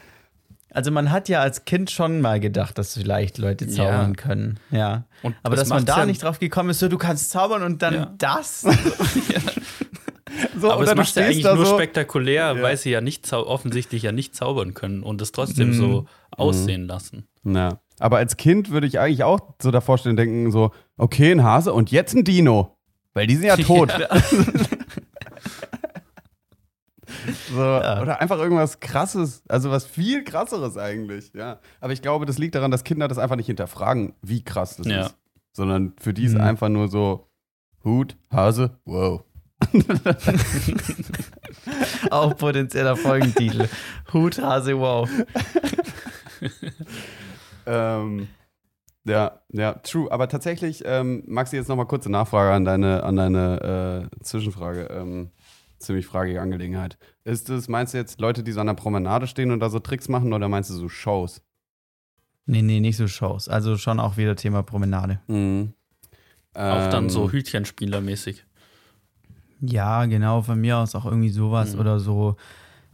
[0.76, 4.16] Also man hat ja als Kind schon mal gedacht, dass vielleicht Leute zaubern Ja.
[4.16, 4.60] können.
[4.72, 5.06] Ja.
[5.22, 7.62] Und Aber das dass man da ja- nicht drauf gekommen ist, so du kannst zaubern
[7.62, 8.14] und dann Ja.
[8.18, 8.62] das.
[10.60, 11.76] so, Aber es du macht ja eigentlich da nur so.
[11.76, 12.62] spektakulär, Ja.
[12.62, 15.74] weil sie ja nicht offensichtlich ja nicht zaubern können und es trotzdem Mhm.
[15.74, 17.28] so aussehen lassen.
[17.44, 17.80] Ja.
[18.00, 21.72] Aber als Kind würde ich eigentlich auch so davor stehen denken, so, okay, ein Hase
[21.74, 22.78] und jetzt ein Dino.
[23.14, 23.92] Weil die sind ja tot.
[27.50, 31.60] So, Oder einfach irgendwas krasses, also was viel krasseres eigentlich, ja.
[31.80, 34.88] Aber ich glaube, das liegt daran, dass Kinder das einfach nicht hinterfragen, wie krass das
[34.88, 35.06] Ja.
[35.06, 35.16] ist.
[35.54, 36.42] Sondern für die ist Mhm.
[36.42, 37.28] einfach nur so
[37.84, 39.24] Hut, Hase, wow.
[42.10, 43.68] Auch potenzieller Folgentitel.
[44.12, 45.08] Hut, Hase, wow.
[47.66, 48.28] Ähm,
[49.06, 50.12] ja, ja, true.
[50.12, 54.84] Aber tatsächlich, ähm, Maxi, jetzt nochmal kurze Nachfrage an deine, an deine äh, Zwischenfrage.
[54.92, 55.32] Ähm,
[55.80, 56.98] ziemlich fragige Angelegenheit.
[57.26, 59.80] Ist es, meinst du jetzt Leute, die so an der Promenade stehen und da so
[59.80, 61.42] Tricks machen oder meinst du so Shows?
[62.46, 63.50] Nee, nee, nicht so Shows.
[63.50, 65.20] Also schon auch wieder Thema Promenade.
[65.28, 65.74] Mhm.
[66.54, 68.46] Auch dann Ähm, so Hütchenspielermäßig.
[69.60, 71.80] Ja, genau, von mir aus auch irgendwie sowas Mhm.
[71.80, 72.36] oder so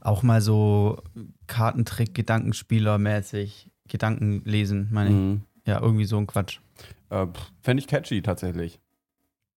[0.01, 1.01] auch mal so
[1.47, 5.15] Kartentrick, Gedankenspieler-mäßig, Gedanken lesen, meine ich.
[5.15, 5.41] Mhm.
[5.69, 6.59] Ja, irgendwie so ein Quatsch.
[7.09, 7.27] Äh,
[7.61, 8.79] Fände ich catchy tatsächlich.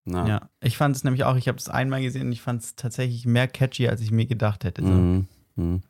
[0.05, 0.27] Na.
[0.29, 2.75] Ja, ich fand es nämlich auch, ich habe es einmal gesehen und ich fand es
[2.75, 4.83] tatsächlich mehr catchy, als ich mir gedacht hätte.
[4.83, 4.89] So.
[4.89, 5.29] Mhm.
[5.57, 5.81] Mhm.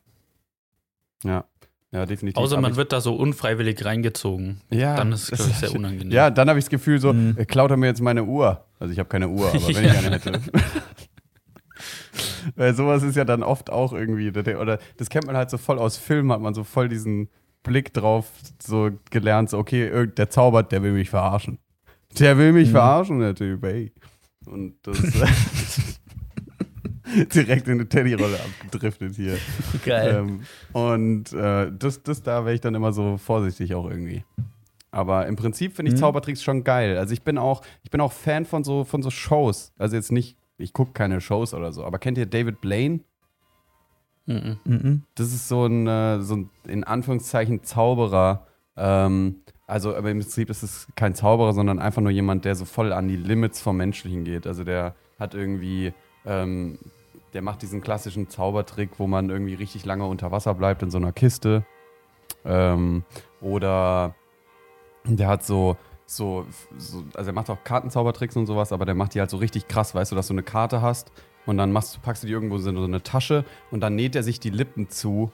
[1.23, 1.45] Ja.
[1.91, 2.37] Ja, definitiv.
[2.41, 4.61] Außer man wird da so unfreiwillig reingezogen.
[4.71, 6.11] ja, Dann ist es, das glaube ich, sehr unangenehm.
[6.11, 7.35] Ja, dann habe ich das Gefühl so, Mhm.
[7.37, 8.65] äh, klaut er mir jetzt meine Uhr.
[8.79, 10.41] Also ich habe keine Uhr, aber wenn ich eine hätte.
[12.55, 15.79] Weil sowas ist ja dann oft auch irgendwie, oder das kennt man halt so voll
[15.79, 17.29] aus Filmen, hat man so voll diesen
[17.63, 18.29] Blick drauf
[18.61, 21.57] so gelernt, so okay, der zaubert, der will mich verarschen.
[22.19, 22.73] Der will mich Mhm.
[22.73, 23.91] verarschen, der Typ, ey.
[24.45, 24.97] Und das
[27.33, 29.37] direkt in eine Teddyrolle abgedriftet hier.
[29.85, 30.15] Geil.
[30.15, 30.41] Ähm,
[30.73, 34.23] und äh, das, das da wäre ich dann immer so vorsichtig auch irgendwie.
[34.91, 36.01] Aber im Prinzip finde ich Mhm.
[36.01, 36.97] Zaubertricks schon geil.
[36.97, 39.71] Also ich bin auch, ich bin auch Fan von so, von so Shows.
[39.77, 42.99] Also jetzt nicht, ich gucke keine Shows oder so, aber kennt ihr David Blaine?
[44.25, 44.57] Mhm.
[44.63, 45.03] Mhm.
[45.15, 48.47] Das ist so ein, äh, so ein in Anführungszeichen Zauberer.
[48.77, 52.65] Ähm, also, aber im Prinzip ist es kein Zauberer, sondern einfach nur jemand, der so
[52.65, 54.47] voll an die Limits vom Menschlichen geht.
[54.47, 55.93] Also der hat irgendwie,
[56.25, 56.79] ähm,
[57.33, 60.97] der macht diesen klassischen Zaubertrick, wo man irgendwie richtig lange unter Wasser bleibt in so
[60.97, 61.65] einer Kiste.
[62.45, 63.03] Ähm,
[63.41, 64.15] oder
[65.05, 66.45] der hat so, so,
[66.77, 69.67] so, also er macht auch Kartenzaubertricks und sowas, aber der macht die halt so richtig
[69.67, 71.11] krass, weißt du, dass du eine Karte hast
[71.45, 74.23] und dann machst, packst du die irgendwo in so eine Tasche und dann näht er
[74.23, 75.31] sich die Lippen zu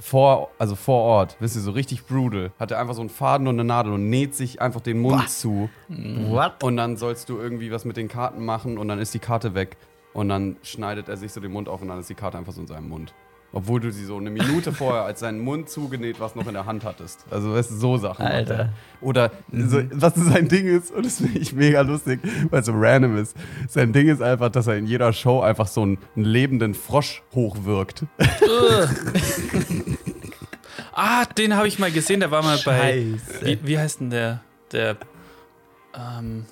[0.00, 2.52] vor, also vor Ort, wisst ihr, so richtig brutal.
[2.58, 5.28] Hat er einfach so einen Faden und eine Nadel und näht sich einfach den Mund
[5.30, 5.70] zu.
[5.88, 6.62] What?
[6.62, 9.54] Und dann sollst du irgendwie was mit den Karten machen und dann ist die Karte
[9.54, 9.76] weg.
[10.12, 12.52] Und dann schneidet er sich so den Mund auf und dann ist die Karte einfach
[12.52, 13.14] so in seinem Mund.
[13.56, 16.66] Obwohl du sie so eine Minute vorher als seinen Mund zugenäht was noch in der
[16.66, 17.24] Hand hattest.
[17.30, 18.26] Also weißt du, so Sachen.
[18.26, 18.32] er.
[18.34, 18.68] Alter.
[19.00, 22.72] Oder so, was sein Ding ist, und das finde ich mega lustig, weil es so
[22.74, 23.36] random ist.
[23.68, 27.22] Sein Ding ist einfach, dass er in jeder Show einfach so einen, einen lebenden Frosch
[27.34, 28.04] hochwirkt.
[30.92, 33.04] Ah, den habe ich mal gesehen, der war mal bei.
[33.28, 33.46] Scheiße.
[33.46, 34.40] Wie, wie heißt denn der?
[34.72, 34.96] Der.
[35.96, 36.46] Ähm,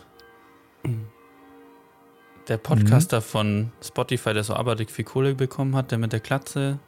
[2.49, 3.23] der Podcaster Mhm.
[3.23, 6.79] von Spotify, der so abartig viel Kohle bekommen hat, der mit der Klatze.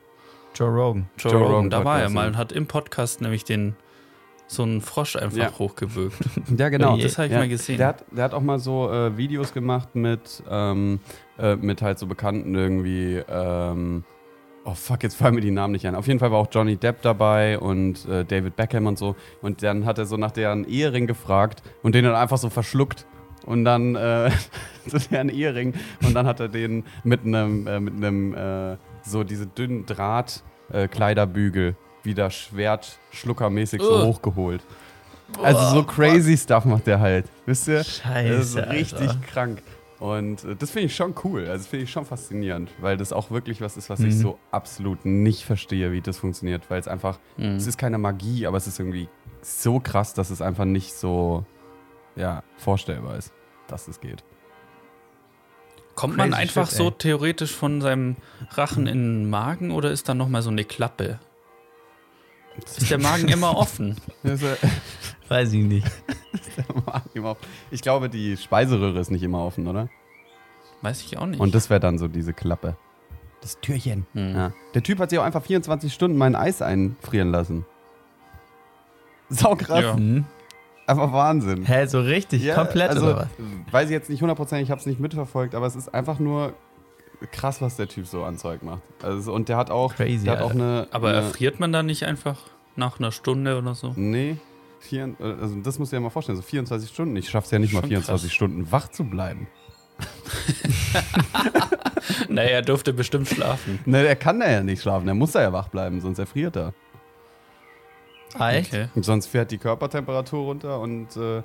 [0.55, 1.09] Joe Rogan.
[1.18, 3.74] Joe, Joe Rogan, Rogan da war er mal und hat im Podcast nämlich den.
[4.46, 5.59] So einen Frosch einfach Ja.
[5.59, 6.16] hochgewirkt.
[6.59, 6.98] Ja, genau.
[6.98, 7.78] Das habe ich Ja, mal gesehen.
[7.78, 11.00] Der hat, der hat auch mal so äh, Videos gemacht mit, ähm,
[11.38, 13.22] äh, mit halt so Bekannten irgendwie.
[13.26, 14.05] Ähm,
[14.66, 15.94] oh fuck, jetzt fallen mir die Namen nicht ein.
[15.94, 19.16] Auf jeden Fall war auch Johnny Depp dabei und äh, David Beckham und so.
[19.40, 23.07] Und dann hat er so nach deren Ehering gefragt und den dann einfach so verschluckt.
[23.47, 24.30] Und dann äh,
[24.86, 25.74] so deren Ehering.
[26.03, 30.42] Und dann hat er den mit einem, äh, mit einem äh, so diese dünnen Draht
[30.72, 34.05] äh, Kleiderbügel wieder Schwertschluckermäßig so Ugh.
[34.07, 34.62] hochgeholt.
[35.42, 37.26] Also so crazy Stuff macht der halt.
[37.47, 37.82] Wisst ihr?
[37.82, 38.36] Scheiße.
[38.36, 39.20] Das ist richtig Alter.
[39.32, 39.62] krank.
[39.99, 41.47] Und äh, das finde ich schon cool.
[41.49, 44.18] Also finde ich schon faszinierend, weil das auch wirklich was ist, was ich Mhm.
[44.20, 46.62] so absolut nicht verstehe, wie das funktioniert.
[46.68, 47.57] Weil es einfach, Mhm.
[47.57, 49.09] es ist keine Magie, aber es ist irgendwie
[49.42, 51.45] so krass, dass es einfach nicht so,
[52.16, 53.32] ja, vorstellbar ist,
[53.68, 54.24] dass es geht.
[55.94, 58.16] Kommt man Crazy einfach shit, so theoretisch von seinem
[58.50, 61.20] Rachen in den Magen oder ist da nochmal so eine Klappe?
[62.56, 63.96] Ist der Magen immer offen?
[64.22, 64.56] Ist, äh,
[65.28, 65.86] Weiß ich nicht.
[66.56, 67.46] der Magen immer offen.
[67.70, 69.88] Ich glaube, die Speiseröhre ist nicht immer offen, oder?
[70.82, 71.40] Weiß ich auch nicht.
[71.40, 72.76] Und das wäre dann so diese Klappe.
[73.40, 74.06] Das Türchen.
[74.14, 74.34] Hm.
[74.34, 74.52] Ja.
[74.74, 77.64] Der Typ hat sich auch einfach 24 Stunden mein Eis einfrieren lassen.
[79.28, 79.82] Saukrass.
[79.82, 79.96] Ja.
[79.96, 80.24] Hm.
[80.87, 81.64] Einfach Wahnsinn.
[81.64, 82.43] Hä, so richtig?
[82.43, 83.72] Ja, komplett also, oder was?
[83.72, 86.53] Weiß ich jetzt nicht hundertprozentig, ich habe es nicht mitverfolgt, aber es ist einfach nur
[87.32, 88.82] krass, was der Typ so an Zeug macht.
[89.03, 90.89] Also, und der hat auch, Crazy, der hat auch eine.
[90.91, 92.39] Aber eine, erfriert man da nicht einfach
[92.76, 93.93] nach einer Stunde oder so?
[93.97, 94.37] Nee.
[94.80, 97.16] Vier, also das musst du dir mal vorstellen, so 24 Stunden.
[97.16, 98.35] Ich schaff's ja nicht mal Schon 24 krass.
[98.35, 99.49] Stunden wach zu bleiben.
[102.28, 103.78] naja, er durfte bestimmt schlafen.
[103.87, 106.57] Ne, der kann da ja nicht schlafen, der muss da ja wach bleiben, sonst erfriert
[106.57, 106.74] er.
[108.39, 108.72] Echt?
[108.72, 108.89] Okay.
[108.95, 111.43] Und sonst fährt die Körpertemperatur runter und äh, äh,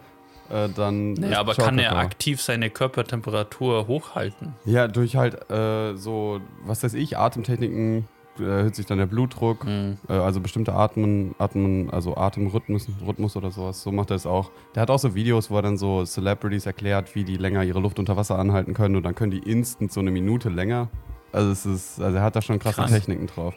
[0.76, 1.14] dann.
[1.14, 4.54] Naja, aber kann er aktiv seine Körpertemperatur hochhalten?
[4.66, 8.08] Ja, durch halt äh, so, was weiß ich, Atemtechniken
[8.40, 9.98] äh, erhöht sich dann der Blutdruck, Hm.
[10.08, 14.50] äh, also bestimmte Atmen, Atmen, also Atemrhythmus Rhythmus oder sowas, so macht er es auch.
[14.76, 17.80] Der hat auch so Videos, wo er dann so Celebrities erklärt, wie die länger ihre
[17.80, 20.88] Luft unter Wasser anhalten können und dann können die instant so eine Minute länger.
[21.32, 22.92] Also es ist, also er hat da schon krasse Krass.
[22.92, 23.54] Techniken drauf.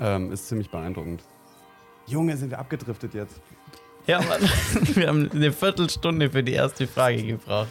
[0.00, 1.22] Ähm, ist ziemlich beeindruckend.
[2.08, 3.40] Junge, sind wir abgedriftet jetzt.
[4.06, 4.40] Ja, Mann.
[4.94, 7.68] Wir haben eine Viertelstunde für die erste Frage gebraucht.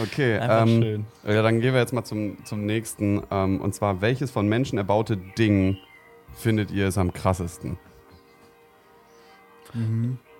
[0.00, 1.06] Okay, ähm, schön.
[1.26, 3.22] Ja, dann gehen wir jetzt mal zum, zum nächsten.
[3.28, 5.78] Ähm, und zwar, welches von Menschen erbaute Ding
[6.32, 7.76] findet ihr es am krassesten?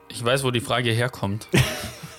[0.09, 1.49] Ich weiß, wo die Frage herkommt.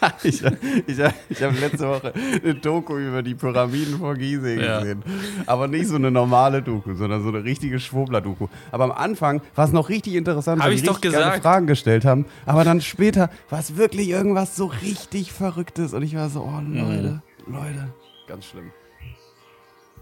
[0.24, 1.00] ich ich,
[1.30, 4.80] ich habe letzte Woche eine Doku über die Pyramiden vor Gizeh Ja.
[4.80, 5.04] gesehen.
[5.46, 8.48] Aber nicht so eine normale Doku, sondern so eine richtige Schwurbler-Doku.
[8.72, 11.44] Aber am Anfang war es noch richtig interessant, weil die doch gesagt.
[11.44, 12.26] Fragen gestellt haben.
[12.46, 15.94] Aber dann später war es wirklich irgendwas so richtig Verrücktes.
[15.94, 17.88] Und ich war so, oh Leute, Leute.
[18.28, 18.72] Ganz schlimm.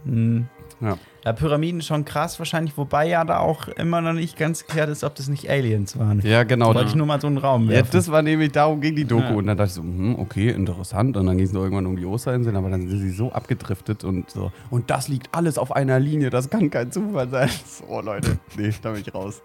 [0.05, 0.47] Hm.
[0.81, 0.97] Ja.
[1.25, 5.03] Ja, Pyramiden schon krass wahrscheinlich, wobei ja da auch immer noch nicht ganz geklärt ist,
[5.03, 6.21] ob das nicht Aliens waren.
[6.21, 6.73] Ja, genau.
[6.73, 7.89] Wollte ich nur mal so einen Raum Ja, werfen.
[7.91, 9.23] das war nämlich, darum ging die Doku.
[9.23, 9.33] Ja.
[9.35, 11.17] Und dann dachte ich so, hm, okay, interessant.
[11.17, 14.05] Und dann ging es noch irgendwann um die Osterinseln, aber dann sind sie so abgedriftet
[14.05, 14.51] und so.
[14.69, 17.49] Und das liegt alles auf einer Linie, das kann kein Zufall sein.
[17.67, 19.41] So, oh Leute, nee, da bin ich raus.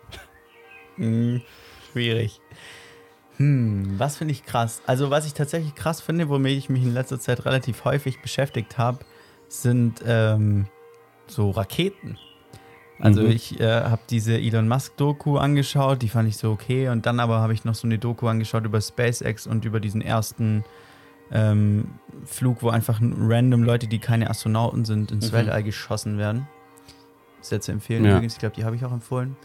[0.96, 1.40] Hm,
[1.92, 2.40] schwierig.
[3.38, 4.80] Hm, was finde ich krass?
[4.86, 8.78] Also, was ich tatsächlich krass finde, womit ich mich in letzter Zeit relativ häufig beschäftigt
[8.78, 8.98] habe,
[9.48, 10.66] sind ähm,
[11.26, 12.18] so Raketen.
[13.00, 13.30] Also, Mhm.
[13.30, 16.88] ich äh, habe diese Elon Musk-Doku angeschaut, die fand ich so okay.
[16.88, 20.00] Und dann aber habe ich noch so eine Doku angeschaut über SpaceX und über diesen
[20.00, 20.64] ersten
[21.32, 21.86] ähm,
[22.26, 25.36] Flug, wo einfach random Leute, die keine Astronauten sind, ins Mhm.
[25.36, 26.46] Weltall geschossen werden.
[27.40, 28.12] Sehr zu empfehlen Ja.
[28.12, 29.36] übrigens, ich glaube, die habe ich auch empfohlen.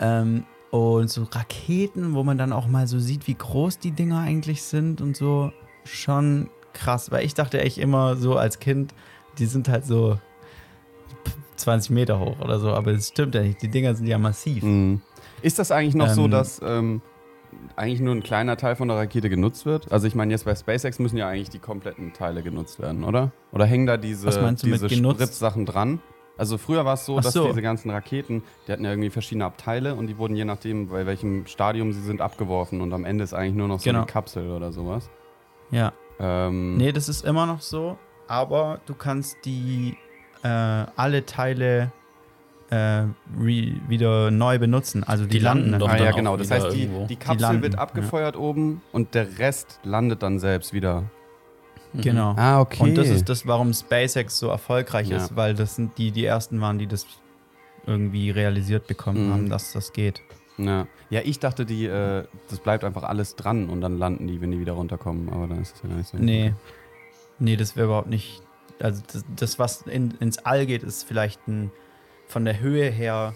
[0.00, 4.20] Ähm, und so Raketen, wo man dann auch mal so sieht, wie groß die Dinger
[4.20, 5.52] eigentlich sind und so,
[5.84, 7.10] schon krass.
[7.10, 8.92] Weil ich dachte echt immer so als Kind,
[9.38, 10.18] die sind halt so
[11.56, 13.62] 20 Meter hoch oder so, aber das stimmt ja nicht.
[13.62, 14.62] Die Dinger sind ja massiv.
[14.62, 15.00] Mhm.
[15.42, 17.02] Ist das eigentlich noch so, Ähm, dass ähm,
[17.76, 19.90] eigentlich nur ein kleiner Teil von der Rakete genutzt wird?
[19.92, 23.32] Also ich meine, jetzt bei SpaceX müssen ja eigentlich die kompletten Teile genutzt werden, oder?
[23.52, 24.28] Oder hängen da diese,
[24.62, 24.88] diese?
[24.90, 26.00] Spritzsachen dran?
[26.38, 27.46] Also früher war es so, Ach dass so.
[27.46, 31.04] diese ganzen Raketen, die hatten ja irgendwie verschiedene Abteile und die wurden je nachdem, bei
[31.04, 34.00] welchem Stadium sie sind, abgeworfen und am Ende ist eigentlich nur noch so Genau.
[34.00, 35.10] eine Kapsel oder sowas.
[35.70, 35.92] Ja.
[36.18, 37.98] Ähm, Nee, das ist immer noch so,
[38.28, 39.96] aber du kannst die
[40.42, 41.92] äh, alle Teile
[42.70, 43.10] äh, re,
[43.88, 45.04] wieder neu benutzen.
[45.04, 46.36] Also die, Die landen landen doch Ah dann ja, genau.
[46.36, 47.80] Das heißt, die, die Kapsel landen, wird ja.
[47.80, 51.04] abgefeuert oben und der Rest landet dann selbst wieder.
[51.94, 52.34] Genau.
[52.38, 52.82] Ah, okay.
[52.82, 55.18] Und das ist das, warum SpaceX so erfolgreich Ja.
[55.18, 57.06] ist, weil das sind die, die ersten waren, die das
[57.86, 59.32] irgendwie realisiert bekommen Mhm.
[59.32, 60.22] haben, dass das geht.
[60.56, 64.40] Ja, ja ich dachte, die, äh, das bleibt einfach alles dran und dann landen die,
[64.40, 65.28] wenn die wieder runterkommen.
[65.30, 66.16] Aber dann ist es ja gar nicht so.
[66.16, 66.54] Nee.
[67.38, 68.42] Nee, das wäre überhaupt nicht.
[68.82, 71.70] Also das, das was in, ins All geht, ist vielleicht ein
[72.26, 73.34] von der Höhe her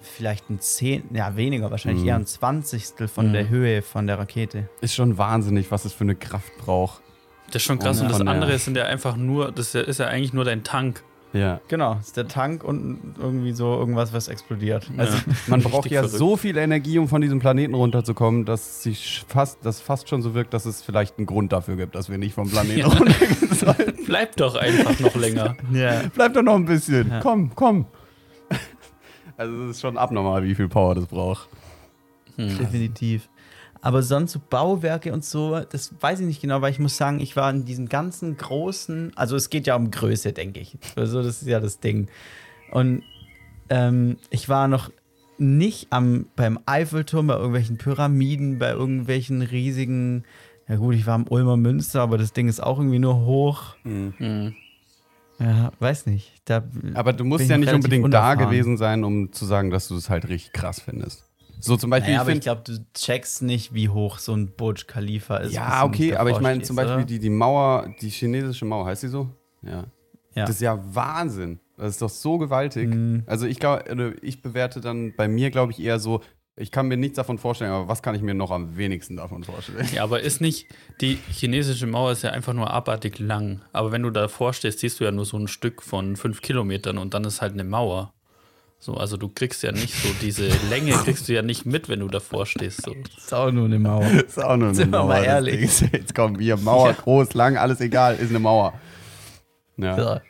[0.00, 2.08] vielleicht ein Zehn, ja weniger, wahrscheinlich Mhm.
[2.08, 3.32] eher ein Zwanzigstel von Mhm.
[3.32, 4.68] der Höhe von der Rakete.
[4.80, 7.02] Ist schon wahnsinnig, was es für eine Kraft braucht.
[7.48, 7.98] Das ist schon krass.
[8.00, 11.02] Und Und das andere sind ja einfach nur, das ist ja eigentlich nur dein Tank.
[11.34, 11.60] Ja.
[11.68, 14.90] Genau, ist der Tank und irgendwie so irgendwas, was explodiert.
[14.96, 15.22] Also Ja.
[15.48, 16.18] man braucht ja verrückt.
[16.18, 20.34] so viel Energie, um von diesem Planeten runterzukommen, dass sich fast, das fast schon so
[20.34, 22.86] wirkt, dass es vielleicht einen Grund dafür gibt, dass wir nicht vom Planeten Ja.
[22.86, 23.94] runtergehen sollen.
[24.06, 25.54] Bleib doch einfach noch länger.
[25.72, 26.02] Ja.
[26.14, 27.08] Bleib doch noch ein bisschen.
[27.10, 27.20] Ja.
[27.20, 27.84] Komm, komm.
[29.36, 31.48] Also es ist schon abnormal, wie viel Power das braucht.
[32.36, 32.56] Hm.
[32.58, 33.28] Definitiv.
[33.80, 37.20] Aber sonst so Bauwerke und so, das weiß ich nicht genau, weil ich muss sagen,
[37.20, 40.76] ich war in diesen ganzen großen, also es geht ja um Größe, denke ich.
[40.96, 42.08] Also das ist ja das Ding.
[42.72, 43.02] Und
[43.68, 44.90] ähm, ich war noch
[45.38, 50.24] nicht am, beim Eiffelturm, bei irgendwelchen Pyramiden, bei irgendwelchen riesigen,
[50.68, 53.76] ja gut, ich war am Ulmer Münster, aber das Ding ist auch irgendwie nur hoch.
[53.84, 54.54] Hm.
[55.38, 56.32] Ja, weiß nicht.
[56.46, 56.64] Da
[56.94, 58.50] Aber du musst ja ich nicht unbedingt da unerfahren.
[58.50, 61.27] gewesen sein, um zu sagen, dass du es halt richtig krass findest.
[61.60, 64.54] So zum Beispiel, Naja, aber ich find- glaube, du checkst nicht, wie hoch so ein
[64.56, 65.52] Burj Khalifa ist.
[65.52, 67.04] Ja, okay, aber ich meine zum Beispiel oder?
[67.04, 69.28] die, die Mauer, die chinesische Mauer, heißt die so?
[69.62, 69.84] Ja.
[70.34, 70.44] Ja.
[70.46, 71.58] Das ist ja Wahnsinn.
[71.76, 72.88] Das ist doch so gewaltig.
[72.88, 73.22] Mhm.
[73.26, 76.22] Also ich glaube, ich bewerte dann bei mir, glaube ich, eher so,
[76.56, 79.44] ich kann mir nichts davon vorstellen, aber was kann ich mir noch am wenigsten davon
[79.44, 79.86] vorstellen?
[79.94, 80.66] Ja, aber ist nicht,
[81.00, 83.62] die chinesische Mauer ist ja einfach nur abartig lang.
[83.72, 86.98] Aber wenn du davor stehst, siehst du ja nur so ein Stück von fünf Kilometern
[86.98, 88.12] und dann ist halt eine Mauer.
[88.80, 92.00] So, also du kriegst ja nicht so diese Länge, kriegst du ja nicht mit, wenn
[92.00, 92.82] du davor stehst.
[92.82, 92.94] So.
[92.94, 94.04] Das ist auch nur eine Mauer.
[94.06, 95.08] ist auch nur eine Sind wir Mauer.
[95.08, 95.80] mal das ehrlich.
[95.92, 96.92] Jetzt kommen wir, Mauer, Ja.
[96.94, 98.74] groß, lang, alles egal, ist eine Mauer.
[99.76, 99.96] Ja.
[99.98, 100.20] Ja.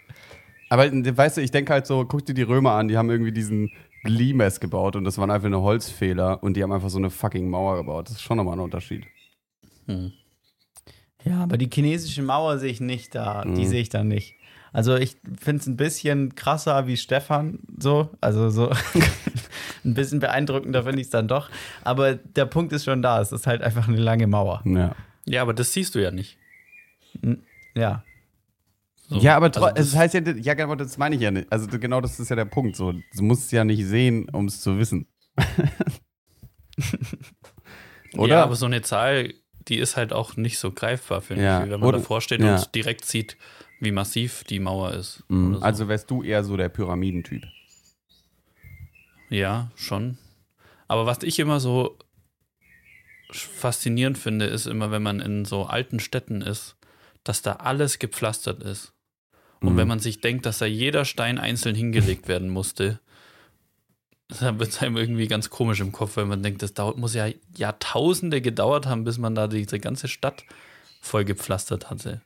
[0.70, 3.33] Aber weißt du, ich denke halt so, guck dir die Römer an, die haben irgendwie
[3.33, 3.70] diesen
[4.05, 7.49] Limes gebaut und das waren einfach eine Holzfehler und die haben einfach so eine fucking
[7.51, 8.07] Mauer gebaut.
[8.09, 9.05] Das ist schon nochmal ein Unterschied.
[9.87, 10.12] Hm.
[11.25, 13.43] Ja, aber die chinesische Mauer sehe ich nicht da.
[13.45, 13.65] Die Mhm.
[13.66, 14.37] sehe ich da nicht.
[14.79, 18.11] Also ich finde es ein bisschen krasser wie Stefan, so.
[18.21, 18.71] Also so
[19.85, 21.51] ein bisschen beeindruckender finde ich es dann doch.
[21.83, 23.21] Aber der Punkt ist schon da.
[23.21, 24.63] Es ist halt einfach eine lange Mauer.
[24.65, 24.95] Ja.
[25.25, 26.39] Ja, aber das siehst du ja nicht.
[27.75, 28.05] Ja.
[29.09, 29.17] So.
[29.19, 31.51] Ja, aber Also das- es heißt ja, ja, genau das meine ich ja nicht.
[31.51, 32.77] Also genau das ist ja der Punkt.
[32.77, 35.09] So, du musst es ja nicht sehen, um es zu wissen.
[38.17, 38.37] Oder?
[38.37, 39.35] Ja, aber so eine Zahl,
[39.69, 42.41] die ist halt auch nicht so greifbar, finde Ja, ich, wenn man oder- davor steht
[42.41, 42.55] ja.
[42.57, 43.37] und direkt sieht,
[43.81, 45.23] wie massiv die Mauer ist.
[45.29, 45.55] Mhm.
[45.57, 45.61] so.
[45.61, 47.45] Also wärst du eher so der Pyramidentyp.
[49.31, 50.19] Ja, schon.
[50.89, 51.99] Aber was ich immer so
[53.31, 56.77] faszinierend finde, ist immer, wenn man in so alten Städten ist,
[57.25, 58.95] dass da alles gepflastert ist.
[59.61, 59.77] Und Mhm.
[59.77, 63.01] wenn man sich denkt, dass da jeder Stein einzeln hingelegt werden musste,
[64.41, 67.15] dann wird es einem irgendwie ganz komisch im Kopf, weil man denkt, das dauert, muss
[67.15, 70.45] ja Jahrtausende gedauert haben, bis man da diese ganze Stadt
[71.01, 72.23] voll gepflastert hatte.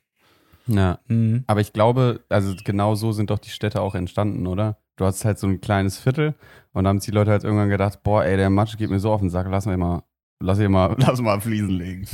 [0.66, 0.98] Ja.
[1.08, 1.44] Mhm.
[1.46, 4.78] Aber ich glaube, also genau so sind doch die Städte auch entstanden, oder?
[4.96, 6.34] Du hast halt so ein kleines Viertel
[6.72, 9.00] und dann haben sich die Leute halt irgendwann gedacht, boah, ey, der Matsch geht mir
[9.00, 10.02] so auf den Sack, lass mal mal,
[10.40, 12.06] lass hier mal, lass mal Fliesen legen.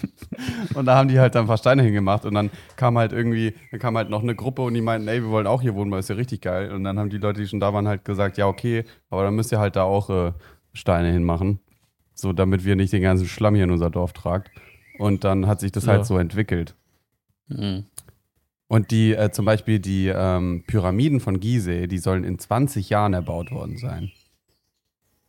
[0.74, 3.54] und da haben die halt dann ein paar Steine hingemacht und dann kam halt irgendwie,
[3.70, 5.90] dann kam halt noch eine Gruppe und die meinten, ey, wir wollen auch hier wohnen,
[5.90, 6.72] weil ist ja richtig geil.
[6.72, 9.34] Und dann haben die Leute, die schon da waren, halt gesagt, ja, okay, aber dann
[9.34, 10.32] müsst ihr halt da auch äh,
[10.72, 11.60] Steine hinmachen.
[12.14, 14.50] So, damit wir nicht den ganzen Schlamm hier in unser Dorf tragt.
[14.98, 15.94] Und dann hat sich das Ja.
[15.94, 16.74] halt so entwickelt.
[17.50, 17.84] Mhm.
[18.68, 23.14] Und die, äh, zum Beispiel die ähm, Pyramiden von Gizeh, die sollen in 20 Jahren
[23.14, 24.12] erbaut worden sein.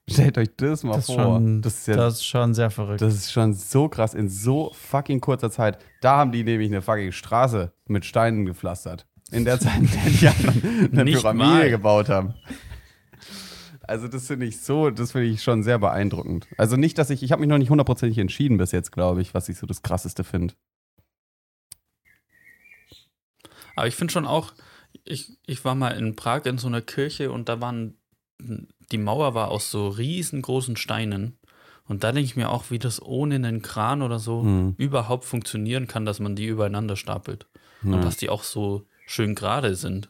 [0.09, 1.15] Stellt euch das mal Das, vor.
[1.15, 3.01] schon, das, ist ja, das ist schon sehr verrückt.
[3.01, 4.13] das ist schon so krass.
[4.13, 5.79] In so fucking kurzer Zeit.
[6.01, 9.07] Da haben die nämlich eine fucking Straße mit Steinen gepflastert.
[9.31, 11.69] In der Zeit, in der die anderen eine Nicht Pyramide mal.
[11.69, 12.33] gebaut haben.
[13.83, 16.47] Also das finde ich so, das finde ich schon sehr beeindruckend.
[16.57, 19.33] Also nicht, dass ich, ich habe mich noch nicht hundertprozentig entschieden bis jetzt, glaube ich,
[19.33, 20.53] was ich so das Krasseste finde.
[23.75, 24.53] Aber ich finde schon auch,
[25.03, 27.97] ich, ich war mal in Prag in so einer Kirche und da waren,
[28.91, 31.37] die Mauer war aus so riesengroßen Steinen.
[31.87, 34.75] Und da denke ich mir auch, wie das ohne einen Kran oder so Mhm.
[34.77, 37.47] überhaupt funktionieren kann, dass man die übereinander stapelt.
[37.83, 37.93] Ja.
[37.95, 40.09] Und dass die auch so schön gerade sind.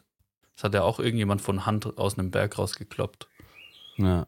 [0.55, 3.27] Das hat ja auch irgendjemand von Hand aus einem Berg rausgekloppt.
[3.97, 4.27] Ja.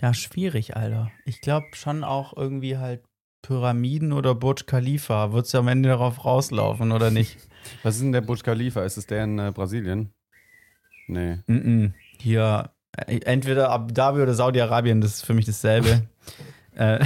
[0.00, 1.10] Ja, schwierig, Alter.
[1.26, 3.02] Ich glaube schon auch irgendwie halt
[3.42, 5.32] Pyramiden oder Burj Khalifa.
[5.32, 7.36] Wird es ja am Ende darauf rauslaufen, oder nicht?
[7.82, 8.82] Was ist denn der Burj Khalifa?
[8.82, 10.12] Ist es der in äh, Brasilien?
[11.08, 11.38] Nee.
[11.46, 11.94] Mhm.
[12.18, 16.02] Hier, äh, entweder Abu Dhabi oder Saudi-Arabien, das ist für mich dasselbe.
[16.74, 17.04] äh,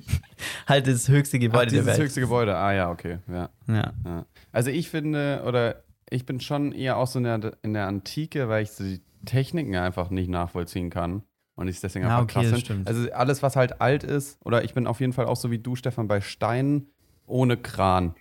[0.66, 1.98] halt das höchste Gebäude Ach, der Welt.
[1.98, 2.56] höchste Gebäude.
[2.56, 3.18] Ah ja, okay.
[3.28, 3.92] Ja, Ja.
[4.04, 4.26] ja.
[4.52, 8.48] Also ich finde, oder ich bin schon eher auch so in der, in der Antike,
[8.48, 11.22] weil ich die Techniken einfach nicht nachvollziehen kann.
[11.56, 12.90] Und ich es deswegen Ja, einfach okay, krass finde.
[12.90, 15.58] Also alles, was halt alt ist, oder ich bin auf jeden Fall auch so wie
[15.58, 16.88] du, Stefan, bei Steinen
[17.26, 18.14] ohne Kran.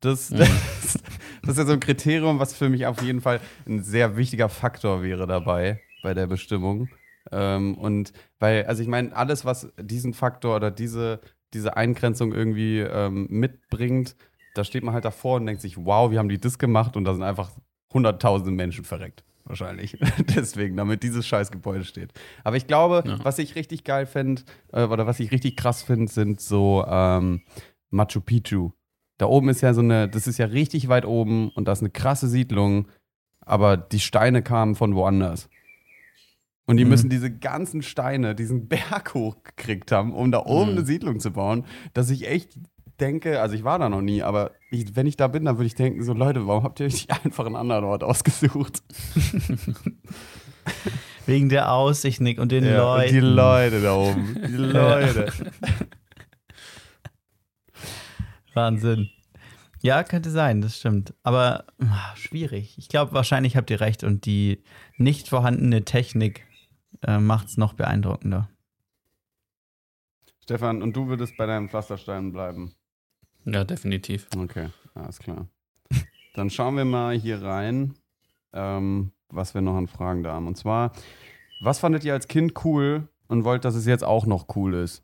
[0.00, 0.38] Das, Mhm.
[0.38, 0.98] das,
[1.42, 4.48] das ist ja so ein Kriterium, was für mich auf jeden Fall ein sehr wichtiger
[4.48, 6.88] Faktor wäre dabei, bei der Bestimmung.
[7.32, 11.20] Ähm, und weil, also ich meine, alles, was diesen Faktor oder diese,
[11.54, 14.14] diese Eingrenzung irgendwie ähm, mitbringt,
[14.52, 16.96] da steht man halt davor und denkt sich, wow, wie haben die das gemacht?
[16.96, 17.50] Und da sind einfach
[17.92, 19.24] hunderttausende Menschen verreckt.
[19.46, 19.98] Wahrscheinlich.
[20.36, 22.12] Deswegen, damit dieses scheiß Gebäude steht.
[22.44, 23.18] Aber ich glaube, Ja.
[23.24, 24.42] was ich richtig geil finde,
[24.72, 27.42] äh, oder was ich richtig krass finde, sind so ähm,
[27.90, 28.70] Machu Picchu.
[29.18, 31.80] Da oben ist ja so eine, das ist ja richtig weit oben und da ist
[31.80, 32.88] eine krasse Siedlung,
[33.40, 35.48] aber die Steine kamen von woanders.
[36.66, 36.90] Und die Mhm.
[36.90, 40.78] müssen diese ganzen Steine, diesen Berg hochgekriegt haben, um da oben Mhm.
[40.78, 42.58] eine Siedlung zu bauen, dass ich echt
[43.00, 45.66] denke, also ich war da noch nie, aber ich, wenn ich da bin, dann würde
[45.66, 48.82] ich denken, so Leute, warum habt ihr euch nicht einfach einen anderen Ort ausgesucht?
[51.26, 53.14] Wegen der Aussicht, Nick, und den Ja, und Leuten.
[53.14, 55.32] die Leute da oben, die Leute.
[58.52, 59.10] Wahnsinn.
[59.82, 61.12] Ja, könnte sein, das stimmt.
[61.22, 62.78] Aber ah, schwierig.
[62.78, 64.62] Ich glaube, wahrscheinlich habt ihr recht und die
[64.96, 66.46] nicht vorhandene Technik
[67.06, 68.48] äh, macht es noch beeindruckender.
[70.42, 72.74] Stefan, und du würdest bei deinem Pflasterstein bleiben?
[73.44, 74.26] Ja, definitiv.
[74.36, 75.48] Okay, alles klar.
[76.34, 77.94] Dann schauen wir mal hier rein,
[78.52, 80.46] ähm, was wir noch an Fragen da haben.
[80.46, 80.92] Und zwar,
[81.60, 85.02] was fandet ihr als Kind cool und wollt, dass es jetzt auch noch cool ist?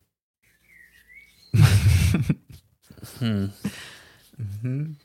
[3.18, 3.52] Hm.
[4.62, 4.96] Mhm.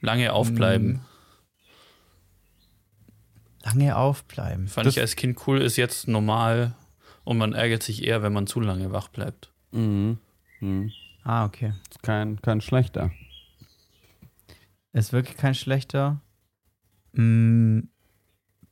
[0.00, 1.00] Lange aufbleiben.
[3.64, 4.68] Lange aufbleiben.
[4.68, 6.74] Fand Das- ich als Kind cool, ist jetzt normal
[7.24, 9.52] und man ärgert sich eher, wenn man zu lange wach bleibt.
[9.72, 10.18] Mhm.
[10.60, 10.90] Mhm.
[11.24, 11.72] Ah, okay.
[11.90, 13.10] Ist kein, kein schlechter.
[14.92, 16.20] Ist wirklich kein schlechter.
[17.12, 17.80] Mm,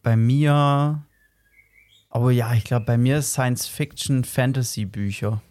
[0.03, 1.03] bei mir.
[2.11, 5.43] Oh ja, ich glaube, bei mir ist Science-Fiction-Fantasy-Bücher.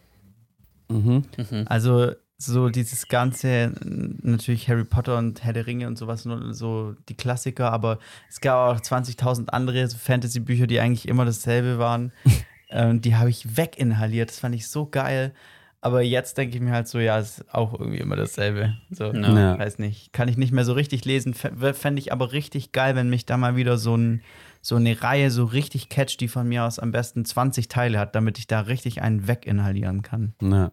[0.90, 1.24] Mhm.
[1.38, 1.66] Mhm.
[1.68, 3.74] Also so dieses ganze,
[4.22, 7.98] natürlich Harry Potter und Herr der Ringe und sowas, nur so die Klassiker, aber
[8.30, 12.12] es gab auch 20.000 andere Fantasy-Bücher, die eigentlich immer dasselbe waren.
[12.70, 15.34] ähm, die habe ich weginhaliert, das fand ich so geil.
[15.80, 18.76] Aber jetzt denke ich mir halt so, ja, es ist auch irgendwie immer dasselbe.
[18.90, 19.34] So, Ja.
[19.54, 19.60] Ja.
[19.60, 21.34] weiß nicht, kann ich nicht mehr so richtig lesen.
[21.34, 24.24] Fände ich aber richtig geil, wenn mich da mal wieder so, ein,
[24.62, 28.16] so eine Reihe so richtig catcht, die von mir aus am besten 20 Teile hat,
[28.16, 30.34] damit ich da richtig einen weginhalieren kann.
[30.42, 30.72] Ja,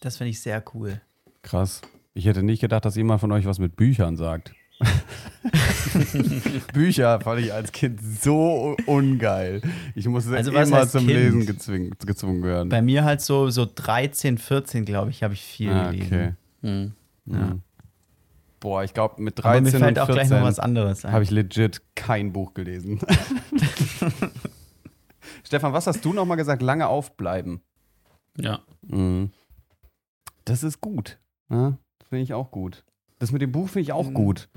[0.00, 1.00] Das finde ich sehr cool.
[1.42, 1.80] krass.
[2.16, 4.54] Ich hätte nicht gedacht, dass jemand von euch was mit Büchern sagt.
[6.72, 9.62] Bücher fand ich als Kind so ungeil.
[9.94, 11.18] Ich musste Also immer zum Kind?
[11.18, 12.68] Lesen gezwungen, gezwungen werden.
[12.68, 16.06] Bei mir halt so, so 13, 14, glaube ich, habe ich viel ah, gelesen.
[16.06, 16.32] okay.
[16.62, 16.92] Mhm.
[17.26, 17.62] Mhm.
[18.60, 21.04] Boah, ich glaube, mit Aber 13 mir fällt und auch gleich 14 noch was anderes
[21.04, 21.12] ein.
[21.12, 23.00] habe ich legit kein Buch gelesen.
[25.44, 26.62] Stefan, was hast du nochmal gesagt?
[26.62, 27.60] Lange aufbleiben.
[28.38, 28.60] Ja.
[28.82, 29.30] Mhm.
[30.44, 31.18] Das ist gut.
[31.50, 31.78] Ja,
[32.08, 32.84] finde ich auch gut.
[33.18, 34.14] Das mit dem Buch finde ich auch Mhm.
[34.14, 34.48] gut.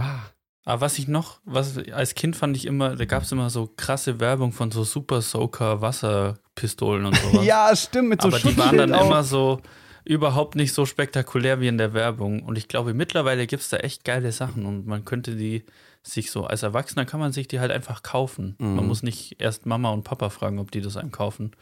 [0.00, 0.20] Ah,
[0.64, 3.66] Aber was ich noch, was als Kind fand ich immer, da gab es immer so
[3.76, 7.44] krasse Werbung von so Super Soaker Wasserpistolen und sowas.
[7.44, 9.06] ja, stimmt, mit so Aber die waren dann auch.
[9.06, 9.60] immer so
[10.04, 12.42] überhaupt nicht so spektakulär wie in der Werbung.
[12.42, 15.64] Und ich glaube, mittlerweile gibt es da echt geile Sachen und man könnte die
[16.02, 18.56] sich so, als Erwachsener kann man sich die halt einfach kaufen.
[18.58, 18.76] Mhm.
[18.76, 21.52] Man muss nicht erst Mama und Papa fragen, ob die das einem kaufen.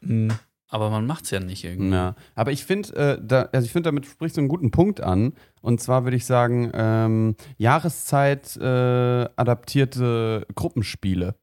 [0.00, 0.32] Mhm.
[0.74, 1.94] Aber man macht es ja nicht irgendwie.
[1.94, 5.00] Ja, aber ich finde, äh, da, also ich finde, damit sprichst du einen guten Punkt
[5.00, 5.34] an.
[5.62, 11.36] Und zwar würde ich sagen, ähm, Jahreszeit äh, adaptierte Gruppenspiele.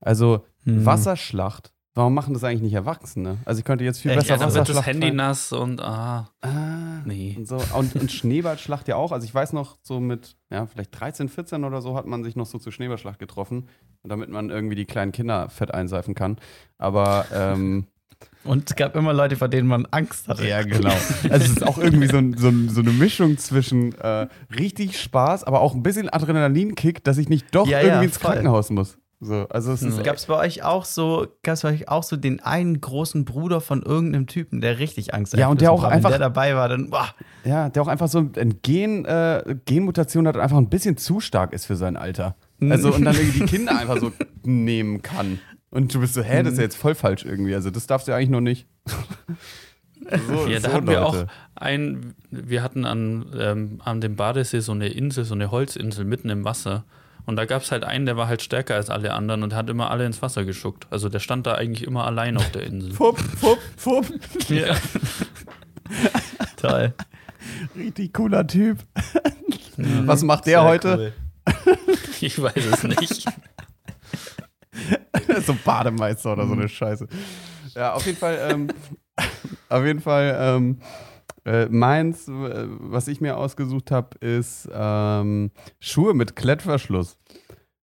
[0.00, 0.84] Also Mhm.
[0.86, 1.72] Wasserschlacht.
[1.94, 3.36] Warum machen das eigentlich nicht Erwachsene?
[3.44, 4.20] Also ich könnte jetzt viel Echt?
[4.20, 7.34] besser Ja, dann wird das Wasserschlacht Handy nass und ah, Ah, nee.
[7.38, 7.58] und, so.
[7.76, 9.12] und, und Schneeballschlacht ja auch.
[9.12, 12.34] Also ich weiß noch, so mit, ja, vielleicht 13, 14 oder so hat man sich
[12.34, 13.68] noch so zur Schneeballschlacht getroffen,
[14.02, 16.36] damit man irgendwie die kleinen Kinder fett einseifen kann.
[16.78, 17.86] Aber ähm,
[18.44, 20.46] Und es gab immer Leute, vor denen man Angst hatte.
[20.46, 20.92] Ja, genau.
[21.30, 24.26] Also es ist auch irgendwie so, ein, so, ein, so eine Mischung zwischen äh,
[24.58, 28.18] richtig Spaß, aber auch ein bisschen Adrenalinkick, dass ich nicht doch Ja, irgendwie ja, ins
[28.18, 28.32] voll.
[28.32, 28.98] Krankenhaus muss.
[29.20, 32.16] So, also es ist Gab es bei euch auch so, gab's bei euch auch so
[32.18, 35.90] den einen großen Bruder von irgendeinem Typen, der richtig Angst Ja, und der auch war?
[35.92, 37.08] einfach- Wenn der dabei war, dann, boah,
[37.44, 41.20] ja, der auch einfach so ein Gen, äh, Genmutation hat und einfach ein bisschen zu
[41.20, 42.36] stark ist für sein Alter.
[42.58, 42.72] Mhm.
[42.72, 44.12] Also und dann irgendwie die Kinder einfach so
[44.42, 45.38] nehmen kann.
[45.74, 46.60] Und du bist so, hä, das ist Mhm.
[46.60, 47.54] ja jetzt voll falsch irgendwie.
[47.54, 48.66] Also das darfst du ja eigentlich noch nicht.
[50.28, 51.26] so, Ja, da so hatten wir auch Leute.
[51.56, 56.30] ein, wir hatten an, ähm, an dem Badesee so eine Insel, so eine Holzinsel mitten
[56.30, 56.84] im Wasser.
[57.26, 59.68] Und da gab es halt einen, der war halt stärker als alle anderen und hat
[59.70, 60.86] immer alle ins Wasser geschuckt.
[60.90, 62.90] Also der stand da eigentlich immer allein auf der Insel.
[62.94, 64.06] Fupp, fupp, fupp.
[64.50, 64.76] ja.
[66.56, 66.92] toll.
[67.76, 68.78] Richtig cooler Typ.
[69.76, 70.96] Was macht der Sehr heute?
[70.96, 71.12] cool.
[72.20, 73.26] Ich weiß es nicht.
[75.46, 77.06] So Bademeister oder so eine Scheiße.
[77.74, 78.68] Ja, auf jeden Fall, ähm,
[79.68, 80.78] auf jeden Fall, ähm,
[81.44, 85.50] äh, meins, äh, was ich mir ausgesucht habe, ist ähm,
[85.80, 87.18] Schuhe mit Klettverschluss.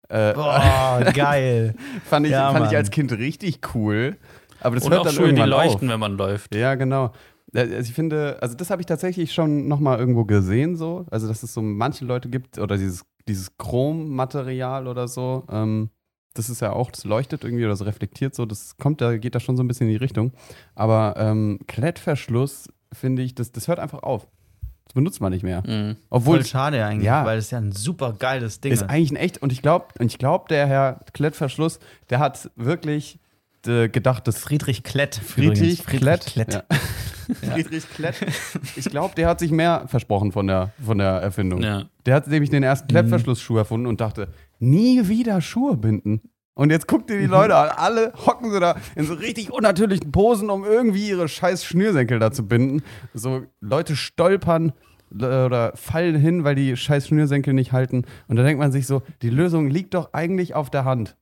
[0.09, 1.75] Äh, Boah, geil.
[2.05, 4.15] fand ich, ja, fand ich als Kind richtig cool.
[4.61, 5.93] Aber das Und hört auch dann Schuhe, die irgendwann leuchten, auf.
[5.93, 6.55] wenn man läuft.
[6.55, 7.11] Ja, genau.
[7.53, 11.05] Äh, Also ich finde, also das habe ich tatsächlich schon nochmal irgendwo gesehen, so.
[11.11, 15.89] Also, dass es so manche Leute gibt, oder dieses, dieses Chrom-Material oder so, ähm,
[16.38, 19.35] das ist ja auch, das leuchtet irgendwie oder das reflektiert so, das kommt, da geht
[19.35, 20.31] da schon so ein bisschen in die Richtung.
[20.76, 24.27] Aber ähm, Klettverschluss, finde ich, das, das hört einfach auf.
[24.85, 25.64] Das benutzt man nicht mehr.
[25.68, 25.97] Mhm.
[26.09, 27.26] Obwohl Voll schade eigentlich, Ja.
[27.26, 28.89] weil das ja ein super geiles Ding ist ist.
[28.89, 33.19] eigentlich ein echt, und ich glaube, und ich glaube, der Herr Klettverschluss, der hat wirklich
[33.65, 35.15] äh, gedacht, das Friedrich Klett.
[35.15, 35.85] Friedrich, übrigens.
[35.85, 36.26] Klett.
[36.26, 36.53] Klett.
[36.53, 36.64] Ja.
[37.53, 38.15] Friedrich Klett.
[38.77, 41.61] Ich glaube, der hat sich mehr versprochen von der, von der Erfindung.
[41.61, 41.84] Ja.
[42.05, 46.21] Der hat nämlich den ersten Klettverschlussschuh erfunden und dachte, nie wieder Schuhe binden.
[46.53, 50.11] Und jetzt guckt ihr die Leute an, alle hocken so da in so richtig unnatürlichen
[50.11, 52.81] Posen, um irgendwie ihre scheiß Schnürsenkel da zu binden.
[53.13, 54.73] So Leute stolpern
[55.11, 58.05] oder fallen hin, weil die scheiß Schnürsenkel nicht halten.
[58.27, 61.15] Und da denkt man sich so, die Lösung liegt doch eigentlich auf der Hand.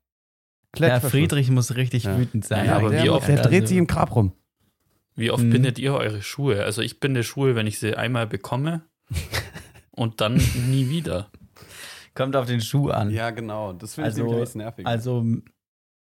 [0.77, 0.99] Ja.
[1.01, 2.17] Friedrich muss richtig Ja.
[2.17, 2.65] wütend sein.
[2.65, 4.31] Ja, aber der, wie oft- der dreht Also- sich im Grab rum.
[5.17, 5.49] Wie oft Mhm.
[5.51, 6.63] bindet ihr eure Schuhe?
[6.63, 8.81] Also ich binde Schuhe, wenn ich sie einmal bekomme
[9.91, 11.29] und dann nie wieder.
[12.15, 13.11] Kommt auf den Schuh an.
[13.11, 13.73] Ja, genau.
[13.73, 14.87] Das finde Also- ich nämlich nervig.
[14.87, 15.25] Also,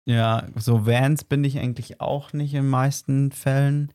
[0.05, 3.91] ja, so Vans binde ich eigentlich auch nicht in den meisten Fällen.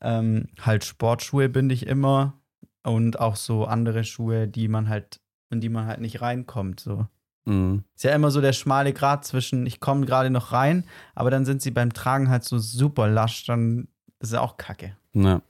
[0.00, 2.34] Ähm, halt Sportschuhe binde ich immer
[2.82, 5.20] und auch so andere Schuhe, die man halt,
[5.50, 6.80] in die man halt nicht reinkommt.
[6.80, 7.06] So.
[7.44, 7.84] Mhm.
[7.94, 10.84] Ist ja immer so der schmale Grat zwischen, ich komme gerade noch rein,
[11.14, 13.86] aber dann sind sie beim Tragen halt so super lasch, dann
[14.18, 14.96] ist es auch kacke.
[15.12, 15.42] Ja.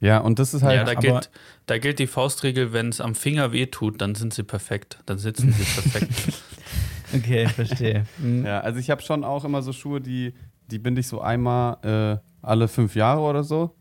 [0.00, 0.76] Ja, und das ist halt.
[0.76, 1.30] ja, da aber- gilt,
[1.66, 4.98] da gilt die Faustregel, wenn es am Finger weh tut, dann sind sie perfekt.
[5.06, 6.42] Dann sitzen sie perfekt.
[7.12, 8.04] Okay, verstehe.
[8.18, 8.46] Mhm.
[8.46, 10.32] Ja, also ich habe schon auch immer so Schuhe, die,
[10.70, 13.74] die binde ich so einmal äh, alle fünf Jahre oder so.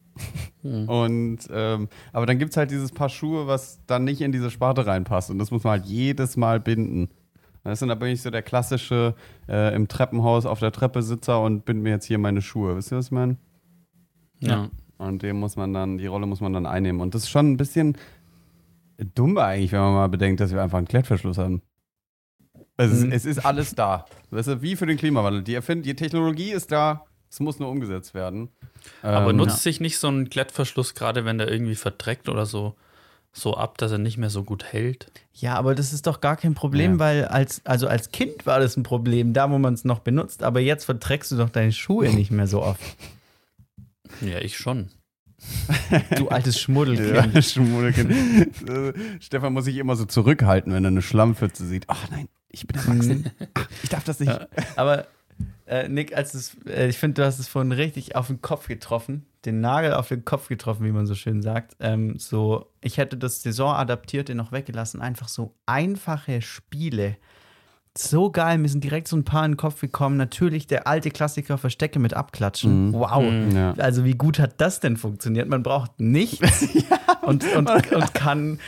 [0.63, 0.89] Hm.
[0.89, 4.49] Und ähm, aber dann gibt es halt dieses Paar Schuhe, was dann nicht in diese
[4.49, 5.29] Sparte reinpasst.
[5.29, 7.09] Und das muss man halt jedes Mal binden.
[7.63, 9.13] Das sind aber nicht so der klassische
[9.47, 12.75] äh, im Treppenhaus auf der Treppe Sitzer und bind mir jetzt hier meine Schuhe.
[12.77, 13.37] Wisst ihr, was ich meine?
[14.39, 14.69] ja.
[14.99, 17.01] Und dem muss man dann, die Rolle muss man dann einnehmen.
[17.01, 17.97] Und das ist schon ein bisschen
[19.15, 21.61] dumm eigentlich, wenn man mal bedenkt, dass wir einfach einen Klettverschluss haben.
[22.77, 23.11] Es, ist, Mhm.
[23.13, 24.05] es ist alles da.
[24.30, 25.41] Weißt du, wie für den Klimawandel.
[25.43, 28.49] Die, erfind die Technologie ist da, es muss nur umgesetzt werden.
[29.01, 32.76] Aber Ähm, nutzt sich nicht so ein Klettverschluss, gerade wenn der irgendwie verdreckt oder so,
[33.31, 35.11] so ab, dass er nicht mehr so gut hält?
[35.34, 36.99] Ja, aber das ist doch gar kein Problem, Ja.
[36.99, 40.43] weil als, also als Kind war das ein Problem, da wo man es noch benutzt,
[40.43, 42.81] aber jetzt verträgst du doch deine Schuhe nicht mehr so oft.
[44.21, 44.89] Ja, ich schon.
[46.17, 47.33] Du altes Schmuddelkind.
[47.33, 48.69] Ja, Schmuddelkind.
[48.69, 51.85] Äh, Stefan muss sich immer so zurückhalten, wenn er eine Schlammpfütze sieht.
[51.87, 53.31] Ach nein, ich bin erwachsen.
[53.53, 54.31] Ach, ich darf das nicht.
[54.31, 54.47] Ja.
[54.75, 55.07] Aber
[55.65, 58.67] äh, Nick, als es, äh, ich finde, du hast es vorhin richtig auf den Kopf
[58.67, 61.75] getroffen, den Nagel auf den Kopf getroffen, wie man so schön sagt.
[61.79, 65.01] Ähm, so, ich hätte das Saisonadaptierte noch weggelassen.
[65.01, 67.17] Einfach so einfache Spiele.
[68.01, 70.15] So geil, mir sind direkt so ein paar in den Kopf gekommen.
[70.15, 72.88] Natürlich der alte Klassiker Verstecke mit Abklatschen.
[72.88, 72.93] Mhm.
[72.93, 73.23] Wow.
[73.23, 73.51] Mhm.
[73.55, 73.73] Ja.
[73.77, 75.49] Also wie gut hat das denn funktioniert?
[75.49, 76.65] Man braucht nichts
[77.23, 78.59] und, und, und kann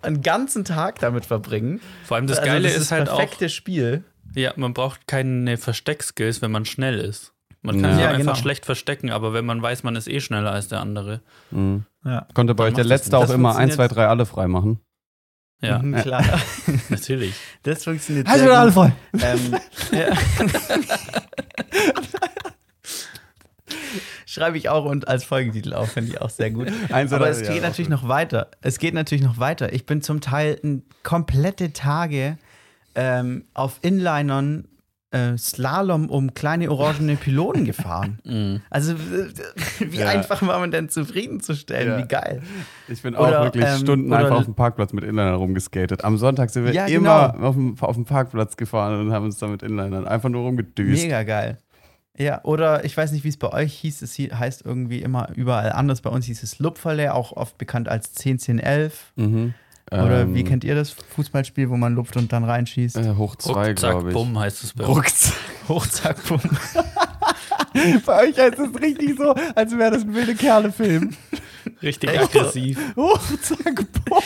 [0.00, 1.80] einen ganzen Tag damit verbringen.
[2.04, 4.04] Vor allem das Also Geile das ist halt auch, perfekte Spiel.
[4.34, 7.34] ja, man braucht keine Versteckskills, wenn man schnell ist.
[7.60, 7.96] Man kann Ja.
[7.96, 8.34] sich Ja, einfach genau.
[8.36, 11.20] schlecht verstecken, aber wenn man weiß, man ist eh schneller als der andere.
[11.50, 11.84] Mhm.
[12.04, 13.96] Ja, Konnte bei euch der Letzte auch immer 1, 2, funktioniert.
[13.96, 14.80] 3 alle frei machen?
[15.60, 16.24] Ja, Mhm, klar.
[16.88, 17.34] natürlich.
[17.64, 18.72] Das funktioniert Also sehr gut.
[18.74, 18.92] voll.
[19.20, 19.56] Ähm,
[19.92, 20.16] ja.
[24.26, 26.68] Schreibe ich auch und als Folgentitel auf, finde ich auch sehr gut.
[26.92, 28.50] Eins Aber oder- es geht natürlich noch weiter.
[28.60, 29.72] Es geht natürlich noch weiter.
[29.72, 30.60] Ich bin zum Teil
[31.02, 32.38] komplette Tage
[32.94, 34.68] ähm, auf Inlinern
[35.10, 38.18] äh, Slalom um kleine orangene Pylonen gefahren.
[38.24, 38.60] Mhm.
[38.70, 38.94] Also
[39.78, 40.08] wie Ja.
[40.08, 41.88] einfach war man denn zufriedenzustellen?
[41.88, 41.98] Ja.
[41.98, 42.42] Wie geil.
[42.88, 46.04] Ich bin Oder, auch wirklich ähm, Stunden einfach auf dem Parkplatz mit Inlinern rumgeskatet.
[46.04, 47.46] Am Sonntag sind wir Ja, immer genau.
[47.48, 51.02] auf, dem, auf dem Parkplatz gefahren und haben uns da mit Inlinern einfach nur rumgedüst.
[51.04, 51.58] Mega geil.
[52.20, 54.02] Ja, oder ich weiß nicht, wie es bei euch hieß.
[54.02, 56.00] Es heißt irgendwie immer überall anders.
[56.00, 58.90] Bei uns hieß es Lupferle, auch oft bekannt als 10-10-11.
[59.16, 59.54] Mhm.
[59.90, 62.96] Oder Ähm, wie kennt ihr das Fußballspiel, wo man lupft und dann reinschießt?
[62.96, 64.14] äh, Hoch 2, Ruck, zack, glaube ich.
[64.14, 65.32] bumm heißt es bei uns.
[65.68, 66.22] Ruckzack.
[66.26, 66.40] Bumm.
[68.06, 71.14] Bei euch heißt es richtig so, als wäre das ein wilde Kerle-Film.
[71.82, 72.78] Richtig Echt aggressiv.
[72.96, 74.22] Hochzack, boom.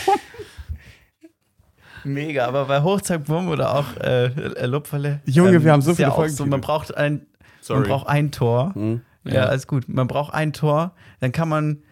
[2.04, 5.20] Mega, aber bei Hochzack, bumm oder auch äh, Lupferle.
[5.26, 7.26] Junge, wir haben so viele ja Folgen so, Man braucht ein,
[7.68, 8.74] man braucht ein Tor.
[8.74, 9.02] Hm.
[9.24, 9.42] Ja, Ja.
[9.44, 9.88] alles gut.
[9.88, 11.82] Man braucht ein Tor, dann kann man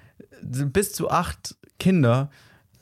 [0.43, 2.31] bis zu acht Kinder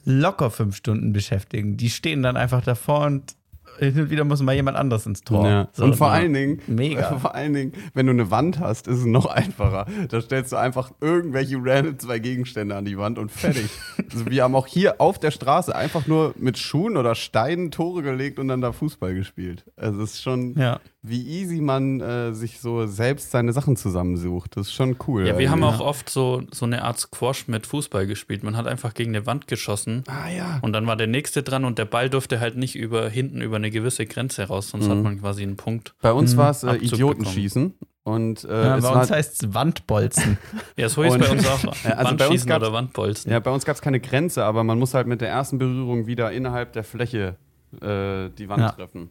[0.04, 1.76] locker fünf Stunden beschäftigen.
[1.76, 3.36] Die stehen dann einfach davor und
[3.78, 5.46] hin und wieder muss mal jemand anders ins Tor.
[5.46, 5.68] Ja.
[5.72, 7.16] So, und vor allen Dingen, Mega.
[7.18, 9.86] vor allen Dingen, wenn du eine Wand hast, ist es noch einfacher.
[10.08, 13.70] Da stellst du einfach irgendwelche random zwei Gegenstände an die Wand und fertig.
[14.10, 18.02] also wir haben auch hier auf der Straße einfach nur mit Schuhen oder Steinen Tore
[18.02, 19.64] gelegt und dann da Fußball gespielt.
[19.76, 20.80] Also es ist schon, Ja.
[21.02, 24.56] Wie easy man äh, sich so selbst seine Sachen zusammensucht.
[24.56, 25.26] Das ist schon cool.
[25.26, 25.80] Ja, wir haben eigentlich.
[25.80, 28.42] auch oft so, so eine Art Squash mit Fußball gespielt.
[28.42, 30.58] Man hat einfach gegen eine Wand geschossen Ah ja.
[30.62, 33.56] und dann war der nächste dran und der Ball durfte halt nicht über hinten über
[33.56, 34.90] eine gewisse Grenze raus, sonst Mhm.
[34.90, 35.94] hat man quasi einen Punkt.
[36.02, 37.74] Bei uns war es äh, Idiotenschießen.
[38.02, 40.38] Und äh, Ja, es bei war, uns heißt es Wandbolzen.
[40.76, 41.62] Ja, so ist Und- bei uns auch.
[41.84, 43.30] Also bei uns Wandschießen oder Wandbolzen.
[43.30, 46.06] Ja, bei uns gab es keine Grenze, aber man muss halt mit der ersten Berührung
[46.06, 47.36] wieder innerhalb der Fläche
[47.82, 48.72] äh, die Wand Ja.
[48.72, 49.10] treffen.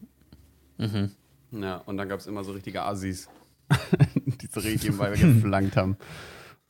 [0.80, 1.12] Mhm.
[1.52, 3.30] Ja, und dann gab es immer so richtige Assis,
[4.26, 5.98] die so richtig weil wir geflankt haben.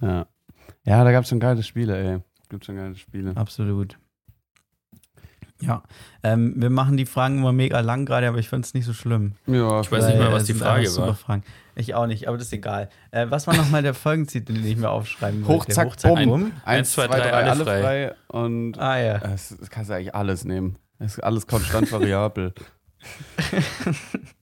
[0.02, 0.28] Ja,
[0.84, 2.20] ja da gab es schon geile Spiele, ey.
[2.50, 3.36] Gibt schon geile Spiele.
[3.36, 3.98] Absolut.
[5.60, 5.82] Ja,
[6.22, 8.94] ähm, wir machen die Fragen immer mega lang gerade, aber ich finde es nicht so
[8.94, 9.34] schlimm.
[9.48, 11.16] Ja, Ich weiß nicht mehr, was die sind Frage war.
[11.16, 11.44] Fragen.
[11.76, 12.90] Ich auch nicht, aber das ist egal.
[13.10, 15.64] Äh, was war nochmal der Folgentitel, den ich mir aufschreiben wollte?
[15.66, 16.26] Hochzack, Hochzack, bumm.
[16.26, 16.52] bumm.
[16.64, 18.16] Eins, zwei, drei, alle frei.
[18.28, 19.18] Und Ah ja.
[19.18, 20.78] das, das kannst du eigentlich alles nehmen.
[21.00, 22.54] Das ist alles konstant variabel.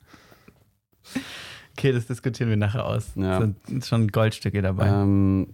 [1.85, 3.11] Okay, das diskutieren wir nachher aus.
[3.15, 3.39] Ja.
[3.39, 4.87] Sind schon Goldstücke dabei.
[4.87, 5.53] Ähm,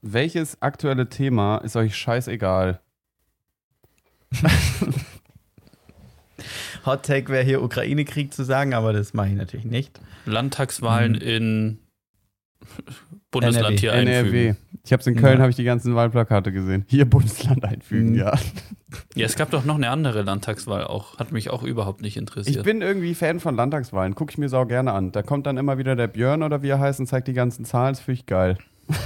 [0.00, 2.78] welches aktuelle Thema ist euch scheißegal?
[6.84, 10.00] Hot Take wäre hier Ukraine-Krieg zu sagen, aber das mache ich natürlich nicht.
[10.24, 11.18] Landtagswahlen Mhm.
[11.18, 11.78] in
[13.32, 13.76] Bundesland NRW.
[13.78, 14.18] hier NRW.
[14.48, 14.56] einfügen.
[14.86, 15.40] Ich habe es in Köln, Ja.
[15.40, 16.84] habe ich die ganzen Wahlplakate gesehen.
[16.88, 18.18] Hier Bundesland einfügen, Mhm.
[18.18, 18.32] ja.
[19.16, 21.18] Ja, es gab doch noch eine andere Landtagswahl auch.
[21.18, 22.56] Hat mich auch überhaupt nicht interessiert.
[22.56, 24.14] Ich bin irgendwie Fan von Landtagswahlen.
[24.14, 25.10] Gucke ich mir sau gerne an.
[25.12, 27.64] Da kommt dann immer wieder der Björn oder wie er heißt und zeigt die ganzen
[27.64, 27.94] Zahlen.
[27.94, 28.58] Das finde ich geil.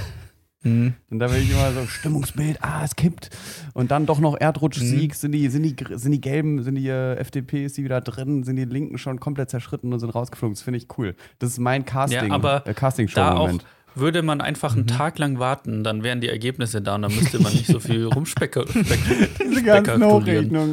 [0.63, 0.93] Mhm.
[1.09, 3.31] Und da will ich immer so Stimmungsbild, ah, es kippt.
[3.73, 5.15] Und dann doch noch Erdrutschsieg.
[5.15, 8.43] Sind, die, sind, die, sind die Gelben, sind die äh, FDP, ist die wieder drin?
[8.43, 10.53] Sind die Linken schon komplett zerschritten und sind rausgeflogen?
[10.53, 11.15] Das finde ich cool.
[11.39, 13.49] Das ist mein Casting, Ja, aber äh, casting da auch
[13.95, 17.39] würde man einfach einen Tag lang warten, dann wären die Ergebnisse da und dann müsste
[17.39, 18.87] man nicht so viel rumspekulieren.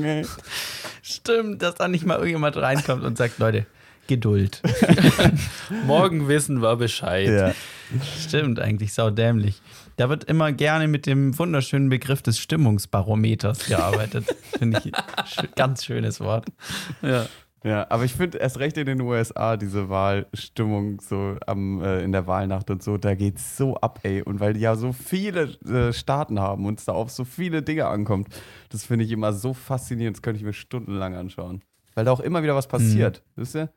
[0.05, 0.27] ey.
[1.03, 3.67] Stimmt, dass da nicht mal irgendjemand reinkommt und sagt, Leute,
[4.09, 4.63] Geduld.
[5.87, 7.29] Morgen wissen wir Bescheid.
[7.29, 7.55] Ja.
[8.27, 9.61] Stimmt, eigentlich saudämlich.
[9.97, 14.35] Da wird immer gerne mit dem wunderschönen Begriff des Stimmungsbarometers gearbeitet.
[14.59, 14.93] Finde ich
[15.27, 16.47] sch ganz schönes Wort.
[17.03, 17.27] Ja.
[17.65, 22.13] Ja, aber ich finde erst recht in den USA diese Wahlstimmung so am, äh, in
[22.13, 24.23] der Wahlnacht und so, da geht's so ab, ey.
[24.23, 27.63] Und weil die ja so viele äh, Staaten haben und es da auf so viele
[27.63, 28.29] Dinge ankommt,
[28.71, 31.63] das finde ich immer so faszinierend, das könnte ich mir stundenlang anschauen.
[31.95, 33.71] Weil da auch immer wieder was passiert, wisst ihr?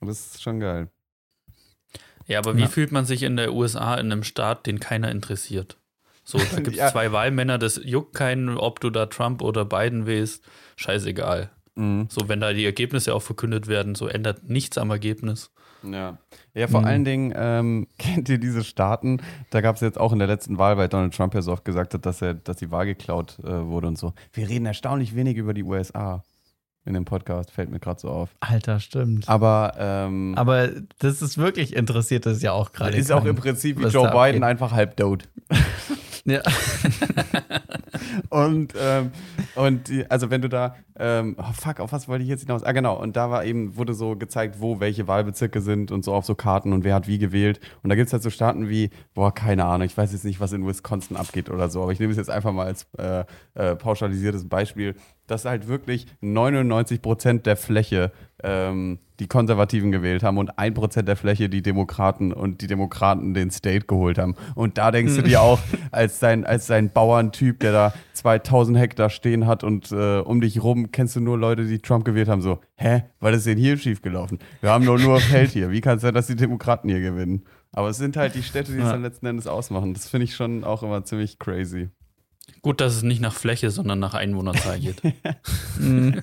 [0.00, 0.88] Und das ist schon geil.
[2.26, 2.68] Ja, aber wie Ja.
[2.68, 5.78] fühlt man sich in der USA in einem Staat, den keiner interessiert?
[6.24, 6.88] So, da gibt es Ja.
[6.90, 10.44] zwei Wahlmänner, das juckt keinen, ob du da Trump oder Biden wählst,
[10.76, 11.50] scheißegal.
[11.76, 12.06] Mhm.
[12.10, 15.50] So, wenn da die Ergebnisse auch verkündet werden, so ändert nichts am Ergebnis.
[15.82, 16.18] Ja.
[16.52, 16.86] Ja, vor Mhm.
[16.86, 19.22] allen Dingen, ähm, kennt ihr diese Staaten?
[19.50, 21.64] Da gab es jetzt auch in der letzten Wahl, weil Donald Trump ja so oft
[21.64, 24.12] gesagt hat, dass er, dass die Wahl geklaut äh, wurde und so.
[24.32, 26.22] Wir reden erstaunlich wenig über die USA
[26.86, 28.30] in dem Podcast, fällt mir gerade so auf.
[28.40, 29.28] Alter, stimmt.
[29.28, 30.68] Aber, ähm, Aber
[30.98, 32.96] das ist wirklich interessiert, das ja auch gerade.
[32.96, 34.42] ist auch im Prinzip wie Joe Biden abgeht.
[34.42, 35.28] einfach halb tot.
[36.24, 36.42] Ja.
[38.28, 39.10] Und, ähm,
[39.56, 42.62] und die, also wenn du da, ähm, oh fuck, auf was wollte ich jetzt hinaus?
[42.62, 46.14] Ah, genau, und da war eben, wurde so gezeigt, wo welche Wahlbezirke sind und so
[46.14, 47.60] auf so Karten und wer hat wie gewählt.
[47.82, 50.40] Und da gibt es halt so Staaten wie, boah, keine Ahnung, ich weiß jetzt nicht,
[50.40, 53.24] was in Wisconsin abgeht oder so, aber ich nehme es jetzt einfach mal als äh,
[53.54, 54.94] äh, pauschalisiertes Beispiel,
[55.30, 58.12] dass halt wirklich 99 Prozent der Fläche
[58.42, 63.50] ähm, die Konservativen gewählt haben und 1% der Fläche die Demokraten und die Demokraten den
[63.50, 64.34] State geholt haben.
[64.54, 65.58] Und da denkst du dir auch,
[65.92, 70.62] als sein, als sein Bauerntyp, der da 2000 Hektar stehen hat und äh, um dich
[70.62, 73.76] rum kennst du nur Leute, die Trump gewählt haben, so, hä, was ist denn hier
[73.76, 74.38] schiefgelaufen?
[74.62, 75.70] Wir haben doch nur Feld hier.
[75.70, 77.44] Wie kann es sein, dass die Demokraten hier gewinnen?
[77.72, 78.92] Aber es sind halt die Städte, die es Ja.
[78.92, 79.92] dann letzten Endes ausmachen.
[79.94, 81.90] Das finde ich schon auch immer ziemlich crazy.
[82.62, 85.02] Gut, dass es nicht nach Fläche, sondern nach Einwohnerzahl geht.
[85.78, 86.22] Mhm.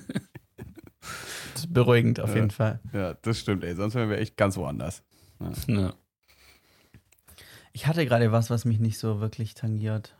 [1.54, 2.36] Das ist beruhigend auf Ja.
[2.36, 2.78] jeden Fall.
[2.92, 3.74] Ja, das stimmt, ey.
[3.74, 5.02] Sonst wären wir echt ganz woanders.
[5.66, 5.92] ja.
[7.72, 10.14] Ich hatte gerade was, was mich nicht so wirklich tangiert.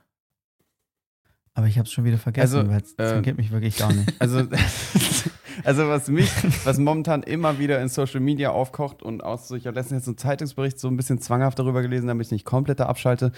[1.55, 3.93] Aber ich habe es schon wieder vergessen, Also, weil es äh, tangiert mich wirklich gar
[3.93, 4.12] nicht.
[4.20, 4.39] Also,
[5.64, 6.30] also was mich,
[6.64, 10.09] was momentan immer wieder in Social Media aufkocht und auch so, ich habe letztens jetzt
[10.09, 13.32] einen Zeitungsbericht so ein bisschen zwanghaft darüber gelesen, damit ich nicht komplett da abschalte.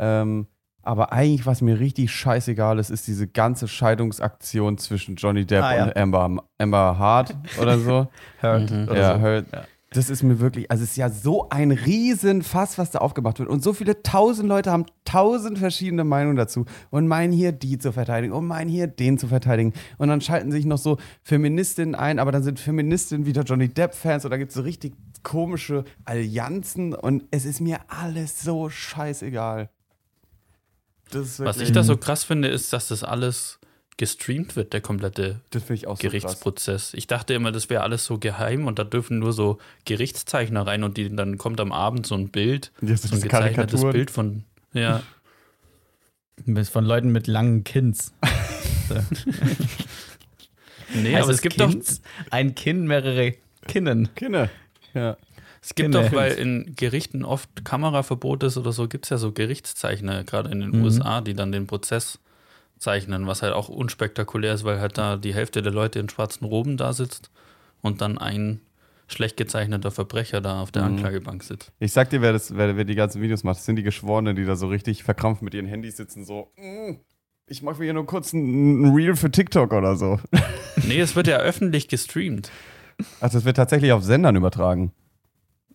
[0.00, 0.46] Ähm,
[0.82, 5.76] aber eigentlich, was mir richtig scheißegal ist, ist diese ganze Scheidungsaktion zwischen Johnny Depp Ah,
[5.76, 5.84] ja.
[5.84, 8.08] und Amber, Amber Hart oder so.
[8.42, 8.88] Hurt Mhm.
[8.88, 9.20] oder ja, so.
[9.20, 9.46] Heard.
[9.52, 9.62] Ja.
[9.92, 13.48] Das ist mir wirklich, also es ist ja so ein Riesenfass, was da aufgemacht wird.
[13.48, 17.90] Und so viele tausend Leute haben tausend verschiedene Meinungen dazu und meinen hier die zu
[17.90, 19.72] verteidigen und meinen hier den zu verteidigen.
[19.98, 24.24] Und dann schalten sich noch so Feministinnen ein, aber dann sind Feministinnen wieder Johnny Depp-Fans
[24.24, 24.94] und da gibt es so richtig
[25.24, 29.70] komische Allianzen und es ist mir alles so scheißegal.
[31.38, 33.58] Was ich da so krass finde, ist, dass das alles
[34.00, 36.02] gestreamt wird, der komplette ich auch so.
[36.02, 36.94] Gerichtsprozess.
[36.94, 40.84] Ich dachte immer, das wäre alles so geheim und da dürfen nur so Gerichtszeichner rein
[40.84, 43.82] und die, dann kommt am Abend so ein Bild, Ja, so so ein gezeichnetes.
[43.82, 45.02] Bild von, ja,
[46.72, 48.14] Von Leuten mit langen Kinns.
[50.94, 52.00] nee, Heißt aber es gibt Kinns?
[52.30, 53.34] Ein Kinn, mehrere
[53.68, 54.08] Kinnen.
[54.14, 54.48] Kinder.
[54.94, 55.18] Ja.
[55.62, 59.32] Es gibt doch, weil in Gerichten oft Kameraverbot ist oder so, gibt es ja so
[59.32, 60.82] Gerichtszeichner, gerade in den Mhm.
[60.84, 62.18] USA, die dann den Prozess
[62.78, 66.46] zeichnen, was halt auch unspektakulär ist, weil halt da die Hälfte der Leute in schwarzen
[66.46, 67.30] Roben da sitzt
[67.82, 68.60] und dann ein
[69.06, 70.88] schlecht gezeichneter Verbrecher da auf der Mhm.
[70.90, 71.72] Anklagebank sitzt.
[71.78, 74.36] Ich sag dir, wer, das, wer, wer die ganzen Videos macht, das sind die Geschworenen,
[74.36, 76.92] die da so richtig verkrampft mit ihren Handys sitzen, so, mm,
[77.46, 80.18] ich mache mir hier nur kurz ein, ein Reel für TikTok oder so.
[80.86, 82.50] Nee, es wird ja öffentlich gestreamt.
[83.20, 84.92] Ach, das wird tatsächlich auf Sendern übertragen.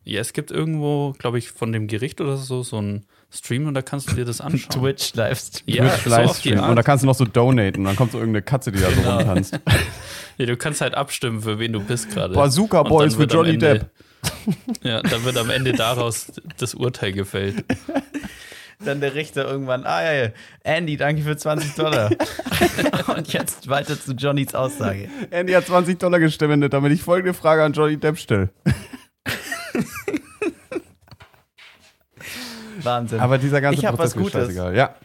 [0.05, 3.73] Ja, es gibt irgendwo, glaube ich, von dem Gericht oder so, so ein Stream und
[3.73, 4.69] da kannst du dir das anschauen.
[4.83, 5.75] Twitch-Livestream.
[5.75, 6.59] Ja, Twitch so Livestream.
[6.59, 6.69] Art.
[6.69, 7.79] Und da kannst du noch so donaten.
[7.81, 9.17] Und dann kommt so irgendeine Katze, die da so Genau.
[9.17, 9.59] rumtanzt.
[10.37, 12.33] Ja, du kannst halt abstimmen, für wen du bist gerade.
[12.33, 13.89] Bazooka Boys für Johnny Ende- Depp.
[14.83, 17.63] Ja, dann wird am Ende daraus das Urteil gefällt.
[18.83, 20.29] Dann der Richter irgendwann, ah ja,
[20.63, 22.09] Andy, danke für 20 Dollar.
[23.15, 25.07] Und jetzt weiter zu Johnnys Aussage.
[25.31, 28.49] Andy hat 20 Dollar gespendet, damit ich folgende Frage an Johnny Depp stelle.
[32.83, 33.19] Wahnsinn.
[33.19, 34.33] Aber dieser ganze Ich Prozess was Gutes.
[34.33, 34.75] scheißegal.
[34.75, 34.95] Ja.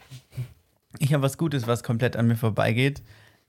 [0.99, 3.01] Ich habe was Gutes, was komplett an mir vorbeigeht.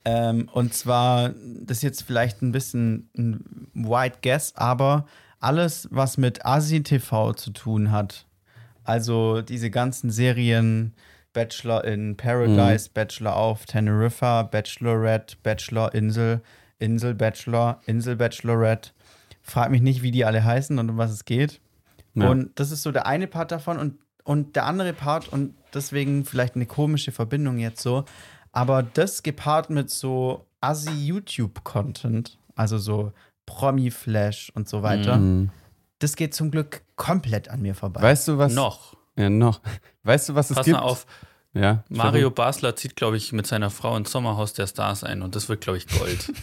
[0.05, 5.07] Ähm, und zwar, das ist jetzt vielleicht ein bisschen ein White Guess, aber
[5.40, 8.27] alles, was mit Asi-TV zu tun hat,
[8.85, 10.93] also diese ganzen Serien,
[11.32, 16.43] Bachelor in Paradise, Bachelor auf Teneriffa, Bachelorette, Bachelor Insel,
[16.78, 18.90] Insel Bachelor, Insel Bachelorette.
[19.40, 21.61] Frag mich nicht, wie die alle heißen und um was es geht.
[22.15, 22.28] Ja.
[22.28, 26.24] Und das ist so der eine Part davon und, und der andere Part und deswegen
[26.24, 28.05] vielleicht eine komische Verbindung jetzt so.
[28.53, 33.12] Aber das gepaart mit so Assi-YouTube-Content, also so
[33.47, 35.51] Promi-Flash und so weiter, Mhm.
[35.99, 38.03] das geht zum Glück komplett an mir vorbei.
[38.03, 38.53] Weißt du was?
[38.53, 38.97] Noch.
[39.16, 39.61] Ja, noch.
[40.05, 40.77] Weißt du, was es Pass gibt?
[40.78, 41.07] mal auf,
[41.55, 41.85] Ja.
[41.89, 45.49] Mario Basler zieht, glaube ich, mit seiner Frau ins Sommerhaus der Stars ein und das
[45.49, 46.32] wird, glaube ich, Gold.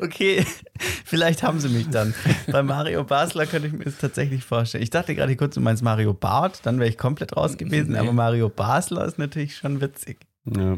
[0.00, 0.44] Okay,
[1.04, 2.14] vielleicht haben sie mich dann.
[2.50, 4.82] Bei Mario Basler könnte ich mir das tatsächlich vorstellen.
[4.82, 7.98] Ich dachte gerade kurz, du meinst Mario Barth, dann wäre ich komplett raus gewesen, Nee.
[7.98, 10.18] aber Mario Basler ist natürlich schon witzig.
[10.44, 10.76] Ja.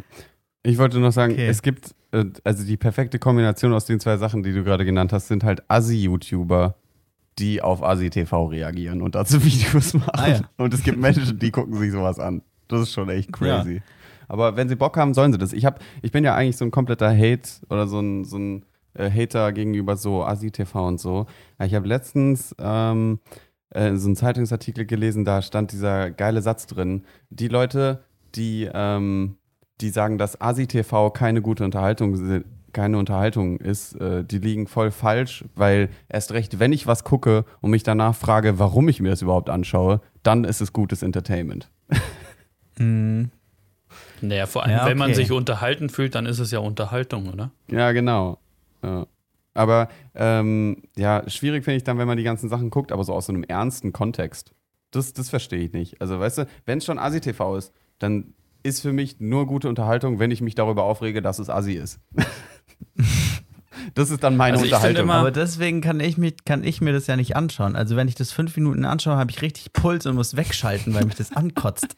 [0.63, 1.47] Ich wollte noch sagen, Okay.
[1.47, 5.13] es gibt, äh, also die perfekte Kombination aus den zwei Sachen, die du gerade genannt
[5.13, 6.75] hast, sind halt Assi-YouTuber,
[7.39, 10.11] die auf Assi-TV reagieren und dazu Videos machen.
[10.13, 10.41] Ah, ja.
[10.57, 12.43] Und es gibt Menschen, die gucken sich sowas an.
[12.69, 13.81] Das ist schon echt crazy.
[14.29, 15.53] Aber wenn sie Bock haben, sollen sie das.
[15.53, 18.65] Ich, hab, ich bin ja eigentlich so ein kompletter Hate oder so ein, so ein
[18.99, 21.27] äh, Hater gegenüber so Assi-TV und so.
[21.65, 23.21] Ich habe letztens ähm,
[23.71, 27.05] äh, so einen Zeitungsartikel gelesen, da stand dieser geile Satz drin.
[27.31, 28.05] Die Leute,
[28.35, 29.37] die, ähm,
[29.81, 34.91] die sagen, dass Asi-TV keine gute Unterhaltung si- keine Unterhaltung ist, äh, die liegen voll
[34.91, 39.09] falsch, weil erst recht, wenn ich was gucke und mich danach frage, warum ich mir
[39.09, 41.71] das überhaupt anschaue, dann ist es gutes Entertainment.
[42.79, 43.31] Mhm.
[44.21, 45.17] Naja, vor allem, Ja, wenn man okay.
[45.23, 47.51] sich unterhalten fühlt, dann ist es ja Unterhaltung, oder?
[47.71, 48.39] Ja, genau.
[48.83, 49.07] Ja.
[49.55, 53.15] Aber ähm, ja, schwierig finde ich dann, wenn man die ganzen Sachen guckt, aber so
[53.15, 54.53] aus so einem ernsten Kontext.
[54.91, 56.01] Das, das verstehe ich nicht.
[56.01, 60.19] Also, weißt du, wenn es schon Asi-TV ist, dann ist für mich nur gute Unterhaltung,
[60.19, 62.01] wenn ich mich darüber aufrege, dass es Asi ist.
[63.95, 65.05] das ist dann meine Also Unterhaltung.
[65.05, 67.77] immer- Aber deswegen kann ich, mich, kann ich mir das ja nicht anschauen.
[67.77, 71.05] Also wenn ich das fünf Minuten anschaue, habe ich richtig Puls und muss wegschalten, weil
[71.05, 71.97] mich das ankotzt.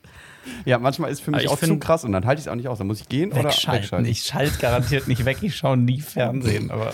[0.65, 2.69] Ja, manchmal ist für mich auch zu krass und dann halte ich es auch nicht
[2.69, 2.79] aus.
[2.79, 4.05] Dann muss ich gehen oder wegschalten.
[4.05, 6.70] Ich schalte garantiert nicht weg, ich schaue nie Fernsehen.
[6.70, 6.93] Aber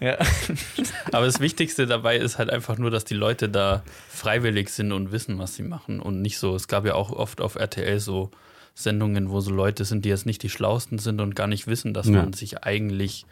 [0.00, 0.16] ja.
[1.12, 5.12] Aber das Wichtigste dabei ist halt einfach nur, dass die Leute da freiwillig sind und
[5.12, 6.00] wissen, was sie machen.
[6.00, 8.30] Und nicht so, es gab ja auch oft auf RTL so
[8.74, 11.94] Sendungen, wo so Leute sind, die jetzt nicht die Schlausten sind und gar nicht wissen,
[11.94, 12.14] dass Ja.
[12.22, 13.24] man sich eigentlich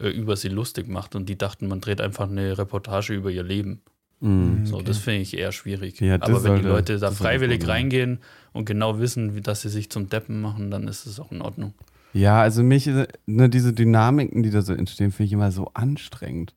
[0.00, 1.14] äh, über sie lustig macht.
[1.14, 3.82] Und die dachten, man dreht einfach eine Reportage über ihr Leben.
[4.20, 4.66] Mhm.
[4.66, 6.00] So, das finde ich eher schwierig.
[6.00, 8.18] Ja, Aber wenn die Leute da freiwillig reingehen
[8.52, 11.40] und genau wissen, wie, dass sie sich zum Deppen machen, dann ist es auch in
[11.40, 11.74] Ordnung.
[12.12, 15.70] Ja, also mich, äh, ne, diese Dynamiken, die da so entstehen, finde ich immer so
[15.74, 16.54] anstrengend.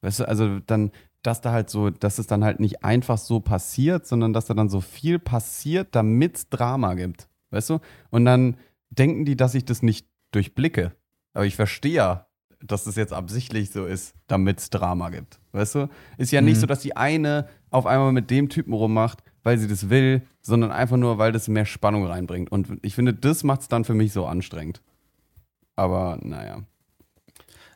[0.00, 0.90] Weißt du, also dann,
[1.22, 4.54] dass da halt so, dass es dann halt nicht einfach so passiert, sondern dass da
[4.54, 7.28] dann so viel passiert, damit es Drama gibt.
[7.50, 7.80] Weißt du?
[8.10, 8.56] Und dann
[8.90, 10.92] denken die, dass ich das nicht durchblicke.
[11.34, 12.26] Aber ich verstehe ja,
[12.62, 15.38] dass das jetzt absichtlich so ist, damit es Drama gibt.
[15.52, 15.88] Weißt du?
[16.18, 16.60] Ist ja nicht Mhm.
[16.60, 20.70] so, dass die eine auf einmal mit dem Typen rummacht, weil sie das will, sondern
[20.72, 22.50] einfach nur, weil das mehr Spannung reinbringt.
[22.50, 24.80] Und ich finde, das macht es dann für mich so anstrengend.
[25.76, 26.62] Aber naja.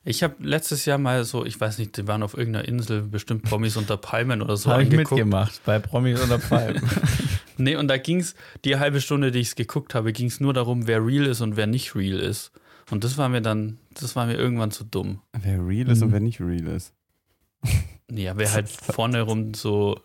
[0.03, 3.43] Ich habe letztes Jahr mal so, ich weiß nicht, die waren auf irgendeiner Insel, bestimmt
[3.43, 5.11] Promis unter Palmen oder so habe ich angeguckt.
[5.13, 6.83] mitgemacht bei Promis oder Palmen.
[7.59, 8.35] Nee, und da ging es,
[8.65, 11.43] die halbe Stunde, die ich es geguckt habe, ging es nur darum, wer real ist
[11.43, 12.53] und wer nicht real ist.
[12.91, 15.21] Und das war mir dann, das war mir irgendwann zu dumm.
[15.41, 16.93] Wer real ist und wer nicht real ist.
[18.11, 20.01] Ja, wer halt vorne rum so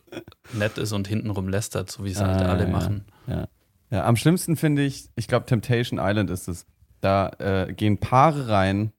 [0.54, 2.70] nett ist und hinten rum lästert, so wie es halt Ah, alle ja.
[2.70, 3.06] machen.
[3.90, 6.66] Ja, am schlimmsten finde ich, ich glaube, Temptation Island ist es.
[7.02, 8.92] Da äh, gehen Paare rein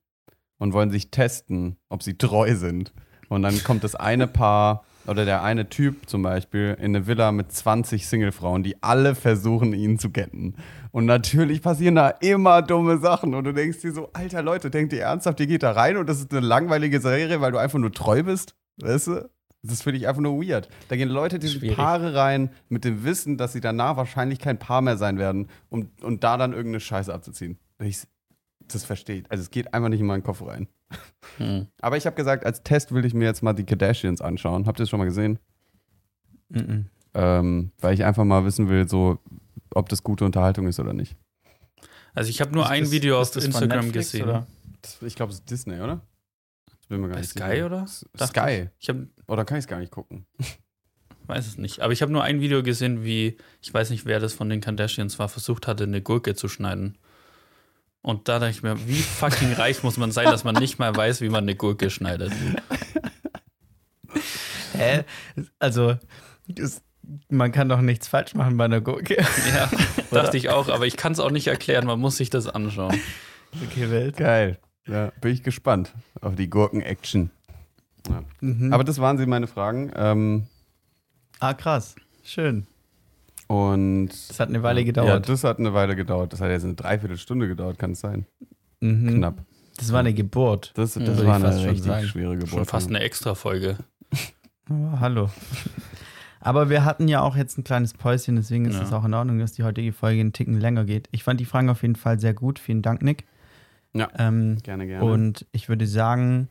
[0.59, 2.93] und wollen sich testen, ob sie treu sind.
[3.29, 7.33] Und dann kommt das eine Paar oder der eine Typ zum Beispiel in eine Villa
[7.33, 10.55] mit 20 Singlefrauen, die alle versuchen, ihn zu getten.
[10.91, 13.35] Und natürlich passieren da immer dumme Sachen.
[13.35, 16.09] Und du denkst dir so, alter Leute, denkt ihr ernsthaft, ihr geht da rein und
[16.09, 18.55] das ist eine langweilige Serie, weil du einfach nur treu bist?
[18.79, 19.31] Weißt du?
[19.63, 20.69] Das finde ich einfach nur weird.
[20.89, 21.77] Da gehen Leute diese Schwierig.
[21.77, 25.91] Paare rein mit dem Wissen, dass sie danach wahrscheinlich kein Paar mehr sein werden, um,
[26.03, 27.59] und da dann irgendeine Scheiße abzuziehen.
[27.81, 28.03] Ich,
[28.69, 29.31] das versteht.
[29.31, 30.69] Also es geht einfach nicht in meinen Kopf rein.
[31.39, 31.67] Hm.
[31.83, 34.67] Aber ich habe gesagt, als Test will ich mir jetzt mal die Kardashians anschauen.
[34.67, 35.39] Habt ihr das schon mal gesehen?
[36.49, 36.87] Mhm.
[37.13, 39.19] Ähm, weil ich einfach mal wissen will, so,
[39.75, 41.17] ob das gute Unterhaltung ist oder nicht.
[42.15, 44.29] Also ich habe nur Ist ein das- Video auf Instagram Netflix, gesehen.
[44.29, 44.47] oder?
[44.81, 46.01] Das, ich glaube, es ist Disney, oder?
[46.67, 47.67] Das bin mir gar Bei nicht Sky, sicher.
[47.67, 47.83] oder?
[47.83, 48.69] S- Dachte Sky.
[48.79, 50.25] Ich habe Oder kann ich es gar nicht gucken?
[51.27, 51.81] weiß es nicht.
[51.81, 54.61] Aber ich habe nur ein Video gesehen, wie, ich weiß nicht, wer das von den
[54.61, 56.97] Kardashians war, versucht hatte, eine Gurke zu schneiden.
[58.07, 60.95] Und da dachte ich mir, wie fucking reich muss man sein, dass man nicht mal
[60.95, 62.31] weiß, wie man eine Gurke schneidet.
[64.75, 65.03] Hä?
[65.59, 65.97] Also,
[66.47, 66.83] das,
[67.29, 69.17] man kann doch nichts falsch machen bei einer Gurke.
[69.53, 69.69] Ja,
[70.13, 72.97] dachte ich auch, aber ich kann es auch nicht erklären, man muss sich das anschauen.
[73.65, 74.17] Okay, Welt.
[74.17, 74.61] Geil.
[74.87, 77.33] Ja, bin ich gespannt auf die Gurken-Action.
[78.41, 78.73] Mhm.
[78.73, 79.91] Aber das waren sie, meine Fragen.
[79.97, 80.47] Ähm,
[81.41, 81.97] ah, krass.
[82.23, 82.69] Schön.
[83.47, 84.09] Und.
[84.29, 85.29] Das hat eine Weile Ja, gedauert.
[85.29, 86.33] das hat eine Weile gedauert.
[86.33, 88.27] Das hat jetzt eine Dreiviertelstunde gedauert, kann es sein.
[88.81, 89.17] mhm.
[89.17, 89.45] Knapp.
[89.77, 90.73] Das war eine Geburt.
[90.75, 92.07] Das, das Ja, würde war eine richtig sagen.
[92.07, 92.49] schwere Geburt.
[92.51, 93.77] Schon fast eine Extra-Folge.
[94.71, 95.29] Oh, hallo.
[96.41, 98.83] Aber wir hatten ja auch jetzt ein kleines Päuschen, deswegen ist Ja.
[98.83, 101.09] es auch in Ordnung, dass die heutige Folge einen Ticken länger geht.
[101.11, 102.59] Ich fand die Fragen auf jeden Fall sehr gut.
[102.59, 103.25] Vielen Dank, Nick.
[103.93, 104.09] Ja.
[104.19, 105.05] Ähm, Gerne, gerne.
[105.05, 106.49] und ich würde sagen,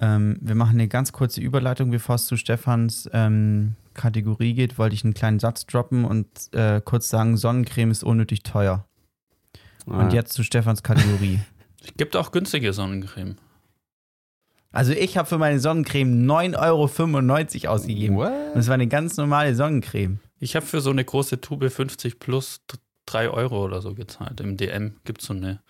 [0.00, 4.78] ähm, wir machen eine ganz kurze Überleitung, bevor es zu Stefans ähm, Kategorie geht.
[4.78, 8.86] Wollte ich einen kleinen Satz droppen und äh, kurz sagen: Sonnencreme ist unnötig teuer.
[9.86, 11.40] Ah, Und jetzt zu Stefans Kategorie.
[11.82, 13.36] Es gibt auch günstige Sonnencreme.
[14.70, 18.16] Also, ich habe für meine Sonnencreme 9,95 Euro ausgegeben.
[18.16, 18.56] Und What?
[18.56, 20.20] es war eine ganz normale Sonnencreme.
[20.38, 22.60] Ich habe für so eine große Tube 50 plus
[23.06, 24.40] 3 Euro oder so gezahlt.
[24.40, 25.62] Im DM gibt es so eine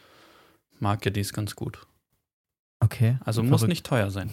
[0.80, 1.86] Marke, die ist ganz gut.
[2.80, 3.16] Okay.
[3.24, 3.68] Also muss verrückt.
[3.68, 4.32] nicht teuer sein.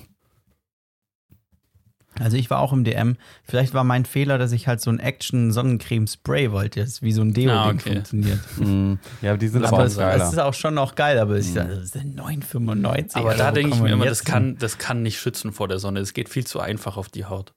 [2.19, 3.15] Also ich war auch im DM.
[3.44, 7.34] Vielleicht war mein Fehler, dass ich halt so ein Action-Sonnencreme-Spray wollte, das wie so ein
[7.34, 7.94] Deo-Ding Ah, okay.
[7.94, 8.39] funktioniert.
[8.57, 10.27] Mm, ja, aber die sind aber, auch es, geiler.
[10.30, 11.53] ist auch schon auch geil, aber ich Mhm.
[11.53, 13.15] sage, das sind 9,95.
[13.15, 15.99] Aber da denke ich mir immer, das kann, das kann nicht schützen vor der Sonne.
[15.99, 17.53] Es geht viel zu einfach auf die Haut.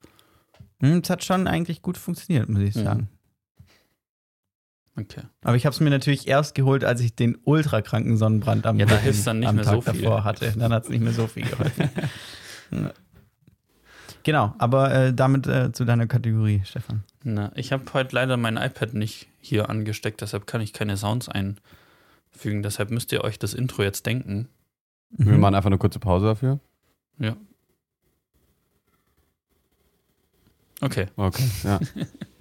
[0.80, 2.84] Hm, Es hat schon eigentlich gut funktioniert, muss ich Mhm.
[2.84, 3.08] sagen.
[4.98, 5.22] Okay.
[5.42, 8.86] Aber ich habe es mir natürlich erst geholt, als ich den ultrakranken Sonnenbrand am, Ja,
[8.86, 10.02] da hilft's dann nicht am mehr Tag so viel.
[10.02, 10.52] davor hatte.
[10.56, 11.88] Dann hat es nicht mehr so viel geholfen.
[14.22, 17.04] Genau, aber äh, damit äh, zu deiner Kategorie, Stefan.
[17.24, 21.28] Na, ich habe heute leider mein iPad nicht hier angesteckt, deshalb kann ich keine Sounds
[21.28, 22.62] einfügen.
[22.62, 24.48] Deshalb müsst ihr euch das Intro jetzt denken.
[25.10, 25.40] Wir Mhm.
[25.40, 26.60] machen einfach eine kurze Pause dafür.
[27.18, 27.36] Ja.
[30.82, 31.06] Okay.
[31.16, 31.80] Okay, ja.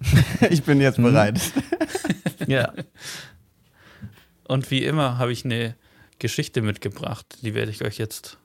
[0.50, 1.04] ich bin jetzt Mhm.
[1.04, 1.40] bereit.
[2.46, 2.72] Ja.
[4.48, 5.76] Und wie immer habe ich eine
[6.18, 8.38] Geschichte mitgebracht, die werde ich euch jetzt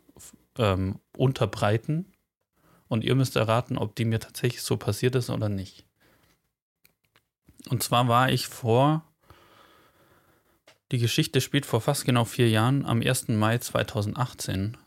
[0.60, 2.06] ähm, unterbreiten.
[2.88, 5.86] Und ihr müsst erraten, ob die mir tatsächlich so passiert ist oder nicht.
[7.70, 9.04] Und zwar war ich vor,
[10.92, 13.30] die Geschichte spielt vor fast genau vier Jahren, am 1.
[13.30, 14.78] Mai 2018,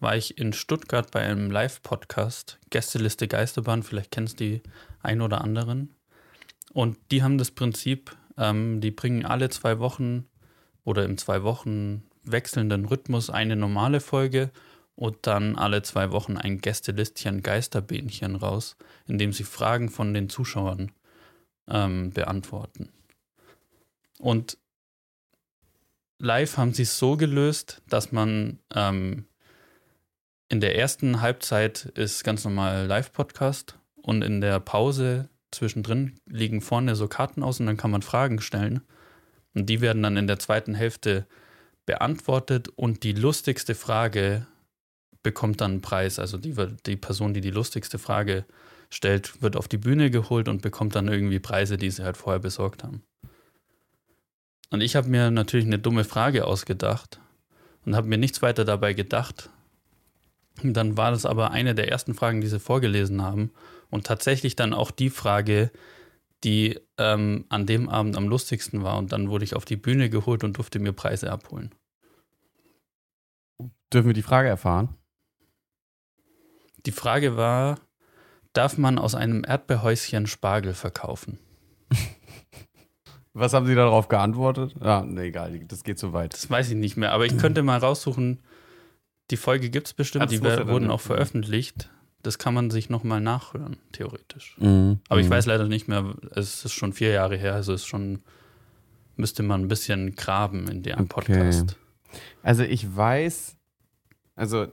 [0.00, 4.62] war ich in Stuttgart bei einem Live-Podcast, Gästeliste Geisterbahn, vielleicht kennst die
[5.00, 5.94] ein oder anderen.
[6.72, 10.26] Und die haben das Prinzip, ähm, die bringen alle zwei Wochen
[10.84, 14.50] oder im zwei Wochen wechselnden Rhythmus eine normale Folge
[14.98, 18.76] und dann alle zwei Wochen ein Gästelistchen Geisterbähnchen raus,
[19.06, 20.90] in dem sie Fragen von den Zuschauern
[21.68, 22.88] ähm, beantworten.
[24.18, 24.58] Und
[26.18, 29.26] live haben sie es so gelöst, dass man ähm,
[30.48, 36.96] in der ersten Halbzeit ist ganz normal Live-Podcast und in der Pause zwischendrin liegen vorne
[36.96, 38.80] so Karten aus und dann kann man Fragen stellen.
[39.54, 41.24] Und die werden dann in der zweiten Hälfte
[41.86, 44.48] beantwortet und die lustigste Frage
[45.28, 46.18] bekommt dann einen Preis.
[46.18, 46.54] Also die,
[46.86, 48.46] die Person, die die lustigste Frage
[48.88, 52.40] stellt, wird auf die Bühne geholt und bekommt dann irgendwie Preise, die sie halt vorher
[52.40, 53.02] besorgt haben.
[54.70, 57.20] Und ich habe mir natürlich eine dumme Frage ausgedacht
[57.84, 59.50] und habe mir nichts weiter dabei gedacht.
[60.62, 63.50] Und dann war das aber eine der ersten Fragen, die sie vorgelesen haben.
[63.90, 65.70] Und tatsächlich dann auch die Frage,
[66.42, 68.96] die ähm, an dem Abend am lustigsten war.
[68.96, 71.74] Und dann wurde ich auf die Bühne geholt und durfte mir Preise abholen.
[73.92, 74.97] Dürfen wir die Frage erfahren?
[76.86, 77.78] Die Frage war,
[78.52, 81.38] darf man aus einem Erdbeerhäuschen Spargel verkaufen?
[83.34, 84.74] Was haben Sie darauf geantwortet?
[84.82, 86.34] Ja, nee, egal, das geht so weit.
[86.34, 88.40] Das weiß ich nicht mehr, aber ich könnte mal raussuchen,
[89.30, 91.90] die Folge gibt es bestimmt, Das die wurden auch veröffentlicht.
[92.22, 94.56] Das kann man sich nochmal nachhören, theoretisch.
[94.58, 94.98] Mhm.
[95.08, 95.30] Aber ich Mhm.
[95.30, 98.22] weiß leider nicht mehr, es ist schon vier Jahre her, also es ist schon,
[99.14, 101.06] müsste man ein bisschen graben in dem Okay.
[101.08, 101.76] Podcast.
[102.42, 103.56] Also ich weiß,
[104.34, 104.66] also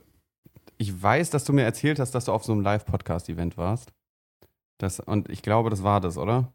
[0.78, 3.92] ich weiß, dass du mir erzählt hast, dass du auf so einem Live-Podcast-Event warst.
[4.78, 6.52] Das, und ich glaube, das war das, oder?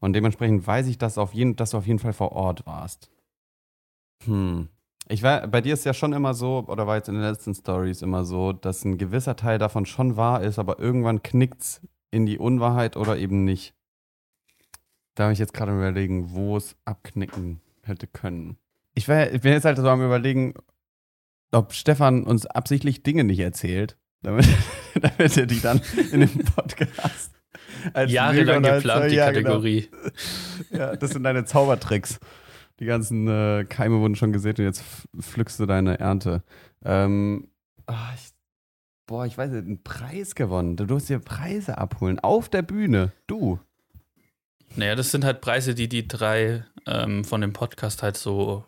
[0.00, 3.10] Und dementsprechend weiß ich, dass, auf jeden, dass du auf jeden Fall vor Ort warst.
[4.24, 4.68] Hm.
[5.08, 7.54] Ich war, bei dir ist ja schon immer so, oder war jetzt in den letzten
[7.54, 11.80] Stories immer so, dass ein gewisser Teil davon schon wahr ist, aber irgendwann knickt's
[12.10, 13.74] in die Unwahrheit oder eben nicht.
[15.14, 18.56] Da habe ich jetzt gerade überlegen, wo es abknicken hätte können.
[18.94, 20.54] Ich, war, ich bin jetzt halt so am überlegen,
[21.52, 24.46] ob Stefan uns absichtlich Dinge nicht erzählt, damit,
[25.00, 25.80] damit er die dann
[26.12, 27.32] in dem Podcast
[27.94, 29.48] als Jahrelang als- geplant, die ja, genau.
[29.50, 29.88] Kategorie.
[30.70, 32.20] Ja, das sind deine Zaubertricks.
[32.78, 34.84] Die ganzen äh, Keime wurden schon gesät und jetzt
[35.18, 36.42] pflückst du deine Ernte.
[36.84, 37.48] Ähm,
[37.86, 38.30] ah, ich,
[39.06, 40.76] boah, ich weiß nicht, einen Preis gewonnen.
[40.76, 42.18] Du durfst dir Preise abholen.
[42.20, 43.12] Auf der Bühne.
[43.26, 43.58] Du.
[44.76, 48.64] Naja, das sind halt Preise, die die drei ähm, von dem Podcast halt so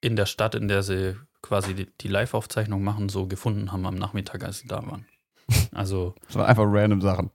[0.00, 1.16] in der Stadt, in der sie
[1.46, 5.06] quasi die, die Live-Aufzeichnung machen, so gefunden haben am Nachmittag, als sie da waren.
[5.72, 7.30] Also, Das waren einfach random Sachen.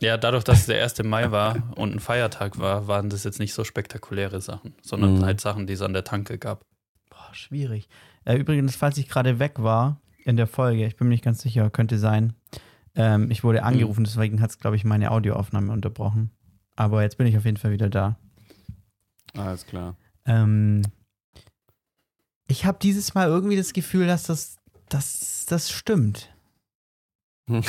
[0.00, 1.02] ja, dadurch, dass es der 1.
[1.04, 5.24] Mai war und ein Feiertag war, waren das jetzt nicht so spektakuläre Sachen, sondern Mhm.
[5.24, 6.64] halt Sachen, die es an der Tanke gab.
[7.10, 7.88] Boah, schwierig.
[8.24, 11.42] Äh, übrigens, falls ich gerade weg war in der Folge, ich bin mir nicht ganz
[11.42, 12.32] sicher, könnte sein.
[12.94, 16.30] Ähm, ich wurde angerufen, deswegen hat es, glaube ich, meine Audioaufnahme unterbrochen.
[16.76, 18.16] Aber jetzt bin ich auf jeden Fall wieder da.
[19.36, 19.96] Alles klar.
[20.26, 20.82] Ähm,
[22.48, 24.56] ich habe dieses Mal irgendwie das Gefühl, dass das,
[24.88, 26.34] dass das stimmt.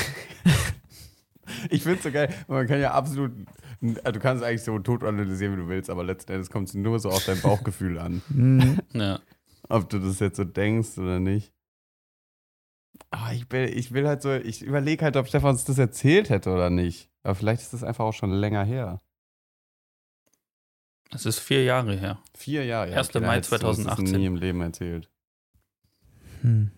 [1.69, 2.33] Ich finde es so geil.
[2.47, 3.31] Man kann ja absolut.
[3.81, 6.73] also Du kannst eigentlich so tot analysieren, wie du willst, aber letzten Endes kommt es
[6.73, 8.21] nur so auf dein Bauchgefühl an.
[8.29, 9.19] Hm, Ja.
[9.69, 11.53] Ob du das jetzt so denkst oder nicht.
[13.11, 16.29] Aber ich will, ich will halt so, ich überlege halt, ob Stefan uns das erzählt
[16.29, 17.09] hätte oder nicht.
[17.23, 19.01] Aber vielleicht ist das einfach auch schon länger her.
[21.13, 22.19] Es ist vier Jahre her.
[22.35, 22.91] Vier Jahre.
[22.91, 23.09] Ja, 1.
[23.09, 24.19] dann Mai hättest du uns das 2018.
[24.19, 25.09] nie im Leben erzählt.
[26.41, 26.71] hm.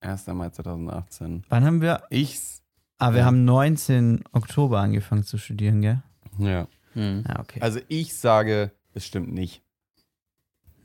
[0.00, 0.26] 1.
[0.28, 1.44] Mai 2018.
[1.48, 2.04] Wann haben wir?
[2.10, 2.62] Ich's.
[2.98, 3.24] Ah, wir Ja.
[3.26, 6.02] haben 19 Oktober angefangen zu studieren, gell?
[6.38, 6.68] Ja.
[6.94, 7.24] Hm.
[7.28, 7.60] Ja, okay.
[7.60, 9.62] Also ich sage, es stimmt nicht.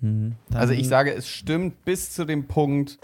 [0.01, 2.99] Hm, Also ich sage, es stimmt bis zu dem Punkt,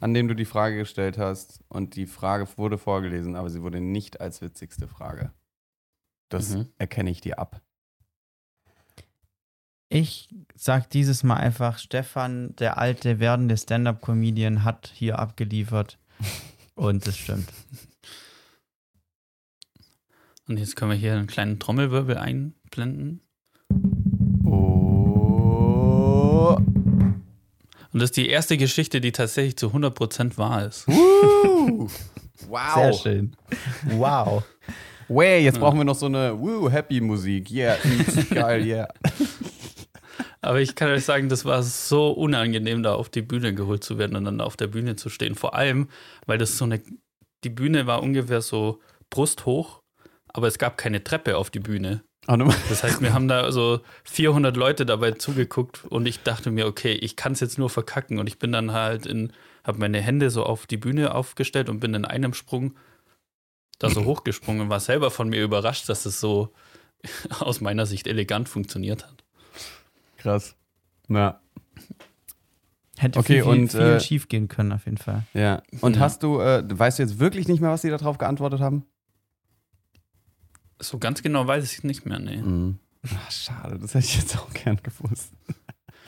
[0.00, 3.80] an dem du die Frage gestellt hast und die Frage wurde vorgelesen, aber sie wurde
[3.80, 5.32] nicht als witzigste Frage.
[6.28, 6.68] Das Mhm.
[6.78, 7.62] erkenne ich dir ab.
[9.88, 15.98] Ich sag dieses Mal einfach, Stefan, der alte werdende Stand-up-Comedian, hat hier abgeliefert.
[16.74, 17.48] Und das stimmt.
[20.48, 23.20] Und jetzt können wir hier einen kleinen Trommelwirbel einblenden.
[24.44, 24.86] Oh.
[27.92, 30.86] Und das ist die erste Geschichte, die tatsächlich zu 100% wahr ist.
[30.88, 31.88] Woo.
[32.48, 32.74] Wow.
[32.74, 33.34] Sehr schön.
[33.92, 34.44] Wow.
[35.08, 37.50] Way, jetzt brauchen wir noch so eine Woo, Happy Musik.
[37.50, 37.76] Yeah,
[38.30, 38.88] geil, yeah.
[40.46, 43.98] Aber ich kann euch sagen, das war so unangenehm, da auf die Bühne geholt zu
[43.98, 45.34] werden und dann auf der Bühne zu stehen.
[45.34, 45.88] Vor allem,
[46.26, 46.80] weil das so eine,
[47.44, 49.80] die Bühne war ungefähr so brusthoch,
[50.28, 52.02] aber es gab keine Treppe auf die Bühne.
[52.28, 56.50] Oh, du- Das heißt, wir haben da so 400 Leute dabei zugeguckt und ich dachte
[56.50, 59.32] mir, okay, ich kann es jetzt nur verkacken und ich bin dann halt in,
[59.64, 62.74] habe meine Hände so auf die Bühne aufgestellt und bin in einem Sprung
[63.78, 66.52] da so hochgesprungen und war selber von mir überrascht, dass es so
[67.40, 69.24] aus meiner Sicht elegant funktioniert hat.
[70.16, 70.56] Krass.
[71.08, 71.40] Na,
[72.98, 75.24] Hätte Okay, viel, viel, und, viel äh, schief gehen können, auf jeden Fall.
[75.34, 75.62] ja.
[75.82, 76.00] Und Ja.
[76.02, 78.86] hast du, äh, weißt du jetzt wirklich nicht mehr, was die darauf geantwortet haben?
[80.80, 82.36] So ganz genau weiß ich es nicht mehr, nee.
[82.38, 82.78] Mhm.
[83.14, 85.32] Ach, schade, das hätte ich jetzt auch gern gewusst.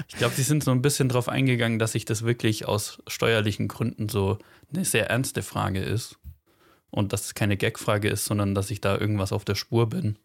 [0.09, 3.69] Ich glaube, die sind so ein bisschen drauf eingegangen, dass sich das wirklich aus steuerlichen
[3.69, 4.39] Gründen so
[4.73, 6.19] eine sehr ernste Frage ist.
[6.91, 10.19] Und dass es keine Gag-Frage ist, sondern dass ich da irgendwas auf der Spur bin.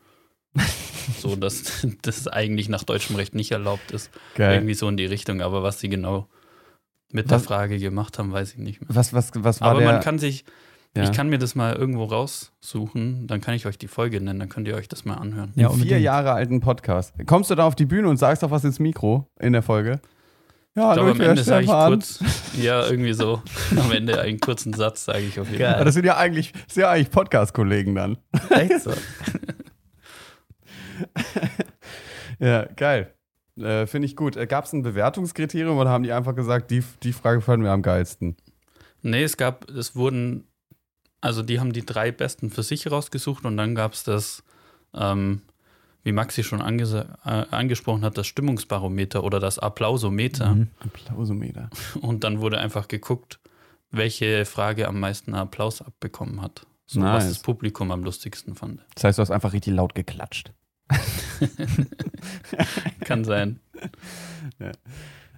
[1.20, 4.10] so, dass das eigentlich nach deutschem Recht nicht erlaubt ist.
[4.36, 4.56] Geil.
[4.56, 5.42] Irgendwie so in die Richtung.
[5.42, 6.28] Aber was sie genau
[7.12, 8.90] mit der Was- Frage gemacht haben, weiß ich nicht mehr.
[8.94, 9.92] Was, was, was war Aber der?
[9.94, 10.46] man kann sich,
[10.96, 11.04] ja.
[11.04, 14.50] ich kann mir das mal irgendwo raussuchen, dann kann ich euch die Folge nennen, dann
[14.50, 15.52] könnt ihr euch das mal anhören.
[15.56, 16.00] Ja, einen vier.
[16.00, 17.14] Jahre alten Podcast.
[17.26, 20.00] Kommst du da auf die Bühne und sagst doch was ins Mikro in der Folge?
[20.76, 22.20] Ja, Ich glaube, am der Ende sage ich kurz,
[22.60, 23.44] ja, irgendwie so.
[23.80, 25.64] Am Ende einen kurzen Satz sage ich auf jeden.
[25.66, 28.18] Aber das sind ja eigentlich, das sind ja eigentlich Podcast-Kollegen dann.
[28.50, 28.92] Echt so?
[32.40, 33.14] Ja, geil.
[33.58, 34.36] Äh, Finde ich gut.
[34.50, 37.82] Gab es ein Bewertungskriterium oder haben die einfach gesagt, die, die Frage fanden wir am
[37.84, 38.36] geilsten?
[39.02, 40.48] Nee, es gab, es wurden,
[41.22, 44.44] also die haben die drei besten für sich rausgesucht und dann gab es das,
[44.94, 45.42] ähm,
[46.04, 50.56] wie Maxi schon äh, angesprochen hat, das Stimmungsbarometer oder das Applausometer.
[50.56, 50.68] Mhm.
[50.80, 51.70] Applausometer.
[52.02, 53.40] Und dann wurde einfach geguckt,
[53.90, 56.66] welche Frage am meisten Applaus abbekommen hat.
[56.86, 57.34] So, was Nice.
[57.36, 58.82] das Publikum am lustigsten fand.
[58.96, 60.52] Das heißt, du hast einfach richtig laut geklatscht.
[63.06, 63.60] Kann sein.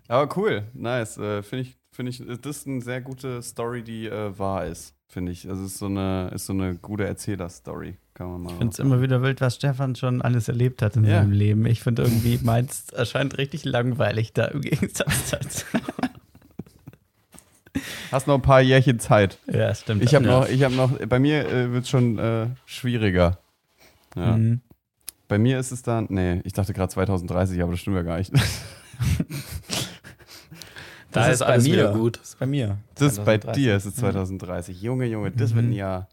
[0.08, 1.18] Aber cool, nice.
[1.18, 4.94] Äh, Finde ich, finde ich, das ist eine sehr gute Story, die äh, wahr ist,
[5.08, 5.50] finde ich.
[5.50, 7.98] Also es ist so eine, ist so eine gute Erzähler-Story.
[8.14, 8.52] Kann man mal.
[8.52, 11.20] Ich finde es immer wieder wild, was Stefan schon alles erlebt hat in Ja.
[11.22, 11.66] seinem Leben.
[11.66, 15.66] Ich finde irgendwie, meins erscheint richtig langweilig da im Gegensatz dazu.
[18.12, 19.38] Hast noch ein paar Jährchen Zeit.
[19.52, 20.02] ja, stimmt.
[20.04, 20.40] Ich habe ja.
[20.40, 23.40] noch, ich habe noch, bei mir äh, wird es schon äh, schwieriger.
[24.16, 24.38] Ja.
[24.38, 24.62] Mhm.
[25.36, 28.20] Bei mir ist es dann, nee, ich dachte gerade 2030, aber das stimmt ja gar
[28.20, 28.32] nicht.
[31.12, 32.18] Da ist alles wieder gut.
[32.22, 32.78] Das ist bei mir.
[32.96, 33.54] Das ist bei 2030.
[33.64, 34.82] dir, es ist 2030.
[34.82, 35.74] Junge, Junge, das wird ein Mhm.
[35.76, 36.08] Jahr.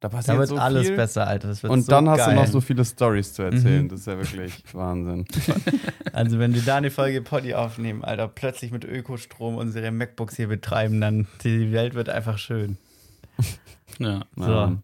[0.00, 0.96] Da passiert Da wird so alles viel.
[0.96, 1.48] besser, Alter.
[1.48, 2.34] Das wird Und so dann hast geil.
[2.34, 3.84] du noch so viele Stories zu erzählen.
[3.84, 3.88] Mhm.
[3.90, 5.26] Das ist ja wirklich Wahnsinn.
[6.14, 10.48] Also, wenn wir da eine Folge Poddy aufnehmen, Alter, plötzlich mit Ökostrom unsere MacBooks hier
[10.48, 12.78] betreiben, dann die Welt wird einfach schön.
[13.98, 14.22] Ja.
[14.36, 14.78] So.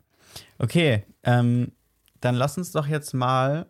[0.59, 1.73] Okay, ähm,
[2.21, 3.67] dann lass uns doch jetzt mal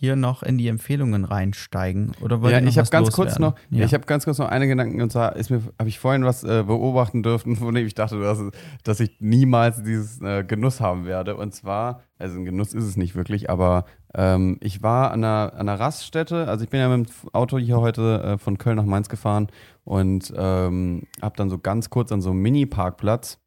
[0.00, 2.12] hier noch in die Empfehlungen reinsteigen.
[2.22, 3.84] Oder wollt Ja, ich habe ganz kurz noch, Ja.
[3.84, 6.42] ich habe ganz kurz noch einen Gedanken und zwar ist mir, habe ich vorhin was
[6.42, 8.42] äh, beobachten dürfen, von dem ich dachte, dass,
[8.82, 11.36] dass ich niemals dieses äh, Genuss haben werde.
[11.36, 13.84] Und zwar, also ein Genuss ist es nicht wirklich, aber
[14.14, 17.58] ähm, ich war an einer, an einer Raststätte, also ich bin ja mit dem Auto
[17.58, 19.48] hier heute äh, von Köln nach Mainz gefahren
[19.84, 23.38] und ähm, habe dann so ganz kurz an so einem Mini-Parkplatz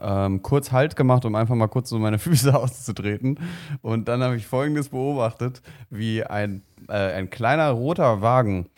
[0.00, 3.38] ähm, kurz Halt gemacht, um einfach mal kurz so meine Füße auszutreten.
[3.82, 8.68] Und dann habe ich Folgendes beobachtet, wie ein, äh, ein kleiner roter Wagen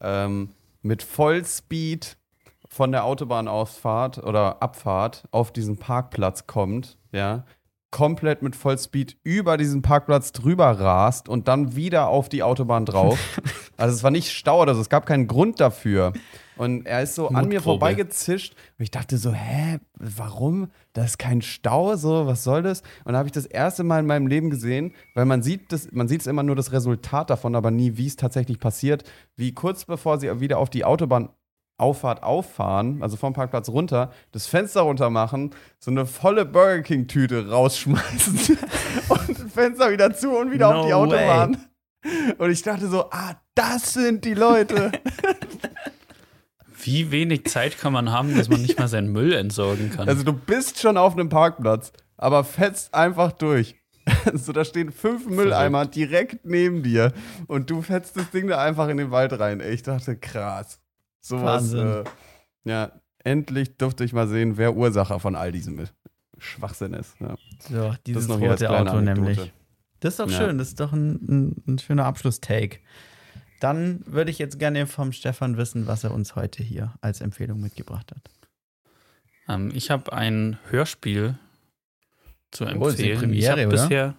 [0.00, 0.50] ähm,
[0.82, 2.16] mit Vollspeed
[2.68, 7.44] von der Autobahnausfahrt oder Abfahrt auf diesen Parkplatz kommt, ja,
[7.90, 13.18] komplett mit Vollspeed über diesen Parkplatz drüber rast und dann wieder auf die Autobahn drauf.
[13.76, 16.14] also es war nicht Stau oder so, es gab keinen Grund dafür.
[16.56, 17.62] Und er ist so an mir Mutprobe.
[17.62, 20.70] vorbeigezischt und ich dachte so, hä, warum?
[20.92, 22.82] Da ist kein Stau, so, was soll das?
[23.04, 25.90] Und da habe ich das erste Mal in meinem Leben gesehen, weil man sieht das,
[25.92, 29.04] man sieht es immer nur das Resultat davon, aber nie, wie es tatsächlich passiert,
[29.36, 31.30] wie kurz bevor sie wieder auf die Autobahn
[31.78, 35.50] Auffahrt auffahren, also vom Parkplatz runter, das Fenster runter machen,
[35.80, 38.58] so eine volle Burger King Tüte rausschmeißen
[39.08, 41.56] und das Fenster wieder zu und wieder No auf die Autobahn.
[42.38, 44.92] Und ich dachte so, ah, das sind die Leute.
[46.84, 50.08] Wie wenig Zeit kann man haben, dass man nicht mal seinen Müll entsorgen kann?
[50.08, 53.76] Also du bist schon auf einem Parkplatz, aber fetzt einfach durch.
[54.34, 57.12] So, da stehen fünf Mülleimer direkt neben dir
[57.46, 59.60] und du fetzt das Ding da einfach in den Wald rein.
[59.60, 60.80] Ey, ich dachte, krass.
[61.20, 61.86] Sowas, Wahnsinn.
[61.88, 62.04] äh,
[62.64, 62.92] ja,
[63.22, 65.84] endlich durfte ich mal sehen, wer Ursache von all diesem
[66.38, 67.14] Schwachsinn ist.
[67.20, 67.36] Ja.
[67.60, 69.20] So, dieses rote kleine Auto Anekdote.
[69.20, 69.52] nämlich.
[70.00, 70.38] Das ist doch Ja.
[70.38, 72.80] schön, das ist doch ein, ein, ein schöner Abschlusstake.
[73.62, 77.60] Dann würde ich jetzt gerne vom Stefan wissen, was er uns heute hier als Empfehlung
[77.60, 78.30] mitgebracht hat.
[79.48, 81.38] Ähm, ich habe ein Hörspiel
[82.50, 83.18] zu Oh, ist die empfehlen.
[83.20, 83.82] Premiere, ich habe oder?
[83.82, 84.14] bisher,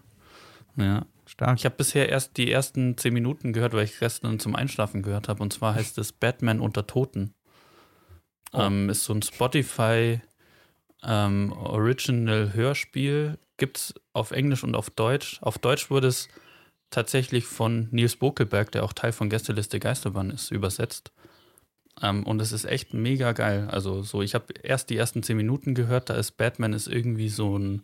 [0.78, 1.60] ja, Stark.
[1.60, 5.28] ich habe bisher erst die ersten zehn Minuten gehört, weil ich gestern zum Einschlafen gehört
[5.28, 5.44] habe.
[5.44, 7.34] Und zwar heißt es Batman unter Toten.
[8.54, 8.62] Oh.
[8.62, 10.22] Ähm, ist so ein Spotify
[11.04, 13.38] ähm, Original Hörspiel.
[13.58, 15.40] Gibt es auf Englisch und auf Deutsch.
[15.42, 16.30] Auf Deutsch wurde es
[16.94, 21.12] tatsächlich von Nils Bokelberg, der auch Teil von Gästeliste Geisterbahn ist, übersetzt.
[22.02, 23.68] Ähm, und es ist echt mega geil.
[23.70, 27.30] Also so, ich habe erst die ersten zehn Minuten gehört, da ist Batman ist irgendwie
[27.30, 27.84] so ein,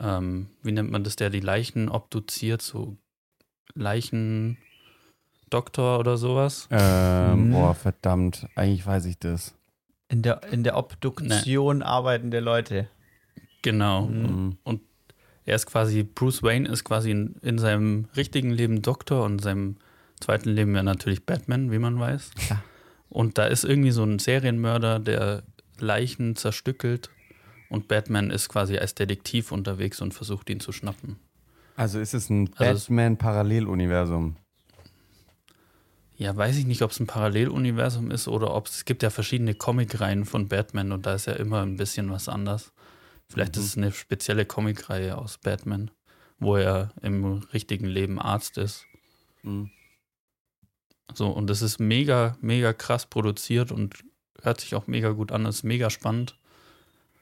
[0.00, 2.96] ähm, wie nennt man das, der die Leichen obduziert, so
[3.74, 4.58] Leichendoktor
[5.98, 6.68] oder sowas.
[6.70, 7.52] Ähm, Mhm.
[7.52, 8.46] Boah, verdammt.
[8.54, 9.54] Eigentlich weiß ich das.
[10.08, 12.88] In der, in der Obduktion arbeitende Leute.
[13.62, 14.06] Genau.
[14.06, 14.56] Mhm.
[15.48, 19.38] Er ist quasi, Bruce Wayne ist quasi in, in seinem richtigen Leben Doktor und in
[19.38, 19.76] seinem
[20.20, 22.32] zweiten Leben ja natürlich Batman, wie man weiß.
[22.34, 22.62] Klar.
[23.08, 25.42] Und da ist irgendwie so ein Serienmörder, der
[25.78, 27.08] Leichen zerstückelt
[27.70, 31.16] und Batman ist quasi als Detektiv unterwegs und versucht ihn zu schnappen.
[31.76, 34.36] Also ist es ein Also Batman-Paralleluniversum.
[36.18, 39.08] Ja, weiß ich nicht, ob es ein Paralleluniversum ist oder ob es, es gibt ja
[39.08, 42.70] verschiedene Comicreihen von Batman und da ist ja immer ein bisschen was anders.
[43.30, 43.60] Vielleicht Mhm.
[43.62, 45.90] ist es eine spezielle Comicreihe aus Batman,
[46.38, 48.84] wo er im richtigen Leben Arzt ist.
[49.42, 49.70] Mhm.
[51.14, 54.04] So, und das ist mega, mega krass produziert und
[54.42, 56.36] hört sich auch mega gut an, ist mega spannend.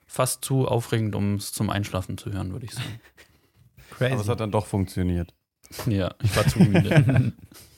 [0.08, 3.00] Fast zu aufregend, um es zum Einschlafen zu hören, würde ich sagen.
[3.90, 4.12] Crazy.
[4.12, 5.34] Aber es hat dann doch funktioniert.
[5.86, 7.32] ja, ich war zu müde.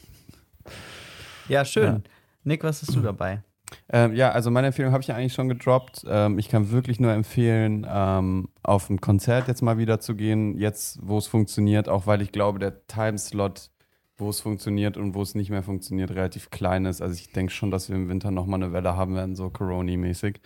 [1.48, 1.84] ja, schön.
[1.84, 2.00] Ja.
[2.44, 3.42] Nick, was hast du dabei?
[3.90, 6.04] Ähm, ja, also meine Empfehlung habe ich ja eigentlich schon gedroppt.
[6.08, 10.56] Ähm, ich kann wirklich nur empfehlen, ähm, auf ein Konzert jetzt mal wieder zu gehen,
[10.56, 13.70] jetzt wo es funktioniert, auch weil ich glaube, der Timeslot,
[14.16, 17.00] wo es funktioniert und wo es nicht mehr funktioniert, relativ klein ist.
[17.00, 20.40] Also ich denke schon, dass wir im Winter nochmal eine Welle haben werden, so Corona-mäßig.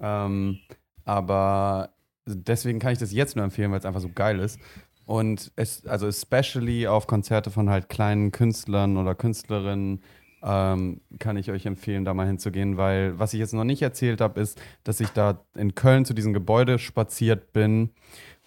[0.00, 0.58] Ähm,
[1.04, 1.90] aber
[2.26, 4.58] deswegen kann ich das jetzt nur empfehlen, weil es einfach so geil ist.
[5.06, 10.02] Und es, also especially auf Konzerte von halt kleinen Künstlern oder Künstlerinnen,
[10.44, 14.20] ähm, kann ich euch empfehlen, da mal hinzugehen, weil was ich jetzt noch nicht erzählt
[14.20, 17.90] habe, ist, dass ich da in Köln zu diesem Gebäude spaziert bin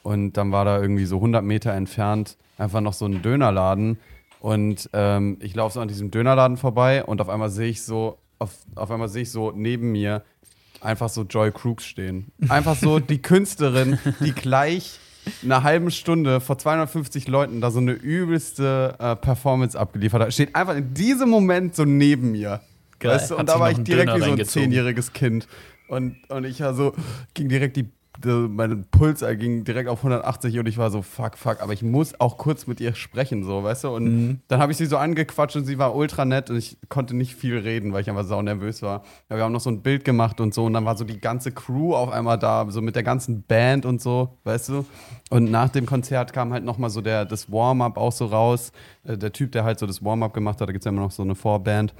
[0.04, 3.98] und dann war da irgendwie so 100 Meter entfernt einfach noch so ein Dönerladen
[4.40, 8.20] und ähm, ich laufe so an diesem Dönerladen vorbei und auf einmal sehe ich so,
[8.40, 10.24] auf, auf einmal sehe ich so neben mir
[10.82, 12.32] einfach so Joy Crooks stehen.
[12.50, 15.00] Einfach so die Künstlerin, die gleich
[15.44, 20.34] einer halben Stunde vor 250 Leuten da so eine übelste äh, Performance abgeliefert hat.
[20.34, 22.62] Steht einfach in diesem Moment so neben mir.
[23.00, 23.16] Geil.
[23.16, 23.36] Weißt du?
[23.38, 25.48] Und da war ich direkt Döner wie so ein zehnjähriges Kind.
[25.88, 26.94] Und, und ich so,
[27.34, 27.90] ging direkt die,
[28.26, 32.20] mein Puls ging direkt auf 180 und ich war so, fuck, fuck, aber ich muss
[32.20, 33.90] auch kurz mit ihr sprechen, so, weißt du?
[33.90, 34.40] Und Mhm.
[34.48, 37.36] dann habe ich sie so angequatscht und sie war ultra nett und ich konnte nicht
[37.36, 39.04] viel reden, weil ich einfach sau nervös war.
[39.30, 41.20] Ja, wir haben noch so ein Bild gemacht und so und dann war so die
[41.20, 44.86] ganze Crew auf einmal da, so mit der ganzen Band und so, weißt du?
[45.30, 48.72] Und nach dem Konzert kam halt nochmal so der, das Warm-up auch so raus.
[49.04, 51.02] Äh, Der Typ, der halt so das Warm-up gemacht hat, da gibt es ja immer
[51.02, 51.94] noch so eine Vorband.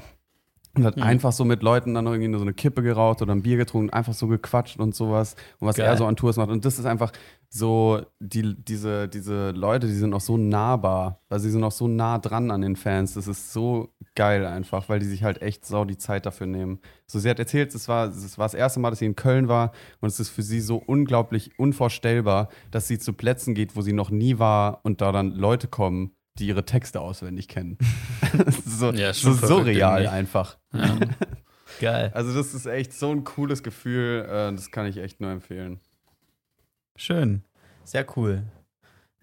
[0.78, 3.44] Und hat einfach so mit Leuten dann irgendwie nur so eine Kippe geraucht oder ein
[3.44, 5.36] Bier getrunken, einfach so gequatscht und sowas.
[5.60, 5.88] Und was Geil.
[5.88, 6.50] er so an Tours macht.
[6.50, 7.12] Und das ist einfach
[7.50, 11.22] so, die, diese, diese Leute, die sind auch so nahbar.
[11.30, 13.14] Also sie sind auch so nah dran an den Fans.
[13.14, 16.80] Das ist so geil einfach, weil die sich halt echt sau die Zeit dafür nehmen.
[17.06, 19.48] So, sie hat erzählt, es war, es war das erste Mal, dass sie in Köln
[19.48, 19.72] war.
[20.02, 23.94] Und es ist für sie so unglaublich unvorstellbar, dass sie zu Plätzen geht, wo sie
[23.94, 27.78] noch nie war und da dann Leute kommen, die ihre Texte auswendig kennen.
[28.38, 30.08] Das ist so, Ja, so surreal irgendwie.
[30.08, 30.58] einfach.
[30.74, 30.98] Ja.
[31.80, 32.12] Geil.
[32.14, 35.80] Also das ist echt so ein cooles Gefühl, äh, das kann ich echt nur empfehlen.
[36.96, 37.44] Schön.
[37.84, 38.44] Sehr cool.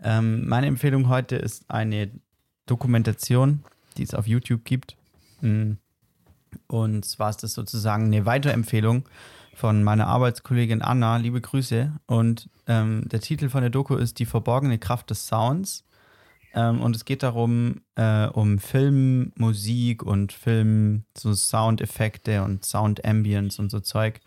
[0.02, 2.10] Ähm, meine Empfehlung heute ist eine
[2.66, 3.64] Dokumentation,
[3.96, 4.96] die es auf YouTube gibt.
[5.40, 5.72] Mm.
[6.68, 9.04] Und zwar ist das sozusagen eine Weiterempfehlung
[9.54, 11.16] von meiner Arbeitskollegin Anna.
[11.16, 11.92] Liebe Grüße.
[12.06, 15.84] Und ähm, der Titel von der Doku ist Die verborgene Kraft des Sounds.
[16.54, 23.04] Ähm, und es geht darum, äh, um Film, Musik und Film, so Soundeffekte und Sound
[23.04, 24.20] Ambience und so Zeug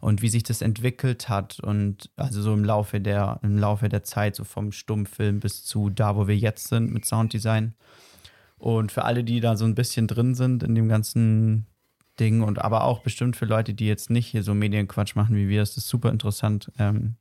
[0.00, 4.04] und wie sich das entwickelt hat und also so im Laufe der im Laufe der
[4.04, 7.74] Zeit so vom Stummfilm bis zu da wo wir jetzt sind mit Sounddesign.
[8.58, 11.66] Und für alle die da so ein bisschen drin sind in dem ganzen
[12.18, 15.48] Ding und aber auch bestimmt für Leute die jetzt nicht hier so Medienquatsch machen wie
[15.48, 16.72] wir ist das super interessant.
[16.78, 17.16] Ähm,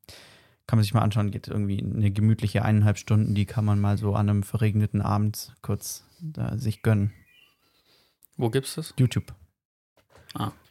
[0.67, 3.97] kann man sich mal anschauen geht irgendwie eine gemütliche eineinhalb Stunden die kann man mal
[3.97, 7.11] so an einem verregneten Abend kurz da sich gönnen
[8.37, 8.93] Wo gibt's das?
[8.99, 9.33] YouTube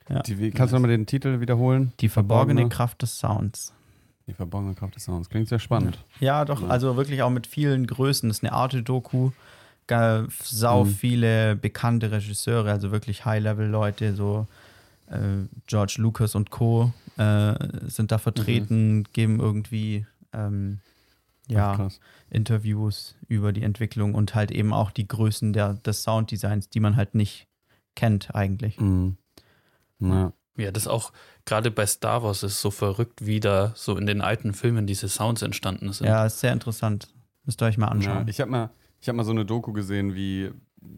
[0.09, 0.23] Ja.
[0.23, 1.93] Die, kannst du nochmal den Titel wiederholen?
[2.01, 3.73] die verborgene Verborgene- Kraft des Sounds
[4.29, 5.29] Die verborgene Kraft des Sounds.
[5.29, 5.99] Klingt sehr spannend.
[6.21, 6.69] Ja, doch, Ja.
[6.69, 8.29] also wirklich auch mit vielen Größen.
[8.29, 9.31] Das ist eine Arte-Doku.
[9.87, 10.89] Ga- Sau Mhm.
[10.91, 14.47] viele bekannte Regisseure, also wirklich High-Level-Leute, so
[15.09, 16.93] äh, George Lucas und Co.
[17.17, 17.55] Äh,
[17.89, 20.81] sind da vertreten, geben irgendwie ähm,
[21.49, 22.01] Ach, ja, krass.
[22.31, 26.97] Interviews über die Entwicklung und halt eben auch die Größen der, des Sounddesigns, die man
[26.97, 27.47] halt nicht
[27.95, 28.79] kennt eigentlich.
[28.81, 29.17] Mhm.
[30.01, 30.33] Ja.
[30.59, 31.13] Ja, das auch
[31.45, 35.07] gerade bei Star Wars ist so verrückt, wie da so in den alten Filmen diese
[35.09, 36.07] Sounds entstanden sind.
[36.07, 37.09] Ja, ist sehr interessant.
[37.45, 38.29] Müsst ihr euch mal Ja, anschauen.
[38.29, 38.71] ich habe mal,
[39.01, 40.51] ich hab mal so eine Doku gesehen, wie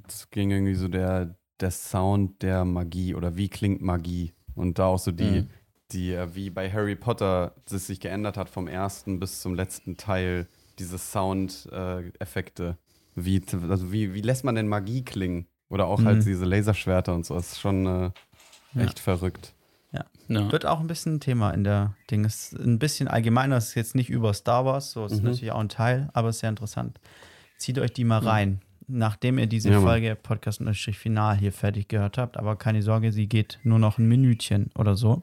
[0.07, 4.33] es ging irgendwie so der, der Sound der Magie oder wie klingt Magie.
[4.55, 5.51] Und da auch so die, Mhm.
[5.93, 9.97] die, äh, wie bei Harry Potter das sich geändert hat vom ersten bis zum letzten
[9.97, 10.47] Teil,
[10.79, 12.77] diese Soundeffekte.
[13.21, 15.47] wie, also wie, wie lässt man denn Magie klingen?
[15.71, 16.25] Oder auch halt Mhm.
[16.25, 17.35] diese Laserschwerter und so.
[17.35, 18.11] Das ist schon äh,
[18.75, 18.83] Ja.
[18.85, 19.55] echt verrückt.
[19.93, 20.05] Ja.
[20.29, 22.25] Wird auch ein bisschen ein Thema in der Ding.
[22.25, 25.25] Ist ein bisschen allgemeiner, ist jetzt nicht über Star Wars, so ist Mhm.
[25.31, 27.01] natürlich auch ein Teil, aber ist sehr interessant.
[27.57, 29.81] Zieht euch die mal rein, nachdem ihr diese Ja.
[29.81, 32.37] Folge Podcast Final hier fertig gehört habt.
[32.37, 35.23] Aber keine Sorge, sie geht nur noch ein Minütchen oder so.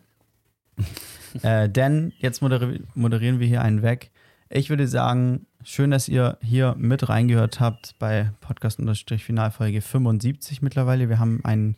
[1.42, 4.12] äh, denn jetzt moderi moderieren wir hier einen weg.
[4.50, 10.62] Ich würde sagen, schön, dass ihr hier mit reingehört habt bei Podcast Final Folge 75
[10.62, 11.10] mittlerweile.
[11.10, 11.76] Wir haben ein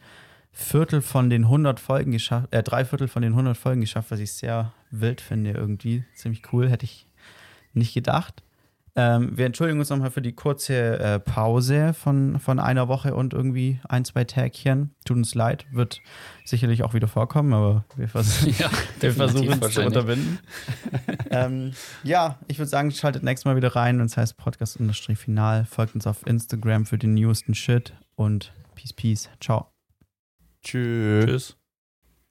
[0.51, 4.19] Viertel von den 100 Folgen geschafft, äh, drei Viertel von den 100 Folgen geschafft, was
[4.19, 6.03] ich sehr wild finde irgendwie.
[6.15, 7.05] Ziemlich cool, hätte ich
[7.73, 8.43] nicht gedacht.
[8.99, 13.32] Ähm, wir entschuldigen uns nochmal für die kurze äh, Pause von, von einer Woche und
[13.32, 14.95] irgendwie ein, zwei Tägchen.
[15.06, 16.02] Tut uns leid, wird
[16.45, 20.40] sicherlich auch wieder vorkommen, aber wir, vers Ja, wir versuchen es zu unterbinden.
[21.30, 25.65] ähm, ja, ich würde sagen, schaltet nächstes Mal wieder rein, wenn es heißt Podcast-Final.
[25.65, 29.30] Folgt uns auf Instagram für den newsten Shit und Peace, Peace.
[29.40, 29.68] Ciao.
[30.64, 31.26] Tschüss.
[31.26, 31.66] Tschüss.